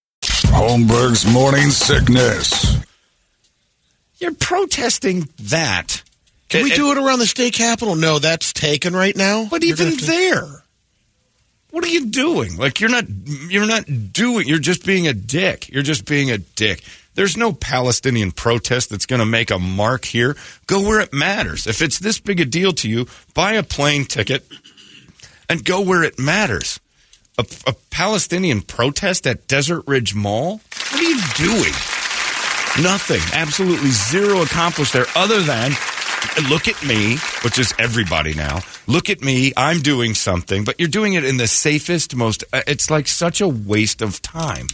Holmberg's 0.51 1.25
morning 1.31 1.69
sickness. 1.69 2.77
You're 4.19 4.33
protesting 4.35 5.27
that. 5.43 6.03
Can 6.49 6.63
we 6.63 6.71
do 6.71 6.91
it 6.91 6.97
around 6.97 7.19
the 7.19 7.25
state 7.25 7.53
capitol? 7.53 7.95
No, 7.95 8.19
that's 8.19 8.51
taken 8.53 8.93
right 8.93 9.15
now. 9.15 9.47
But 9.49 9.63
You're 9.63 9.71
even 9.71 9.97
to- 9.97 10.05
there, 10.05 10.63
what 11.71 11.83
are 11.85 11.87
you 11.89 12.07
doing? 12.07 12.57
Like 12.57 12.81
you're 12.81 12.89
not 12.89 13.05
you're 13.07 13.65
not 13.65 13.85
doing. 14.11 14.47
You're 14.47 14.59
just 14.59 14.85
being 14.85 15.07
a 15.07 15.13
dick. 15.13 15.69
You're 15.69 15.83
just 15.83 16.05
being 16.05 16.29
a 16.29 16.37
dick. 16.37 16.83
There's 17.15 17.37
no 17.37 17.53
Palestinian 17.53 18.31
protest 18.31 18.89
that's 18.89 19.05
going 19.05 19.19
to 19.19 19.25
make 19.25 19.51
a 19.51 19.59
mark 19.59 20.05
here. 20.05 20.35
Go 20.67 20.81
where 20.81 20.99
it 21.01 21.13
matters. 21.13 21.65
If 21.67 21.81
it's 21.81 21.99
this 21.99 22.19
big 22.19 22.39
a 22.39 22.45
deal 22.45 22.71
to 22.73 22.89
you, 22.89 23.07
buy 23.33 23.53
a 23.53 23.63
plane 23.63 24.05
ticket 24.05 24.45
and 25.49 25.63
go 25.63 25.81
where 25.81 26.03
it 26.03 26.19
matters. 26.19 26.79
A, 27.37 27.45
a 27.67 27.73
Palestinian 27.89 28.61
protest 28.61 29.25
at 29.25 29.47
Desert 29.47 29.83
Ridge 29.87 30.13
Mall? 30.13 30.61
What 30.91 30.93
are 30.93 31.03
you 31.03 31.19
doing? 31.35 31.73
Nothing. 32.81 33.21
Absolutely 33.33 33.89
zero 33.89 34.41
accomplished 34.41 34.93
there 34.93 35.05
other 35.15 35.41
than 35.41 35.71
look 36.49 36.67
at 36.67 36.81
me, 36.85 37.17
which 37.43 37.57
is 37.59 37.73
everybody 37.79 38.33
now. 38.33 38.59
Look 38.87 39.09
at 39.09 39.21
me. 39.21 39.51
I'm 39.57 39.79
doing 39.81 40.13
something, 40.13 40.63
but 40.63 40.79
you're 40.79 40.87
doing 40.89 41.13
it 41.13 41.25
in 41.25 41.37
the 41.37 41.47
safest, 41.47 42.15
most. 42.15 42.43
uh, 42.53 42.61
It's 42.67 42.89
like 42.89 43.07
such 43.07 43.41
a 43.41 43.47
waste 43.47 44.01
of 44.01 44.21
time. 44.21 44.67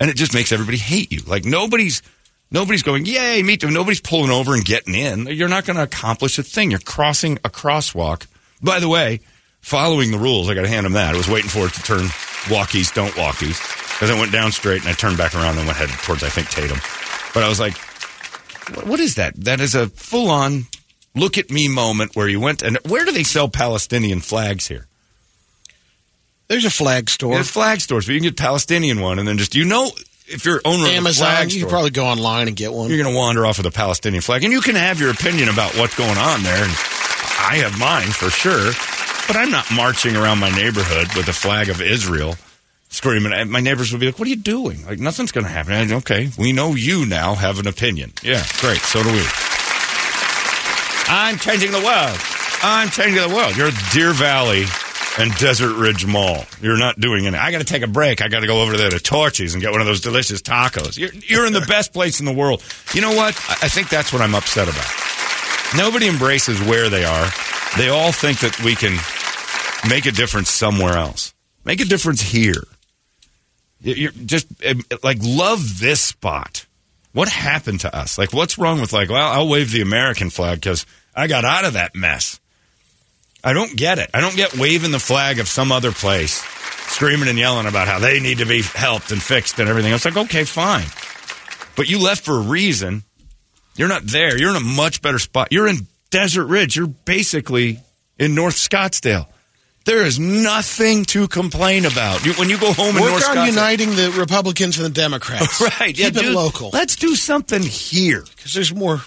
And 0.00 0.10
it 0.10 0.16
just 0.16 0.34
makes 0.34 0.52
everybody 0.52 0.78
hate 0.78 1.10
you. 1.12 1.20
Like 1.26 1.44
nobody's. 1.44 2.02
Nobody's 2.50 2.82
going, 2.82 3.04
yay, 3.04 3.42
me 3.42 3.58
too. 3.58 3.70
Nobody's 3.70 4.00
pulling 4.00 4.30
over 4.30 4.54
and 4.54 4.64
getting 4.64 4.94
in. 4.94 5.26
You're 5.26 5.48
not 5.50 5.66
going 5.66 5.76
to 5.76 5.82
accomplish 5.82 6.38
a 6.38 6.42
thing. 6.42 6.70
You're 6.70 6.80
crossing 6.80 7.36
a 7.44 7.50
crosswalk. 7.50 8.26
By 8.62 8.80
the 8.80 8.88
way, 8.88 9.20
following 9.68 10.10
the 10.10 10.18
rules, 10.18 10.48
I 10.48 10.54
got 10.54 10.62
to 10.62 10.68
hand 10.68 10.86
them 10.86 10.94
that. 10.94 11.14
I 11.14 11.16
was 11.18 11.28
waiting 11.28 11.50
for 11.50 11.66
it 11.66 11.74
to 11.74 11.82
turn 11.82 12.06
walkies, 12.48 12.92
don't 12.94 13.12
walkies. 13.12 13.60
Because 13.94 14.10
I 14.10 14.18
went 14.18 14.32
down 14.32 14.52
straight 14.52 14.80
and 14.80 14.88
I 14.90 14.92
turned 14.94 15.18
back 15.18 15.34
around 15.34 15.58
and 15.58 15.66
went 15.66 15.76
headed 15.78 15.96
towards, 15.98 16.22
I 16.22 16.28
think, 16.28 16.48
Tatum. 16.48 16.78
But 17.34 17.42
I 17.42 17.48
was 17.48 17.58
like, 17.60 17.76
what- 18.86 19.00
is 19.00 19.16
that? 19.16 19.34
That 19.36 19.60
is 19.60 19.74
a 19.74 19.88
full 19.88 20.30
on 20.30 20.66
look 21.14 21.36
at 21.36 21.50
me 21.50 21.68
moment 21.68 22.14
where 22.14 22.28
you 22.28 22.38
went 22.40 22.62
and 22.62 22.78
where 22.86 23.04
do 23.04 23.10
they 23.12 23.24
sell 23.24 23.48
Palestinian 23.48 24.20
flags 24.20 24.68
here? 24.68 24.86
There's 26.48 26.64
a 26.64 26.70
flag 26.70 27.10
store. 27.10 27.34
There's 27.34 27.50
flag 27.50 27.80
stores, 27.80 28.06
but 28.06 28.12
you 28.14 28.20
can 28.20 28.28
get 28.28 28.36
Palestinian 28.38 29.00
one 29.00 29.18
and 29.18 29.26
then 29.28 29.36
just, 29.36 29.54
you 29.54 29.64
know, 29.64 29.90
if 30.28 30.44
you're 30.46 30.60
owner 30.64 30.84
of 30.86 30.90
a 30.92 30.94
Amazon. 30.96 31.26
flag 31.26 31.44
You 31.52 31.58
store, 31.60 31.68
can 31.68 31.70
probably 31.70 31.90
go 31.90 32.06
online 32.06 32.48
and 32.48 32.56
get 32.56 32.72
one. 32.72 32.88
you're 32.88 33.02
going 33.02 33.12
to 33.12 33.18
wander 33.18 33.44
off 33.46 33.58
with 33.58 33.66
a 33.66 33.70
Palestinian 33.70 34.22
flag, 34.22 34.44
and 34.44 34.52
you 34.52 34.60
can 34.60 34.76
have 34.76 35.00
your 35.00 35.10
opinion 35.10 35.48
about 35.48 35.76
what's 35.76 35.96
going 35.96 36.16
on 36.18 36.42
there. 36.42 36.62
And 36.62 36.72
I 37.40 37.60
have 37.64 37.78
mine 37.78 38.08
for 38.08 38.30
sure, 38.30 38.72
but 39.28 39.36
I'm 39.36 39.50
not 39.50 39.70
marching 39.70 40.16
around 40.16 40.38
my 40.38 40.50
neighborhood 40.50 41.14
with 41.14 41.28
a 41.28 41.32
flag 41.32 41.68
of 41.68 41.80
Israel, 41.80 42.34
screaming. 42.88 43.50
My 43.50 43.60
neighbors 43.60 43.92
would 43.92 44.00
be 44.00 44.06
like, 44.06 44.18
"What 44.18 44.26
are 44.26 44.30
you 44.30 44.36
doing? 44.36 44.84
Like 44.86 44.98
nothing's 44.98 45.30
going 45.30 45.44
to 45.44 45.50
happen." 45.52 45.72
And, 45.72 45.92
okay, 45.92 46.30
we 46.36 46.52
know 46.52 46.74
you 46.74 47.06
now 47.06 47.34
have 47.34 47.60
an 47.60 47.68
opinion. 47.68 48.12
Yeah, 48.22 48.42
great. 48.58 48.80
So 48.80 49.02
do 49.02 49.12
we. 49.12 49.22
I'm 51.10 51.38
changing 51.38 51.70
the 51.70 51.80
world. 51.80 52.18
I'm 52.62 52.88
changing 52.88 53.22
the 53.22 53.34
world. 53.34 53.56
You're 53.56 53.70
Deer 53.92 54.12
Valley 54.12 54.64
and 55.18 55.34
Desert 55.36 55.74
Ridge 55.76 56.06
Mall. 56.06 56.44
You're 56.60 56.78
not 56.78 56.98
doing 56.98 57.24
it. 57.24 57.34
I 57.34 57.50
got 57.50 57.58
to 57.58 57.64
take 57.64 57.82
a 57.82 57.86
break. 57.86 58.22
I 58.22 58.28
got 58.28 58.40
to 58.40 58.46
go 58.46 58.62
over 58.62 58.76
there 58.76 58.90
to 58.90 58.98
Torchy's 58.98 59.54
and 59.54 59.62
get 59.62 59.72
one 59.72 59.80
of 59.80 59.86
those 59.86 60.00
delicious 60.00 60.40
tacos. 60.42 60.98
You're, 60.98 61.12
you're 61.26 61.46
in 61.46 61.52
the 61.52 61.60
best 61.68 61.92
place 61.92 62.20
in 62.20 62.26
the 62.26 62.32
world. 62.32 62.62
You 62.94 63.00
know 63.00 63.14
what? 63.14 63.34
I 63.48 63.68
think 63.68 63.88
that's 63.88 64.12
what 64.12 64.22
I'm 64.22 64.34
upset 64.34 64.68
about. 64.68 64.86
Nobody 65.76 66.08
embraces 66.08 66.60
where 66.62 66.88
they 66.88 67.04
are. 67.04 67.28
They 67.76 67.88
all 67.90 68.12
think 68.12 68.40
that 68.40 68.58
we 68.64 68.74
can 68.74 68.98
make 69.88 70.06
a 70.06 70.12
difference 70.12 70.50
somewhere 70.50 70.96
else. 70.96 71.34
Make 71.64 71.80
a 71.80 71.84
difference 71.84 72.20
here. 72.22 72.64
You- 73.80 73.94
You're 73.94 74.12
just 74.12 74.46
um, 74.66 74.82
like 75.02 75.18
love 75.20 75.78
this 75.80 76.00
spot. 76.00 76.64
What 77.12 77.28
happened 77.28 77.80
to 77.80 77.94
us? 77.96 78.18
Like, 78.18 78.32
what's 78.32 78.58
wrong 78.58 78.80
with 78.80 78.92
like? 78.92 79.08
Well, 79.08 79.26
I'll 79.26 79.48
wave 79.48 79.72
the 79.72 79.80
American 79.80 80.30
flag 80.30 80.60
because 80.60 80.86
I 81.14 81.26
got 81.26 81.44
out 81.44 81.64
of 81.64 81.72
that 81.74 81.94
mess. 81.94 82.38
I 83.42 83.52
don't 83.52 83.76
get 83.76 83.98
it. 83.98 84.10
I 84.12 84.20
don't 84.20 84.36
get 84.36 84.56
waving 84.56 84.90
the 84.90 84.98
flag 84.98 85.38
of 85.38 85.48
some 85.48 85.70
other 85.72 85.92
place, 85.92 86.42
screaming 86.92 87.28
and 87.28 87.38
yelling 87.38 87.66
about 87.66 87.86
how 87.88 87.98
they 87.98 88.18
need 88.20 88.38
to 88.38 88.46
be 88.46 88.62
helped 88.62 89.10
and 89.12 89.22
fixed 89.22 89.58
and 89.58 89.68
everything. 89.68 89.92
It's 89.92 90.04
like, 90.04 90.16
okay, 90.16 90.44
fine. 90.44 90.86
But 91.76 91.88
you 91.88 92.00
left 92.02 92.24
for 92.24 92.36
a 92.36 92.40
reason. 92.40 93.04
You're 93.76 93.88
not 93.88 94.02
there. 94.04 94.36
You're 94.36 94.50
in 94.50 94.56
a 94.56 94.60
much 94.60 95.00
better 95.02 95.20
spot. 95.20 95.48
You're 95.52 95.68
in 95.68 95.86
Desert 96.10 96.46
Ridge. 96.46 96.74
You're 96.76 96.88
basically 96.88 97.78
in 98.18 98.34
North 98.34 98.56
Scottsdale. 98.56 99.28
There 99.88 100.04
is 100.04 100.18
nothing 100.18 101.06
to 101.06 101.28
complain 101.28 101.86
about. 101.86 102.22
You, 102.22 102.34
when 102.34 102.50
you 102.50 102.58
go 102.58 102.74
home 102.74 102.94
in 102.94 103.00
Work 103.00 103.12
North 103.12 103.28
on 103.30 103.36
Scottsdale, 103.36 103.46
uniting 103.46 103.96
the 103.96 104.14
Republicans 104.18 104.76
and 104.76 104.84
the 104.84 104.90
Democrats. 104.90 105.62
right? 105.80 105.96
Yeah, 105.98 106.10
Keep 106.10 106.16
it 106.18 106.20
dude, 106.24 106.34
local. 106.34 106.68
Let's 106.74 106.94
do 106.94 107.14
something 107.14 107.62
here. 107.62 108.22
Because 108.36 108.52
there's 108.52 108.74
more 108.74 109.00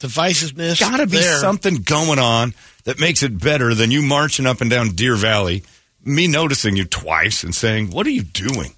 divisiveness. 0.00 0.80
Got 0.80 0.96
to 0.96 1.06
be 1.06 1.18
there. 1.18 1.36
something 1.36 1.82
going 1.82 2.18
on 2.18 2.54
that 2.84 2.98
makes 2.98 3.22
it 3.22 3.38
better 3.38 3.74
than 3.74 3.90
you 3.90 4.00
marching 4.00 4.46
up 4.46 4.62
and 4.62 4.70
down 4.70 4.92
Deer 4.92 5.16
Valley, 5.16 5.64
me 6.02 6.28
noticing 6.28 6.74
you 6.74 6.86
twice 6.86 7.44
and 7.44 7.54
saying, 7.54 7.90
"What 7.90 8.06
are 8.06 8.10
you 8.10 8.22
doing?" 8.22 8.74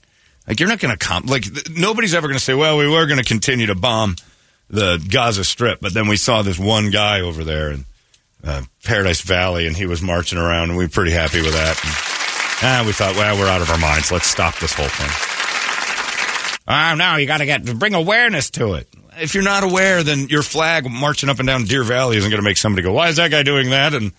Like 0.48 0.58
you're 0.58 0.68
not 0.68 0.80
going 0.80 0.90
to 0.92 0.98
come. 0.98 1.26
Like 1.26 1.44
th- 1.44 1.70
nobody's 1.70 2.16
ever 2.16 2.26
going 2.26 2.36
to 2.36 2.44
say, 2.44 2.54
"Well, 2.54 2.76
we 2.76 2.88
were 2.88 3.06
going 3.06 3.20
to 3.20 3.24
continue 3.24 3.66
to 3.66 3.76
bomb 3.76 4.16
the 4.68 4.98
Gaza 5.08 5.44
Strip," 5.44 5.80
but 5.80 5.94
then 5.94 6.08
we 6.08 6.16
saw 6.16 6.42
this 6.42 6.58
one 6.58 6.90
guy 6.90 7.20
over 7.20 7.44
there 7.44 7.70
in 7.70 7.84
uh, 8.44 8.62
Paradise 8.84 9.20
Valley, 9.22 9.66
and 9.66 9.76
he 9.76 9.86
was 9.86 10.02
marching 10.02 10.38
around, 10.38 10.70
and 10.70 10.78
we 10.78 10.84
were 10.84 10.90
pretty 10.90 11.10
happy 11.10 11.40
with 11.40 11.52
that. 11.52 11.80
And, 11.84 11.94
ah, 12.62 12.82
we 12.86 12.92
thought, 12.92 13.16
well, 13.16 13.38
we're 13.38 13.48
out 13.48 13.60
of 13.60 13.70
our 13.70 13.78
minds. 13.78 14.10
Let's 14.10 14.26
stop 14.26 14.58
this 14.58 14.72
whole 14.74 14.88
thing. 14.88 15.10
Oh, 16.68 16.94
now 16.94 17.16
you 17.16 17.26
got 17.26 17.38
to 17.38 17.46
get 17.46 17.64
bring 17.78 17.94
awareness 17.94 18.50
to 18.50 18.74
it. 18.74 18.88
If 19.20 19.34
you're 19.34 19.42
not 19.42 19.64
aware, 19.64 20.02
then 20.02 20.28
your 20.28 20.42
flag 20.42 20.88
marching 20.88 21.28
up 21.28 21.38
and 21.40 21.46
down 21.46 21.64
Deer 21.64 21.82
Valley 21.82 22.16
isn't 22.16 22.30
going 22.30 22.40
to 22.40 22.44
make 22.48 22.56
somebody 22.56 22.82
go, 22.82 22.92
"Why 22.92 23.08
is 23.08 23.16
that 23.16 23.30
guy 23.30 23.42
doing 23.42 23.70
that?" 23.70 23.92
And 23.92 24.12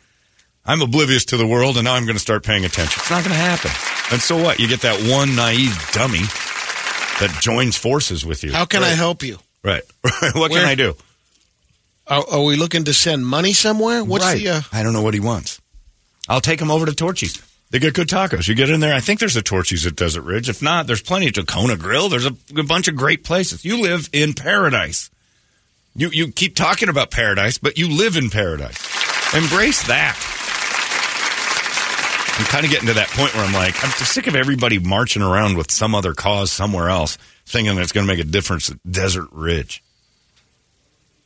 I'm 0.66 0.82
oblivious 0.82 1.26
to 1.26 1.38
the 1.38 1.48
world, 1.48 1.78
and 1.78 1.86
now 1.86 1.94
I'm 1.96 2.04
going 2.04 2.18
to 2.18 2.22
start 2.22 2.44
paying 2.44 2.66
attention. 2.66 3.00
It's 3.00 3.10
not 3.10 3.24
going 3.24 3.34
to 3.34 3.42
happen. 3.42 3.72
And 4.12 4.22
so 4.22 4.42
what? 4.42 4.60
You 4.60 4.68
get 4.68 4.82
that 4.82 5.00
one 5.10 5.36
naive 5.36 5.76
dummy 5.94 6.20
that 7.20 7.38
joins 7.42 7.78
forces 7.78 8.26
with 8.26 8.44
you. 8.44 8.52
How 8.52 8.66
can 8.66 8.84
I 8.84 8.90
help 8.90 9.24
you? 9.24 9.38
Right. 9.64 9.84
Right. 10.04 10.14
What 10.36 10.52
Where- 10.52 10.62
can 10.62 10.68
I 10.68 10.76
do? 10.76 10.96
Are, 12.12 12.26
are 12.30 12.44
we 12.44 12.58
looking 12.58 12.84
to 12.84 12.94
send 12.94 13.26
money 13.26 13.54
somewhere? 13.54 14.04
What's 14.04 14.26
right. 14.26 14.38
the? 14.38 14.50
Uh, 14.50 14.62
I 14.74 14.84
don't 14.84 14.92
know 14.92 15.02
what 15.02 15.14
he 15.14 15.22
wants. 15.22 15.62
I'll 16.28 16.42
take 16.42 16.62
him 16.62 16.70
over 16.70 16.86
to 16.86 16.94
Torchy's. 16.94 17.42
They 17.70 17.80
get 17.80 17.94
good 17.94 18.10
tacos. 18.10 18.50
You 18.50 18.54
get 18.54 18.70
in 18.70 18.82
there. 18.82 18.94
I 18.94 19.00
think 19.00 19.22
there's 19.22 19.38
a 19.38 19.42
Torchy's 19.42 19.88
at 19.88 19.96
Desert 19.96 20.24
Ridge. 20.24 20.50
If 20.50 20.62
not, 20.62 20.88
there's 20.88 21.02
plenty 21.02 21.28
at 21.28 21.36
Tacona 21.36 21.80
Grill. 21.80 22.10
There's 22.10 22.26
a, 22.26 22.36
a 22.58 22.64
bunch 22.64 22.90
of 22.90 22.98
great 22.98 23.24
places. 23.24 23.64
You 23.64 23.82
live 23.82 24.10
in 24.12 24.34
paradise. 24.34 25.10
You 25.96 26.10
you 26.10 26.34
keep 26.34 26.58
talking 26.58 26.90
about 26.90 27.12
paradise, 27.12 27.58
but 27.58 27.78
you 27.78 27.88
live 27.90 28.18
in 28.18 28.30
paradise. 28.30 28.78
Embrace 29.34 29.88
that. 29.88 30.18
I'm 32.38 32.46
kind 32.46 32.66
of 32.66 32.72
getting 32.72 32.88
to 32.90 32.94
that 32.96 33.08
point 33.12 33.34
where 33.36 33.46
I'm 33.46 33.54
like, 33.54 33.82
I'm 33.82 33.92
sick 33.92 34.28
of 34.28 34.36
everybody 34.36 34.80
marching 34.80 35.22
around 35.22 35.56
with 35.56 35.72
some 35.72 35.96
other 35.96 36.14
cause 36.14 36.52
somewhere 36.52 36.90
else, 36.90 37.18
thinking 37.46 37.76
that 37.76 37.84
it's 37.84 37.94
going 37.94 38.06
to 38.06 38.14
make 38.14 38.20
a 38.20 38.28
difference 38.28 38.70
at 38.70 38.80
Desert 38.90 39.30
Ridge. 39.32 39.82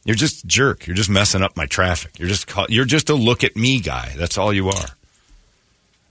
You're 0.05 0.15
just 0.15 0.43
a 0.43 0.47
jerk. 0.47 0.87
You're 0.87 0.95
just 0.95 1.09
messing 1.09 1.41
up 1.41 1.57
my 1.57 1.65
traffic. 1.65 2.17
You're 2.19 2.29
just 2.29 2.47
ca- 2.47 2.67
you're 2.69 2.85
just 2.85 3.09
a 3.09 3.15
look 3.15 3.43
at 3.43 3.55
me 3.55 3.79
guy. 3.79 4.13
That's 4.15 4.37
all 4.37 4.53
you 4.53 4.69
are. 4.69 4.85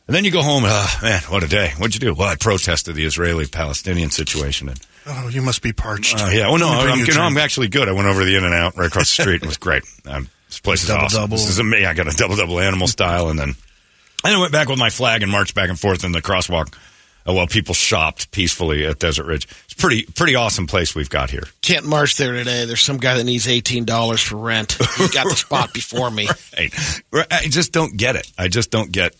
And 0.07 0.14
then 0.14 0.24
you 0.24 0.30
go 0.30 0.42
home 0.42 0.64
and, 0.64 0.72
oh, 0.74 0.99
man, 1.03 1.22
what 1.30 1.42
a 1.42 1.49
day. 1.49 1.72
What'd 1.78 1.95
you 1.95 2.01
do? 2.01 2.12
Well, 2.12 2.28
I 2.28 2.34
protested 2.36 2.95
the 2.95 3.05
Israeli 3.07 3.47
Palestinian 3.47 4.11
situation. 4.11 4.68
And, 4.68 4.78
Oh, 5.07 5.28
you 5.28 5.40
must 5.42 5.62
be 5.62 5.72
parched. 5.72 6.18
uh, 6.20 6.28
yeah, 6.32 6.49
well, 6.49 6.59
no, 6.59 6.66
Let 6.68 6.76
me 6.78 6.82
bring 6.84 6.92
I'm, 7.03 7.07
you 7.07 7.14
know, 7.14 7.22
I'm 7.22 7.38
actually 7.38 7.68
good. 7.68 7.88
I 7.88 7.92
went 7.92 8.09
over 8.09 8.20
to 8.20 8.26
the 8.26 8.36
In 8.36 8.45
and 8.45 8.53
Out 8.55 8.76
right 8.76 8.86
across 8.86 9.14
the 9.16 9.22
street. 9.22 9.42
It 9.42 9.47
was 9.47 9.57
great. 9.59 9.84
Um, 10.07 10.28
this 10.49 10.61
place 10.61 10.82
is 10.82 10.88
Double 10.88 11.05
awesome. 11.07 11.20
double. 11.22 11.36
This 11.38 11.49
is 11.49 11.59
amazing. 11.59 11.86
I 11.86 11.95
got 11.95 12.07
a 12.12 12.16
double 12.16 12.36
double 12.36 12.61
animal 12.61 12.86
style, 12.88 13.28
and 13.30 13.38
then 13.38 13.55
and 14.24 14.34
I 14.36 14.38
went 14.38 14.53
back 14.53 14.68
with 14.68 14.78
my 14.78 14.88
flag 14.90 15.22
and 15.22 15.30
marched 15.32 15.55
back 15.55 15.68
and 15.68 15.80
forth 15.80 16.05
in 16.05 16.12
the 16.12 16.22
crosswalk 16.22 16.74
Oh, 17.27 17.33
while 17.33 17.47
people 17.47 17.72
shopped 17.75 18.31
peacefully 18.33 18.85
at 18.85 18.99
Desert 18.99 19.25
Ridge. 19.25 19.49
It's 19.64 19.72
a 19.72 19.77
pretty 19.77 20.05
pretty 20.05 20.35
awesome 20.35 20.66
place 20.66 20.95
we've 20.95 21.09
got 21.09 21.31
here. 21.31 21.45
can't 21.62 21.87
march 21.87 22.16
there 22.16 22.33
today. 22.33 22.66
There's 22.66 22.83
some 22.83 22.99
guy 22.99 23.16
that 23.16 23.25
needs 23.25 23.49
eighteen 23.49 23.85
dollars 23.87 24.20
for 24.20 24.37
rent. 24.37 24.77
He's 24.99 25.11
got 25.11 25.25
the 25.29 25.37
spot 25.37 25.72
before 25.72 26.11
me. 26.11 26.29
Right. 27.11 27.27
I 27.33 27.47
just 27.49 27.72
don't 27.72 27.97
get 27.97 28.16
it. 28.16 28.31
I 28.39 28.49
just 28.49 28.70
don't 28.70 28.93
get. 28.93 29.14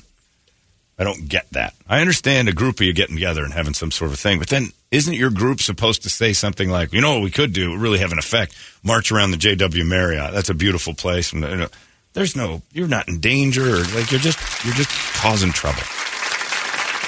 I 0.99 1.03
don't 1.05 1.29
get 1.29 1.51
that. 1.53 1.75
I 1.89 2.01
understand 2.01 2.49
a 2.49 2.53
group 2.53 2.77
of 2.77 2.83
you 2.83 2.93
getting 2.93 3.17
together 3.17 3.43
and 3.43 3.53
having 3.53 3.75
some 3.75 3.91
sort 3.91 4.13
of 4.13 4.19
thing, 4.21 4.39
but 4.39 4.49
then 4.49 4.71
Isn't 4.93 5.15
your 5.15 5.31
group 5.31 5.61
supposed 5.61 6.03
to 6.05 6.09
say 6.11 6.33
something 6.35 6.71
like, 6.71 6.93
you 6.93 7.01
know 7.01 7.15
what 7.15 7.23
we 7.23 7.31
could 7.33 7.53
do? 7.53 7.73
It 7.73 7.79
really 7.79 7.99
have 7.99 8.13
an 8.13 8.19
effect. 8.19 8.55
March 8.85 9.11
around 9.11 9.33
the 9.33 9.37
JW 9.37 9.85
Marriott. 9.85 10.33
That's 10.33 10.51
a 10.51 10.55
beautiful 10.55 10.95
place. 10.95 11.33
And, 11.33 11.43
you 11.43 11.57
know, 11.57 11.69
there's 12.13 12.37
no, 12.37 12.63
you're 12.73 12.87
not 12.87 13.09
in 13.09 13.19
danger 13.19 13.65
or 13.65 13.79
like 13.97 14.13
you're 14.13 14.21
just, 14.21 14.39
you're 14.65 14.75
just 14.75 14.91
causing 15.21 15.51
trouble. 15.51 15.83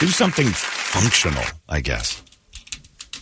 Do 0.01 0.09
something 0.09 0.49
functional, 1.01 1.45
I 1.69 1.81
guess. 1.81 2.23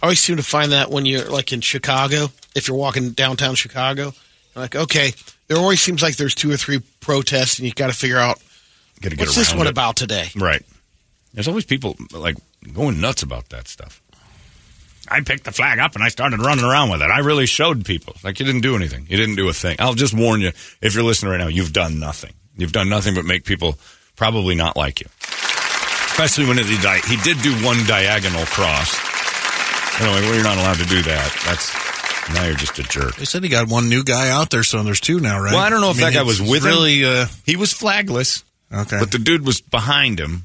I 0.03 0.07
always 0.07 0.21
seem 0.21 0.37
to 0.37 0.43
find 0.43 0.73
that 0.73 0.91
when 0.91 1.07
you're 1.07 1.25
like 1.31 1.53
in 1.53 1.61
Chicago, 1.61 2.29
if 2.55 2.69
you're 2.69 2.77
walking 2.77 3.11
downtown 3.11 3.55
Chicago, 3.55 4.13
like, 4.55 4.77
okay, 4.77 5.13
there 5.49 5.57
always 5.57 5.81
seems 5.81 6.03
like 6.03 6.17
there's 6.17 6.35
two 6.35 6.51
or 6.51 6.57
three 6.57 6.81
protests 7.01 7.59
and 7.59 7.67
you've 7.67 7.75
got 7.75 7.89
to 7.89 7.97
figure 7.97 8.19
out 8.19 8.39
Gotta 9.01 9.17
what's 9.17 9.35
this 9.35 9.55
one 9.55 9.67
it. 9.67 9.71
about 9.71 9.97
today. 9.97 10.29
Right. 10.37 10.63
There's 11.33 11.49
always 11.49 11.65
people 11.65 11.97
like 12.13 12.37
going 12.73 13.01
nuts 13.01 13.23
about 13.23 13.49
that 13.49 13.67
stuff. 13.67 14.01
I 15.09 15.21
picked 15.21 15.45
the 15.45 15.53
flag 15.53 15.79
up 15.79 15.95
and 15.95 16.03
I 16.05 16.09
started 16.09 16.41
running 16.41 16.65
around 16.65 16.91
with 16.91 17.03
it. 17.03 17.11
I 17.11 17.19
really 17.19 17.47
showed 17.47 17.85
people. 17.85 18.15
Like 18.23 18.41
you 18.41 18.47
didn't 18.47 18.63
do 18.63 18.77
anything. 18.77 19.07
You 19.09 19.17
didn't 19.17 19.37
do 19.37 19.49
a 19.49 19.53
thing. 19.53 19.77
I'll 19.79 19.95
just 19.95 20.15
warn 20.15 20.41
you 20.41 20.53
if 20.81 20.95
you're 20.95 21.03
listening 21.03 21.33
right 21.33 21.41
now, 21.41 21.49
you've 21.49 21.73
done 21.73 21.99
nothing. 21.99 22.33
You've 22.57 22.73
done 22.73 22.89
nothing 22.89 23.15
but 23.15 23.25
make 23.25 23.45
people 23.45 23.79
probably 24.17 24.55
not 24.55 24.77
like 24.77 25.01
you. 25.01 25.07
Especially 26.15 26.47
when 26.47 26.59
he, 26.59 26.79
di- 26.79 27.03
he 27.09 27.17
did 27.17 27.43
do 27.43 27.53
one 27.67 27.85
diagonal 27.87 28.47
cross. 28.47 28.95
Anyway, 30.01 30.21
well, 30.23 30.35
you're 30.35 30.45
not 30.45 30.57
allowed 30.57 30.79
to 30.79 30.87
do 30.87 31.03
that. 31.03 31.43
That's 31.45 31.75
now 32.33 32.47
you're 32.47 32.55
just 32.55 32.79
a 32.79 32.85
jerk. 32.85 33.17
They 33.17 33.25
said 33.25 33.43
he 33.43 33.49
got 33.49 33.69
one 33.69 33.89
new 33.89 34.05
guy 34.05 34.31
out 34.31 34.51
there, 34.51 34.63
so 34.63 34.83
there's 34.85 35.01
two 35.01 35.19
now, 35.19 35.41
right? 35.41 35.53
Well, 35.53 35.61
I 35.61 35.71
don't 35.71 35.81
know 35.81 35.91
if 35.91 35.97
mean, 35.97 36.07
that 36.07 36.15
guy 36.15 36.23
was 36.23 36.41
with 36.41 36.63
really, 36.63 37.01
him. 37.01 37.25
Uh, 37.25 37.27
he 37.45 37.57
was 37.57 37.73
flagless. 37.73 38.45
Okay. 38.73 38.99
But 39.01 39.11
the 39.11 39.19
dude 39.19 39.45
was 39.45 39.61
behind 39.61 40.21
him. 40.21 40.45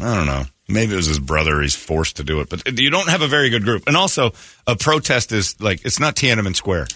I 0.00 0.14
don't 0.16 0.26
know. 0.26 0.44
Maybe 0.68 0.94
it 0.94 0.96
was 0.96 1.06
his 1.06 1.20
brother. 1.20 1.60
He's 1.60 1.76
forced 1.76 2.16
to 2.16 2.24
do 2.24 2.40
it. 2.40 2.48
But 2.48 2.78
you 2.78 2.88
don't 2.90 3.08
have 3.10 3.20
a 3.20 3.28
very 3.28 3.50
good 3.50 3.62
group. 3.62 3.84
And 3.86 3.96
also, 3.96 4.32
a 4.66 4.74
protest 4.74 5.32
is 5.32 5.60
like, 5.60 5.84
it's 5.84 6.00
not 6.00 6.16
Tiananmen 6.16 6.56
Square. 6.56 6.88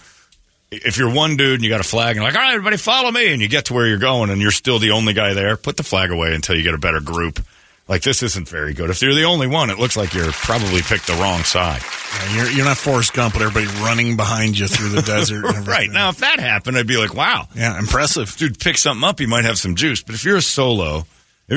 If 0.71 0.97
you're 0.97 1.13
one 1.13 1.37
dude 1.37 1.55
and 1.55 1.63
you 1.63 1.69
got 1.69 1.79
a 1.79 1.83
flag 1.83 2.17
and 2.17 2.23
like, 2.23 2.35
all 2.35 2.41
right, 2.41 2.53
everybody 2.53 2.77
follow 2.77 3.11
me, 3.11 3.31
and 3.31 3.41
you 3.41 3.47
get 3.47 3.65
to 3.65 3.73
where 3.73 3.87
you're 3.87 3.97
going 3.97 4.29
and 4.29 4.41
you're 4.41 4.51
still 4.51 4.79
the 4.79 4.91
only 4.91 5.13
guy 5.13 5.33
there, 5.33 5.57
put 5.57 5.77
the 5.77 5.83
flag 5.83 6.11
away 6.11 6.33
until 6.33 6.55
you 6.55 6.63
get 6.63 6.73
a 6.73 6.77
better 6.77 6.99
group. 6.99 7.39
Like, 7.87 8.03
this 8.03 8.23
isn't 8.23 8.47
very 8.47 8.73
good. 8.73 8.89
If 8.89 9.01
you're 9.01 9.13
the 9.13 9.25
only 9.25 9.47
one, 9.47 9.69
it 9.69 9.77
looks 9.77 9.97
like 9.97 10.13
you're 10.13 10.31
probably 10.31 10.81
picked 10.81 11.07
the 11.07 11.13
wrong 11.15 11.43
side. 11.43 11.81
yeah, 12.13 12.35
you're, 12.35 12.51
you're 12.51 12.65
not 12.65 12.77
Forrest 12.77 13.13
Gump, 13.13 13.33
but 13.33 13.41
everybody 13.41 13.67
running 13.83 14.15
behind 14.15 14.57
you 14.57 14.67
through 14.67 14.89
the 14.89 15.01
desert. 15.05 15.43
and 15.45 15.67
right. 15.67 15.89
Now, 15.89 16.09
if 16.09 16.19
that 16.19 16.39
happened, 16.39 16.77
I'd 16.77 16.87
be 16.87 16.97
like, 16.97 17.13
wow. 17.13 17.47
Yeah, 17.53 17.77
impressive. 17.77 18.35
Dude, 18.37 18.59
pick 18.59 18.77
something 18.77 19.03
up, 19.07 19.19
you 19.19 19.27
might 19.27 19.43
have 19.45 19.57
some 19.57 19.75
juice. 19.75 20.03
But 20.03 20.15
if 20.15 20.23
you're 20.23 20.37
a 20.37 20.41
solo, 20.41 20.99
if 20.99 21.05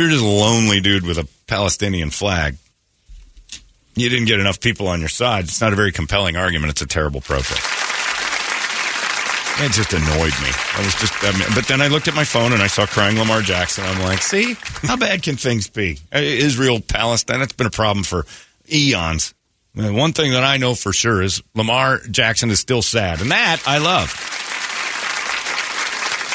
you're 0.00 0.08
just 0.08 0.24
a 0.24 0.26
lonely 0.26 0.80
dude 0.80 1.06
with 1.06 1.18
a 1.18 1.28
Palestinian 1.46 2.10
flag, 2.10 2.56
you 3.94 4.08
didn't 4.08 4.26
get 4.26 4.40
enough 4.40 4.58
people 4.60 4.88
on 4.88 4.98
your 4.98 5.08
side. 5.08 5.44
It's 5.44 5.60
not 5.60 5.72
a 5.72 5.76
very 5.76 5.92
compelling 5.92 6.36
argument. 6.36 6.70
It's 6.70 6.82
a 6.82 6.86
terrible 6.86 7.20
protest. 7.20 7.83
It 9.56 9.70
just 9.70 9.92
annoyed 9.92 10.32
me. 10.42 10.50
I 10.74 10.82
was 10.84 10.94
just, 10.96 11.12
I 11.22 11.30
mean, 11.38 11.48
but 11.54 11.66
then 11.68 11.80
I 11.80 11.86
looked 11.86 12.08
at 12.08 12.14
my 12.14 12.24
phone 12.24 12.52
and 12.52 12.60
I 12.60 12.66
saw 12.66 12.86
crying 12.86 13.16
Lamar 13.18 13.40
Jackson. 13.40 13.84
I'm 13.84 14.02
like, 14.02 14.20
see, 14.20 14.56
how 14.82 14.96
bad 14.96 15.22
can 15.22 15.36
things 15.36 15.68
be? 15.68 16.00
Uh, 16.12 16.18
Israel, 16.18 16.80
Palestine, 16.80 17.40
it's 17.40 17.52
been 17.52 17.68
a 17.68 17.70
problem 17.70 18.02
for 18.02 18.26
eons. 18.72 19.32
And 19.76 19.96
one 19.96 20.12
thing 20.12 20.32
that 20.32 20.42
I 20.42 20.56
know 20.56 20.74
for 20.74 20.92
sure 20.92 21.22
is 21.22 21.40
Lamar 21.54 21.98
Jackson 22.10 22.50
is 22.50 22.58
still 22.60 22.82
sad, 22.82 23.20
and 23.20 23.30
that 23.30 23.62
I 23.66 23.78
love. 23.78 24.12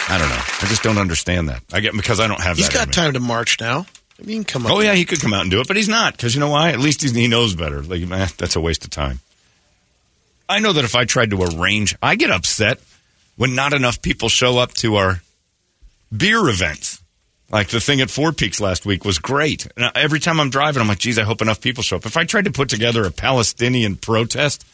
I 0.10 0.18
don't 0.18 0.30
know. 0.30 0.36
I 0.36 0.66
just 0.68 0.82
don't 0.82 0.98
understand 0.98 1.50
that. 1.50 1.62
I 1.72 1.82
get 1.82 1.94
because 1.94 2.20
I 2.20 2.28
don't 2.28 2.42
have 2.42 2.58
He's 2.58 2.70
got 2.70 2.92
time 2.92 3.14
to 3.14 3.20
march 3.20 3.60
now. 3.60 3.86
I 4.20 4.26
mean, 4.26 4.44
come 4.44 4.66
on. 4.66 4.72
Oh 4.72 4.80
yeah, 4.80 4.94
he 4.94 5.06
could 5.06 5.22
come 5.22 5.34
out 5.34 5.42
and 5.42 5.52
do 5.52 5.62
it, 5.62 5.68
but 5.68 5.78
he's 5.78 5.88
not 5.88 6.16
because 6.16 6.34
you 6.34 6.40
know 6.40 6.50
why? 6.50 6.72
At 6.72 6.80
least 6.80 7.02
he's, 7.02 7.14
he 7.14 7.28
knows 7.28 7.56
better. 7.56 7.82
Like, 7.82 8.02
eh, 8.02 8.28
that's 8.38 8.56
a 8.56 8.62
waste 8.62 8.84
of 8.84 8.92
time. 8.92 9.20
I 10.50 10.60
know 10.60 10.74
that 10.74 10.84
if 10.84 10.96
I 10.96 11.06
tried 11.06 11.30
to 11.30 11.44
arrange, 11.44 11.96
I 12.02 12.16
get 12.16 12.32
upset 12.32 12.80
when 13.40 13.56
not 13.56 13.72
enough 13.72 14.02
people 14.02 14.28
show 14.28 14.58
up 14.58 14.74
to 14.74 14.98
our 14.98 15.22
beer 16.16 16.50
events. 16.50 17.02
Like 17.50 17.70
the 17.70 17.80
thing 17.80 18.02
at 18.02 18.10
Four 18.10 18.34
Peaks 18.34 18.60
last 18.60 18.86
week 18.86 19.06
was 19.06 19.18
great. 19.18 19.66
And 19.78 19.90
every 19.96 20.20
time 20.20 20.42
I'm 20.42 20.50
driving, 20.50 20.82
I'm 20.82 20.90
like, 20.90 21.00
geez, 21.00 21.18
I 21.18 21.24
hope 21.24 21.42
enough 21.42 21.62
people 21.62 21.82
show 21.82 21.96
up. 21.96 22.06
If 22.06 22.18
I 22.18 22.26
tried 22.26 22.46
to 22.46 22.52
put 22.52 22.68
together 22.68 23.06
a 23.06 23.12
Palestinian 23.12 23.96
protest 23.96 24.66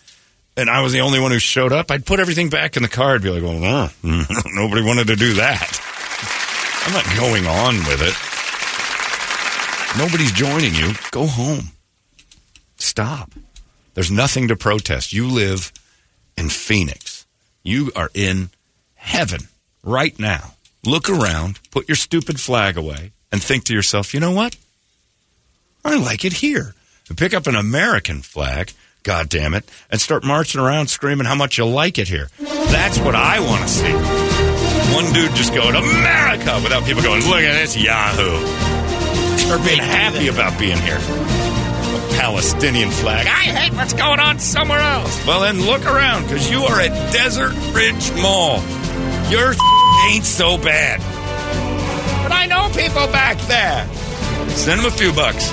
and 0.57 0.68
I 0.68 0.82
was 0.82 0.93
the 0.93 1.01
only 1.01 1.20
one 1.20 1.30
who 1.30 1.38
showed 1.38 1.74
up, 1.74 1.91
I'd 1.91 2.07
put 2.07 2.20
everything 2.20 2.49
back 2.49 2.76
in 2.76 2.82
the 2.82 2.89
car. 2.89 3.13
I'd 3.13 3.22
be 3.22 3.30
like, 3.30 3.43
well, 3.43 3.63
uh, 3.63 3.89
nobody 4.03 4.82
wanted 4.82 5.07
to 5.07 5.16
do 5.16 5.36
that. 5.36 5.80
I'm 6.88 6.93
not 6.93 7.05
going 7.18 7.45
on 7.45 7.76
with 7.86 8.01
it. 8.01 8.16
Nobody's 10.03 10.32
joining 10.32 10.74
you. 10.74 10.95
Go 11.11 11.28
home. 11.28 11.70
Stop. 12.78 13.32
There's 13.93 14.09
nothing 14.09 14.47
to 14.47 14.55
protest. 14.55 15.13
You 15.13 15.28
live 15.28 15.72
in 16.36 16.49
Phoenix. 16.49 17.28
You 17.63 17.91
are 17.95 18.09
in 18.16 18.49
heaven 19.06 19.47
right 19.84 20.18
now. 20.20 20.53
Look 20.84 21.10
around, 21.10 21.60
put 21.72 21.88
your 21.88 21.95
stupid 21.95 22.39
flag 22.39 22.78
away, 22.78 23.12
and 23.32 23.41
think 23.41 23.64
to 23.66 23.74
yourself, 23.74 24.14
you 24.14 24.20
know 24.20 24.32
what? 24.32 24.56
I 25.84 25.97
like 25.97 26.26
it 26.26 26.34
here. 26.34 26.76
And 27.08 27.18
pick 27.18 27.34
up 27.34 27.47
an 27.47 27.56
American 27.56 28.22
flag, 28.22 28.74
God 29.03 29.30
damn 29.30 29.53
it, 29.53 29.64
and 29.91 30.01
start 30.01 30.24
marching 30.24 30.60
around 30.60 30.88
screaming 30.88 31.28
how 31.28 31.36
much 31.36 31.58
you 31.58 31.66
like 31.66 31.97
it 31.99 32.08
here. 32.08 32.30
That's 32.39 32.97
what 32.99 33.16
I 33.16 33.39
want 33.39 33.62
to 33.62 33.70
see. 33.70 33.93
One 34.93 35.14
dude 35.14 35.36
just 35.36 35.53
going, 35.53 35.76
America, 35.76 36.60
without 36.64 36.86
people 36.86 37.03
going, 37.03 37.24
look 37.26 37.41
at 37.41 37.53
this 37.62 37.78
Yahoo. 37.78 38.38
Or 39.51 39.64
being 39.64 39.82
happy 39.82 40.28
about 40.28 40.58
being 40.60 40.78
here. 40.80 40.97
A 40.97 42.18
Palestinian 42.18 42.89
flag. 42.89 43.28
I 43.28 43.51
hate 43.53 43.74
what's 43.74 43.93
going 43.93 44.20
on 44.20 44.39
somewhere 44.39 44.80
else. 44.80 45.26
Well, 45.28 45.41
then 45.41 45.62
look 45.62 45.86
around 45.86 46.24
because 46.24 46.49
you 46.49 46.64
are 46.64 46.80
at 46.82 47.14
Desert 47.14 47.53
Ridge 47.74 48.12
Mall. 48.22 48.60
Your 49.30 49.53
ain't 50.09 50.26
so 50.26 50.57
bad. 50.57 50.99
But 52.23 52.32
I 52.32 52.45
know 52.45 52.69
people 52.69 53.07
back 53.11 53.38
there. 53.47 53.88
Send 54.49 54.80
them 54.80 54.88
a 54.88 54.91
few 54.91 55.13
bucks. 55.13 55.49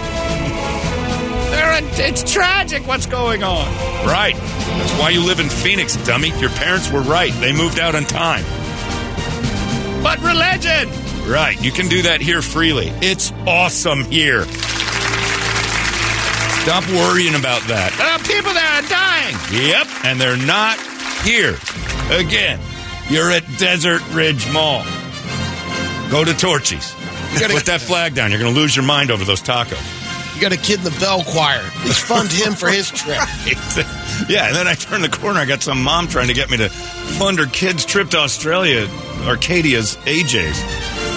They're 1.51 1.79
in, 1.79 1.85
it's 1.93 2.33
tragic 2.33 2.87
what's 2.87 3.07
going 3.07 3.43
on. 3.43 3.67
Right. 4.07 4.35
That's 4.35 4.93
why 4.99 5.11
you 5.11 5.25
live 5.25 5.39
in 5.39 5.49
Phoenix, 5.49 5.97
dummy. 6.07 6.29
Your 6.39 6.51
parents 6.51 6.91
were 6.91 7.03
right. 7.03 7.33
They 7.35 7.53
moved 7.53 7.79
out 7.79 7.95
on 7.95 8.05
time. 8.05 8.45
But 10.03 10.19
religion! 10.21 10.89
Right, 11.31 11.61
you 11.63 11.71
can 11.71 11.89
do 11.89 12.03
that 12.03 12.21
here 12.21 12.43
freely. 12.43 12.89
It's 13.01 13.33
awesome 13.47 14.03
here. 14.05 14.45
Stop 16.63 16.89
worrying 16.91 17.35
about 17.35 17.63
that. 17.69 17.93
Uh, 17.95 18.19
people 18.27 18.53
that 18.53 18.83
are 18.83 18.89
dying. 18.91 19.37
Yep, 19.67 19.87
and 20.05 20.21
they're 20.21 20.37
not 20.37 20.79
here. 21.23 21.57
Again, 22.11 22.59
you're 23.13 23.31
at 23.31 23.45
Desert 23.59 24.03
Ridge 24.13 24.51
Mall. 24.53 24.83
Go 26.11 26.25
to 26.25 26.33
Torchy's. 26.35 26.95
Put 27.35 27.67
that 27.67 27.81
flag 27.81 28.15
down. 28.15 28.31
You're 28.31 28.41
going 28.41 28.55
to 28.55 28.59
lose 28.59 28.75
your 28.75 28.85
mind 28.85 29.11
over 29.11 29.25
those 29.25 29.43
tacos. 29.43 30.35
You 30.35 30.41
got 30.41 30.53
a 30.53 30.57
kid 30.57 30.79
in 30.79 30.85
the 30.85 30.99
bell 30.99 31.23
choir. 31.23 31.63
Let's 31.85 32.01
fund 32.01 32.33
him 32.33 32.55
for 32.55 32.69
his 32.69 32.91
trip. 32.91 33.17
yeah, 34.29 34.47
and 34.47 34.57
then 34.57 34.67
I 34.67 34.75
turn 34.75 35.03
the 35.03 35.11
corner. 35.11 35.41
I 35.41 35.45
got 35.45 35.63
some 35.63 35.83
mom 35.83 36.09
trying 36.09 36.29
to 36.29 36.35
get 36.35 36.51
me 36.51 36.57
to 36.57 36.71
fund 36.71 37.39
her 37.39 37.47
kid's 37.47 37.85
trip 37.85 38.09
to 38.11 38.19
Australia, 38.19 38.89
Arcadia's 39.25 39.97
AJ's. 39.97 40.59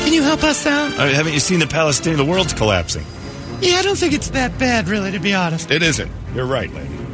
Can 0.03 0.13
you 0.13 0.21
help 0.21 0.43
us 0.43 0.65
out? 0.65 0.91
Uh, 0.99 1.07
haven't 1.07 1.33
you 1.33 1.39
seen 1.39 1.59
the 1.59 1.67
Palestinian? 1.67 2.17
The 2.17 2.29
world's 2.29 2.53
collapsing. 2.53 3.05
Yeah, 3.61 3.77
I 3.77 3.81
don't 3.83 3.97
think 3.97 4.13
it's 4.13 4.29
that 4.31 4.59
bad, 4.59 4.89
really, 4.89 5.11
to 5.11 5.19
be 5.19 5.33
honest. 5.33 5.71
It 5.71 5.81
isn't. 5.81 6.11
You're 6.33 6.45
right, 6.45 6.71
lady. 6.73 7.04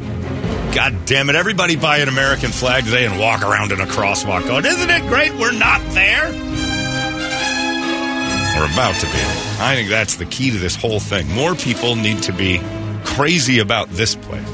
God 0.74 1.04
damn 1.04 1.28
it. 1.28 1.36
Everybody 1.36 1.76
buy 1.76 1.98
an 1.98 2.08
American 2.08 2.50
flag 2.50 2.84
today 2.84 3.04
and 3.04 3.20
walk 3.20 3.42
around 3.42 3.72
in 3.72 3.80
a 3.80 3.84
crosswalk 3.84 4.46
going, 4.46 4.64
Isn't 4.64 4.88
it 4.88 5.02
great 5.06 5.32
we're 5.34 5.52
not 5.52 5.82
there? 5.92 6.30
We're 8.58 8.72
about 8.72 8.94
to 9.00 9.06
be. 9.06 9.12
I 9.60 9.74
think 9.74 9.90
that's 9.90 10.16
the 10.16 10.24
key 10.24 10.50
to 10.50 10.58
this 10.58 10.74
whole 10.74 10.98
thing. 10.98 11.28
More 11.30 11.54
people 11.54 11.94
need 11.94 12.22
to 12.22 12.32
be 12.32 12.58
crazy 13.04 13.58
about 13.58 13.90
this 13.90 14.14
place. 14.14 14.48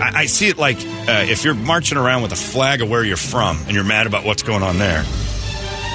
I, 0.00 0.12
I 0.14 0.26
see 0.26 0.48
it 0.48 0.56
like 0.56 0.78
uh, 0.78 1.26
if 1.28 1.44
you're 1.44 1.54
marching 1.54 1.98
around 1.98 2.22
with 2.22 2.32
a 2.32 2.36
flag 2.36 2.80
of 2.80 2.88
where 2.88 3.04
you're 3.04 3.18
from 3.18 3.58
and 3.66 3.72
you're 3.72 3.84
mad 3.84 4.06
about 4.06 4.24
what's 4.24 4.42
going 4.42 4.62
on 4.62 4.78
there, 4.78 5.04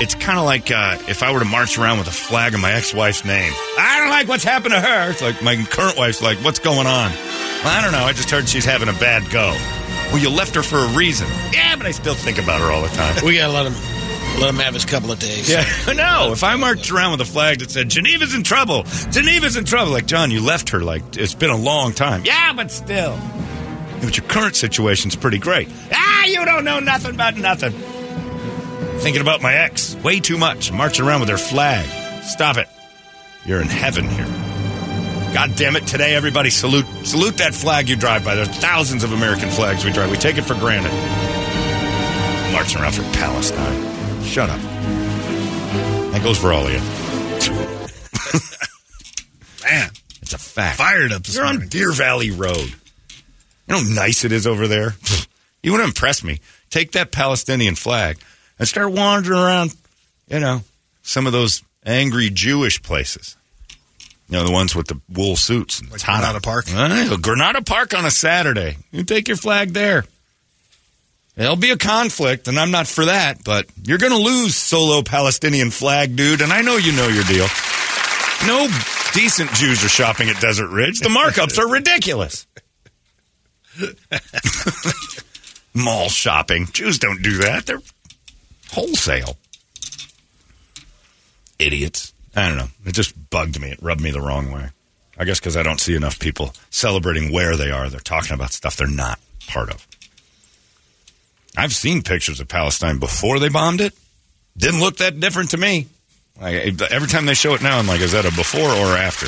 it's 0.01 0.13
kind 0.13 0.37
of 0.37 0.45
like 0.45 0.69
uh, 0.69 0.99
if 1.07 1.23
I 1.23 1.31
were 1.31 1.39
to 1.39 1.45
march 1.45 1.79
around 1.79 1.97
with 1.97 2.07
a 2.09 2.11
flag 2.11 2.53
of 2.53 2.59
my 2.59 2.73
ex-wife's 2.73 3.25
name. 3.25 3.51
I 3.79 3.99
don't 4.01 4.09
like 4.09 4.27
what's 4.27 4.43
happened 4.43 4.75
to 4.75 4.81
her. 4.81 5.09
It's 5.09 5.21
like 5.23 5.41
my 5.41 5.55
current 5.55 5.97
wife's 5.97 6.21
like, 6.21 6.37
what's 6.43 6.59
going 6.59 6.85
on? 6.85 7.11
Well, 7.65 7.73
I 7.75 7.81
don't 7.81 7.93
know. 7.93 8.05
I 8.05 8.13
just 8.13 8.29
heard 8.29 8.47
she's 8.47 8.63
having 8.63 8.89
a 8.89 8.93
bad 8.93 9.27
go. 9.31 9.49
Well, 10.13 10.19
you 10.19 10.29
left 10.29 10.53
her 10.53 10.61
for 10.61 10.77
a 10.77 10.87
reason. 10.95 11.27
Yeah, 11.51 11.75
but 11.75 11.87
I 11.87 11.91
still 11.91 12.13
think 12.13 12.37
about 12.37 12.61
her 12.61 12.71
all 12.71 12.83
the 12.83 12.89
time. 12.89 13.25
We 13.25 13.37
gotta 13.37 13.51
let 13.51 13.65
him 13.65 13.73
let 14.39 14.49
him 14.51 14.57
have 14.57 14.75
his 14.75 14.85
couple 14.85 15.11
of 15.11 15.17
days. 15.17 15.49
Yeah, 15.49 15.65
no. 15.95 16.31
If 16.31 16.43
I 16.43 16.57
marched 16.57 16.91
around 16.91 17.13
with 17.13 17.21
a 17.21 17.25
flag 17.25 17.59
that 17.59 17.71
said 17.71 17.89
Geneva's 17.89 18.35
in 18.35 18.43
trouble, 18.43 18.83
Geneva's 19.09 19.57
in 19.57 19.65
trouble, 19.65 19.91
like 19.93 20.05
John, 20.05 20.29
you 20.29 20.41
left 20.41 20.69
her. 20.69 20.81
Like 20.81 21.17
it's 21.17 21.33
been 21.33 21.49
a 21.49 21.57
long 21.57 21.91
time. 21.93 22.23
Yeah, 22.23 22.53
but 22.53 22.69
still. 22.69 23.13
Yeah, 23.15 23.99
but 24.03 24.15
your 24.15 24.27
current 24.27 24.55
situation's 24.55 25.15
pretty 25.15 25.39
great. 25.39 25.67
Ah, 25.91 26.25
you 26.25 26.45
don't 26.45 26.65
know 26.65 26.79
nothing 26.79 27.15
about 27.15 27.35
nothing. 27.35 27.71
Thinking 28.99 29.23
about 29.23 29.41
my 29.41 29.55
ex 29.55 29.95
way 30.03 30.19
too 30.19 30.37
much. 30.37 30.71
Marching 30.71 31.03
around 31.03 31.21
with 31.21 31.29
her 31.29 31.37
flag. 31.39 31.85
Stop 32.23 32.57
it. 32.57 32.67
You're 33.43 33.59
in 33.61 33.69
heaven 33.69 34.07
here. 34.07 34.44
God 35.35 35.55
damn 35.57 35.75
it! 35.75 35.85
Today, 35.85 36.15
everybody 36.15 36.49
salute 36.49 36.85
salute 37.03 37.35
that 37.39 37.53
flag 37.53 37.89
you 37.89 37.97
drive 37.97 38.23
by. 38.23 38.35
There's 38.35 38.47
thousands 38.47 39.03
of 39.03 39.11
American 39.11 39.49
flags 39.49 39.83
we 39.83 39.91
drive. 39.91 40.09
We 40.09 40.15
take 40.15 40.37
it 40.37 40.43
for 40.43 40.53
granted. 40.53 40.93
Marching 42.53 42.81
around 42.81 42.93
for 42.93 43.01
Palestine. 43.17 44.23
Shut 44.23 44.49
up. 44.49 44.61
That 46.13 46.23
goes 46.23 46.37
for 46.37 46.53
all 46.53 46.65
of 46.65 46.71
you. 46.71 46.79
Man, 49.69 49.89
it's 50.21 50.31
a 50.31 50.37
fact. 50.37 50.77
Fired 50.77 51.11
up 51.11 51.23
You're 51.27 51.43
on. 51.43 51.67
Deer 51.67 51.91
Valley 51.91 52.31
Road. 52.31 52.55
You 52.55 52.71
know 53.67 53.79
how 53.79 53.93
nice 53.93 54.23
it 54.23 54.31
is 54.31 54.47
over 54.47 54.69
there? 54.69 54.95
You 55.61 55.71
want 55.71 55.81
to 55.81 55.87
impress 55.87 56.23
me? 56.23 56.39
Take 56.69 56.93
that 56.93 57.11
Palestinian 57.11 57.75
flag 57.75 58.19
and 58.57 58.69
start 58.69 58.89
wandering 58.89 59.41
around, 59.41 59.75
you 60.29 60.39
know, 60.39 60.61
some 61.03 61.27
of 61.27 61.33
those 61.33 61.61
angry 61.85 62.29
Jewish 62.29 62.81
places. 62.81 63.35
You 64.27 64.37
know, 64.37 64.45
the 64.45 64.51
ones 64.51 64.75
with 64.75 64.87
the 64.87 64.99
wool 65.07 65.35
suits. 65.35 65.79
And 65.79 65.91
it's 65.93 66.01
hot 66.01 66.21
Granada 66.21 66.37
out. 66.37 66.43
Park? 66.43 67.21
Granada 67.21 67.61
Park 67.61 67.93
on 67.93 68.05
a 68.05 68.11
Saturday. 68.11 68.77
You 68.91 69.03
take 69.03 69.27
your 69.27 69.37
flag 69.37 69.73
there. 69.73 70.05
There'll 71.35 71.57
be 71.57 71.71
a 71.71 71.77
conflict, 71.77 72.47
and 72.47 72.57
I'm 72.57 72.71
not 72.71 72.87
for 72.87 73.05
that, 73.05 73.43
but 73.43 73.67
you're 73.83 73.97
going 73.97 74.13
to 74.13 74.17
lose 74.17 74.55
solo 74.55 75.01
Palestinian 75.01 75.69
flag, 75.69 76.15
dude, 76.15 76.41
and 76.41 76.51
I 76.51 76.61
know 76.61 76.77
you 76.77 76.93
know 76.93 77.07
your 77.07 77.25
deal. 77.25 77.45
No 78.47 78.67
decent 79.13 79.51
Jews 79.51 79.83
are 79.83 79.89
shopping 79.89 80.29
at 80.29 80.39
Desert 80.39 80.69
Ridge. 80.69 80.99
The 81.01 81.09
markups 81.09 81.57
are 81.59 81.67
ridiculous. 81.67 82.47
Mall 85.73 86.07
shopping. 86.07 86.67
Jews 86.71 86.99
don't 86.99 87.21
do 87.21 87.39
that. 87.39 87.65
They're 87.65 87.81
wholesale. 88.71 89.35
Idiots. 91.59 92.13
I 92.35 92.47
don't 92.47 92.57
know. 92.57 92.67
It 92.85 92.93
just 92.93 93.29
bugged 93.29 93.59
me. 93.59 93.69
It 93.69 93.79
rubbed 93.81 94.01
me 94.01 94.11
the 94.11 94.21
wrong 94.21 94.51
way. 94.51 94.69
I 95.17 95.23
guess 95.23 95.39
because 95.39 95.55
I 95.55 95.63
don't 95.63 95.79
see 95.79 95.95
enough 95.95 96.19
people 96.19 96.53
celebrating 96.69 97.31
where 97.31 97.55
they 97.55 97.71
are. 97.71 97.89
They're 97.89 97.99
talking 98.01 98.33
about 98.33 98.51
stuff 98.51 98.75
they're 98.75 98.87
not 98.87 99.19
part 99.47 99.69
of. 99.69 99.87
I've 101.57 101.73
seen 101.73 102.01
pictures 102.01 102.41
of 102.41 102.49
Palestine 102.49 102.99
before 102.99 103.39
they 103.39 103.47
bombed 103.47 103.79
it. 103.79 103.93
Didn't 104.57 104.81
look 104.81 104.97
that 104.97 105.19
different 105.19 105.51
to 105.51 105.57
me. 105.57 105.87
Every 106.41 107.07
time 107.07 107.25
they 107.25 107.33
show 107.33 107.53
it 107.53 107.61
now, 107.61 107.79
I'm 107.79 107.87
like, 107.87 108.01
is 108.01 108.11
that 108.11 108.25
a 108.25 108.35
before 108.35 108.69
or 108.69 108.97
after? 108.97 109.27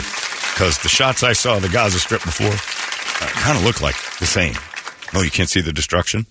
Because 0.54 0.78
the 0.80 0.90
shots 0.90 1.24
I 1.24 1.32
saw 1.34 1.56
of 1.56 1.62
the 1.62 1.70
Gaza 1.70 2.00
Strip 2.00 2.24
before 2.24 2.48
uh, 2.48 3.32
kind 3.32 3.58
of 3.58 3.64
look 3.64 3.80
like 3.82 3.96
the 4.20 4.26
same. 4.26 4.56
Oh, 5.14 5.22
you 5.22 5.32
can't 5.32 5.50
see 5.50 5.62
the 5.62 5.72
destruction? 5.72 6.26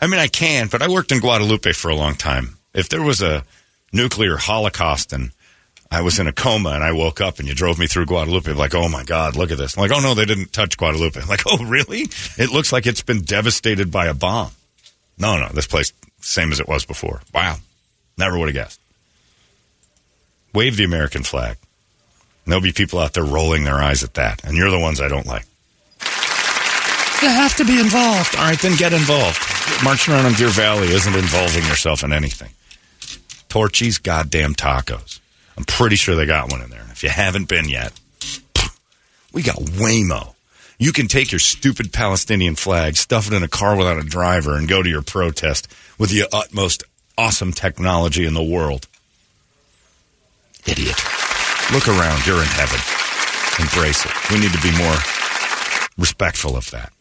I 0.00 0.06
mean, 0.06 0.20
I 0.20 0.28
can, 0.28 0.68
but 0.68 0.80
I 0.80 0.88
worked 0.88 1.12
in 1.12 1.20
Guadalupe 1.20 1.72
for 1.72 1.90
a 1.90 1.94
long 1.96 2.14
time. 2.14 2.56
If 2.72 2.88
there 2.88 3.02
was 3.02 3.20
a 3.20 3.44
nuclear 3.92 4.36
holocaust 4.36 5.12
and 5.12 5.32
I 5.90 6.00
was 6.00 6.18
in 6.18 6.26
a 6.26 6.32
coma 6.32 6.70
and 6.70 6.82
I 6.82 6.92
woke 6.92 7.20
up 7.20 7.38
and 7.38 7.46
you 7.46 7.54
drove 7.54 7.78
me 7.78 7.86
through 7.86 8.06
Guadalupe, 8.06 8.52
like, 8.52 8.74
oh 8.74 8.88
my 8.88 9.04
God, 9.04 9.36
look 9.36 9.50
at 9.50 9.58
this. 9.58 9.76
I'm 9.76 9.82
like, 9.82 9.92
oh 9.92 10.00
no, 10.00 10.14
they 10.14 10.24
didn't 10.24 10.52
touch 10.52 10.76
Guadalupe. 10.76 11.20
I'm 11.20 11.28
like, 11.28 11.42
oh 11.46 11.64
really? 11.64 12.08
It 12.38 12.50
looks 12.50 12.72
like 12.72 12.86
it's 12.86 13.02
been 13.02 13.22
devastated 13.22 13.90
by 13.90 14.06
a 14.06 14.14
bomb. 14.14 14.50
No, 15.18 15.38
no, 15.38 15.48
this 15.48 15.66
place, 15.66 15.92
same 16.20 16.52
as 16.52 16.60
it 16.60 16.68
was 16.68 16.84
before. 16.84 17.22
Wow. 17.32 17.56
Never 18.18 18.38
would 18.38 18.48
have 18.48 18.54
guessed. 18.54 18.80
Wave 20.52 20.76
the 20.76 20.84
American 20.84 21.22
flag. 21.22 21.56
And 22.44 22.52
there'll 22.52 22.62
be 22.62 22.72
people 22.72 22.98
out 22.98 23.12
there 23.12 23.24
rolling 23.24 23.64
their 23.64 23.76
eyes 23.76 24.02
at 24.02 24.14
that. 24.14 24.44
And 24.44 24.56
you're 24.56 24.70
the 24.70 24.78
ones 24.78 25.00
I 25.00 25.08
don't 25.08 25.26
like. 25.26 25.44
You 27.22 27.28
have 27.28 27.56
to 27.56 27.64
be 27.64 27.80
involved. 27.80 28.36
All 28.36 28.42
right, 28.42 28.58
then 28.58 28.76
get 28.76 28.92
involved. 28.92 29.38
Marching 29.82 30.14
around 30.14 30.26
in 30.26 30.32
Deer 30.34 30.48
Valley 30.48 30.88
isn't 30.88 31.14
involving 31.14 31.64
yourself 31.64 32.04
in 32.04 32.12
anything. 32.12 32.50
Torchy's 33.48 33.98
goddamn 33.98 34.54
tacos. 34.54 35.20
I'm 35.56 35.64
pretty 35.64 35.96
sure 35.96 36.14
they 36.14 36.26
got 36.26 36.50
one 36.50 36.62
in 36.62 36.70
there. 36.70 36.84
If 36.90 37.02
you 37.02 37.08
haven't 37.08 37.48
been 37.48 37.68
yet, 37.68 37.92
we 39.32 39.42
got 39.42 39.56
Waymo. 39.56 40.34
You 40.78 40.92
can 40.92 41.08
take 41.08 41.32
your 41.32 41.38
stupid 41.38 41.92
Palestinian 41.92 42.54
flag, 42.54 42.96
stuff 42.96 43.26
it 43.26 43.32
in 43.32 43.42
a 43.42 43.48
car 43.48 43.76
without 43.76 43.98
a 43.98 44.02
driver, 44.02 44.56
and 44.56 44.68
go 44.68 44.82
to 44.82 44.88
your 44.88 45.02
protest 45.02 45.72
with 45.98 46.10
the 46.10 46.28
utmost 46.32 46.84
awesome 47.16 47.52
technology 47.52 48.26
in 48.26 48.34
the 48.34 48.42
world. 48.42 48.86
Idiot. 50.66 50.96
Look 51.72 51.88
around. 51.88 52.26
You're 52.26 52.42
in 52.42 52.48
heaven. 52.48 52.80
Embrace 53.58 54.04
it. 54.04 54.12
We 54.30 54.38
need 54.38 54.52
to 54.52 54.60
be 54.60 54.76
more 54.76 54.96
respectful 55.96 56.56
of 56.56 56.70
that. 56.72 56.92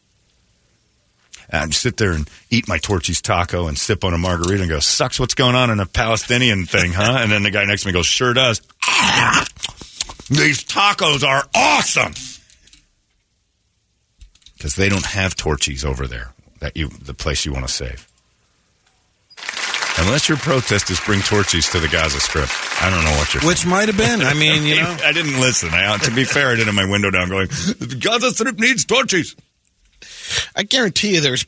Uh, 1.52 1.58
and 1.64 1.74
sit 1.74 1.98
there 1.98 2.12
and 2.12 2.30
eat 2.50 2.68
my 2.68 2.78
Torchy's 2.78 3.22
taco 3.22 3.68
and 3.68 3.78
sip 3.78 4.04
on 4.04 4.14
a 4.14 4.18
margarita 4.18 4.64
and 4.64 4.70
go, 4.70 4.80
sucks 4.80 5.20
what's 5.20 5.36
going 5.36 5.56
on 5.56 5.70
in 5.70 5.80
a 5.80 5.86
Palestinian 5.86 6.66
thing, 6.66 6.92
huh? 6.92 7.18
And 7.20 7.32
then 7.32 7.44
the 7.44 7.52
guy 7.52 7.66
next 7.66 7.84
to 7.84 7.88
me 7.88 7.94
goes, 7.94 8.06
sure 8.06 8.34
does. 8.34 8.60
These 10.30 10.64
tacos 10.64 11.24
are 11.24 11.44
awesome. 11.56 12.14
Because 14.56 14.76
they 14.76 14.90
don't 14.90 15.06
have 15.06 15.36
Torchy's 15.36 15.86
over 15.86 16.08
there, 16.08 16.34
that 16.62 16.76
you, 16.76 16.88
the 16.88 17.14
place 17.14 17.46
you 17.46 17.54
want 17.54 17.68
to 17.68 17.74
save. 17.74 18.08
Unless 19.98 20.28
your 20.28 20.38
protest 20.38 20.90
is 20.90 21.00
bring 21.00 21.22
Torchy's 21.22 21.70
to 21.70 21.80
the 21.80 21.88
Gaza 21.88 22.20
Strip. 22.20 22.50
I 22.82 22.90
don't 22.90 23.04
know 23.06 23.18
what 23.18 23.34
you're 23.34 23.44
Which 23.44 23.66
might 23.66 23.88
have 23.88 23.98
been. 23.98 24.22
I 24.22 24.34
mean, 24.34 24.64
you 24.64 24.76
know. 24.82 24.98
I 25.04 25.14
didn't 25.14 25.40
listen. 25.40 25.70
I, 25.72 25.98
to 25.98 26.12
be 26.12 26.26
fair, 26.26 26.50
I 26.50 26.56
did 26.56 26.66
have 26.66 26.76
my 26.76 26.90
window 26.90 27.12
down 27.12 27.30
going, 27.30 27.48
the 27.48 27.98
Gaza 28.00 28.32
Strip 28.32 28.60
needs 28.60 28.84
Torchy's. 28.84 29.36
I 30.56 30.64
guarantee 30.64 31.16
you 31.16 31.22
there's 31.22 31.46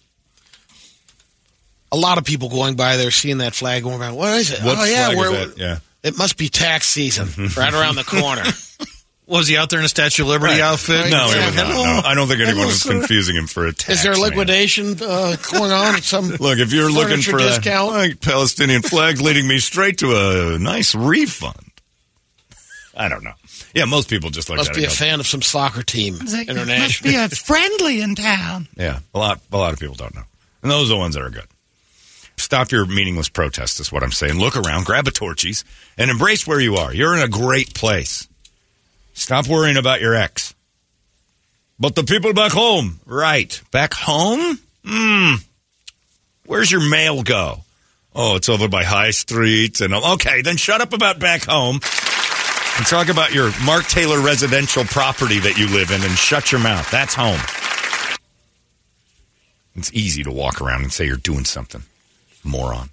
a 1.91 1.97
lot 1.97 2.17
of 2.17 2.25
people 2.25 2.49
going 2.49 2.75
by 2.75 2.97
there 2.97 3.11
seeing 3.11 3.37
that 3.39 3.55
flag 3.55 3.83
going 3.83 3.99
around. 3.99 4.15
What 4.15 4.33
is 4.37 4.51
it? 4.51 4.61
What 4.63 4.77
oh, 4.77 4.83
yeah, 4.85 5.05
flag 5.05 5.11
is 5.11 5.17
we're- 5.17 5.45
that? 5.45 5.57
Yeah. 5.57 5.77
It 6.03 6.17
must 6.17 6.37
be 6.37 6.47
tax 6.47 6.87
season 6.87 7.27
right 7.57 7.73
around 7.73 7.95
the 7.95 8.03
corner. 8.03 8.43
Was 9.25 9.49
he 9.49 9.57
out 9.57 9.69
there 9.69 9.79
in 9.79 9.83
a 9.83 9.89
Statue 9.89 10.21
of 10.21 10.29
Liberty 10.29 10.53
Right. 10.53 10.61
outfit? 10.61 11.11
No, 11.11 11.25
was 11.25 11.35
not. 11.35 11.67
No, 11.67 12.01
I 12.05 12.13
don't 12.15 12.29
think 12.29 12.39
anyone 12.39 12.67
was 12.67 12.83
confusing 12.83 13.35
him 13.35 13.45
for 13.45 13.65
a 13.65 13.73
tax 13.73 13.89
Is 13.99 14.03
there 14.03 14.13
a 14.13 14.17
liquidation 14.17 14.95
uh, 15.01 15.35
going 15.51 15.69
on 15.73 15.95
at 15.95 16.03
some 16.03 16.27
Look, 16.39 16.59
if 16.59 16.71
you're 16.71 16.89
looking 16.89 17.21
for 17.21 17.37
discount? 17.37 17.91
that 17.91 18.21
Palestinian 18.21 18.83
flag 18.83 19.19
leading 19.19 19.45
me 19.45 19.59
straight 19.59 19.97
to 19.97 20.15
a 20.55 20.57
nice 20.59 20.95
refund. 20.95 21.71
I 22.95 23.09
don't 23.09 23.25
know. 23.25 23.33
Yeah, 23.73 23.85
most 23.85 24.09
people 24.09 24.29
just 24.29 24.49
look 24.49 24.57
Must 24.57 24.69
at 24.69 24.75
be 24.75 24.83
it. 24.83 24.85
a 24.85 24.89
and 24.89 24.95
fan 24.97 25.19
of 25.19 25.27
some 25.27 25.41
soccer 25.41 25.83
team 25.83 26.17
Must 26.19 26.47
international. 26.49 27.11
be 27.11 27.15
a 27.17 27.27
friendly 27.29 28.01
in 28.01 28.15
town. 28.15 28.67
Yeah, 28.77 28.99
a 29.13 29.19
lot, 29.19 29.41
a 29.51 29.57
lot 29.57 29.73
of 29.73 29.79
people 29.79 29.95
don't 29.95 30.15
know, 30.15 30.23
and 30.61 30.71
those 30.71 30.89
are 30.89 30.93
the 30.95 30.97
ones 30.99 31.15
that 31.15 31.23
are 31.23 31.29
good. 31.29 31.47
Stop 32.37 32.71
your 32.71 32.85
meaningless 32.85 33.29
protest 33.29 33.79
is 33.79 33.91
what 33.91 34.03
I'm 34.03 34.11
saying. 34.11 34.39
Look 34.39 34.55
around, 34.55 34.85
grab 34.85 35.07
a 35.07 35.11
Torchy's, 35.11 35.65
and 35.97 36.11
embrace 36.11 36.45
where 36.45 36.59
you 36.59 36.75
are. 36.75 36.93
You're 36.93 37.15
in 37.15 37.21
a 37.23 37.27
great 37.27 37.73
place. 37.73 38.27
Stop 39.13 39.47
worrying 39.47 39.77
about 39.77 40.01
your 40.01 40.13
ex. 40.15 40.53
But 41.79 41.95
the 41.95 42.03
people 42.03 42.33
back 42.33 42.51
home, 42.51 42.99
right? 43.05 43.59
Back 43.71 43.93
home? 43.93 44.59
Hmm. 44.85 45.35
Where's 46.45 46.71
your 46.71 46.87
mail 46.87 47.23
go? 47.23 47.61
Oh, 48.15 48.35
it's 48.35 48.49
over 48.49 48.67
by 48.67 48.83
High 48.83 49.11
Street. 49.11 49.81
And 49.81 49.93
okay, 49.93 50.41
then 50.41 50.57
shut 50.57 50.81
up 50.81 50.93
about 50.93 51.19
back 51.19 51.45
home 51.45 51.79
and 52.77 52.85
talk 52.85 53.09
about 53.09 53.33
your 53.33 53.51
Mark 53.65 53.85
Taylor 53.85 54.21
residential 54.21 54.83
property 54.85 55.39
that 55.39 55.57
you 55.57 55.67
live 55.67 55.91
in 55.91 56.01
and 56.01 56.11
shut 56.11 56.51
your 56.51 56.61
mouth. 56.61 56.89
That's 56.91 57.13
home. 57.15 57.39
It's 59.75 59.93
easy 59.93 60.23
to 60.23 60.31
walk 60.31 60.61
around 60.61 60.81
and 60.83 60.91
say 60.93 61.05
you're 61.05 61.17
doing 61.17 61.45
something. 61.45 61.83
Moron. 62.43 62.89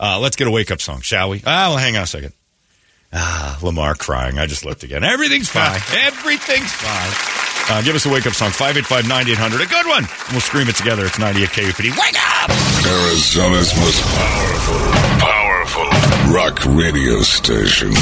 Uh, 0.00 0.18
let's 0.20 0.36
get 0.36 0.46
a 0.46 0.50
wake 0.50 0.70
up 0.70 0.80
song, 0.80 1.00
shall 1.00 1.30
we? 1.30 1.42
Ah, 1.46 1.70
well, 1.70 1.78
hang 1.78 1.96
on 1.96 2.04
a 2.04 2.06
second. 2.06 2.32
Ah, 3.12 3.58
Lamar 3.62 3.94
crying. 3.94 4.38
I 4.38 4.46
just 4.46 4.64
looked 4.64 4.82
again. 4.82 5.02
Everything's 5.02 5.48
fine. 5.48 5.80
Everything's 5.96 6.72
fine. 6.72 7.12
Uh, 7.70 7.82
give 7.82 7.94
us 7.94 8.06
a 8.06 8.08
wake 8.10 8.26
up 8.26 8.32
song, 8.32 8.50
585 8.50 9.08
9800. 9.08 9.60
A 9.60 9.68
good 9.68 9.86
one. 9.86 10.04
We'll 10.30 10.40
scream 10.40 10.68
it 10.68 10.76
together. 10.76 11.06
It's 11.06 11.18
98 11.18 11.48
KUPD. 11.50 11.90
Wake 11.90 12.16
up! 12.16 12.50
Arizona's 12.86 13.74
most 13.76 14.02
powerful, 14.16 14.78
powerful 15.20 15.47
rock 16.30 16.64
radio 16.66 17.20
station. 17.22 17.92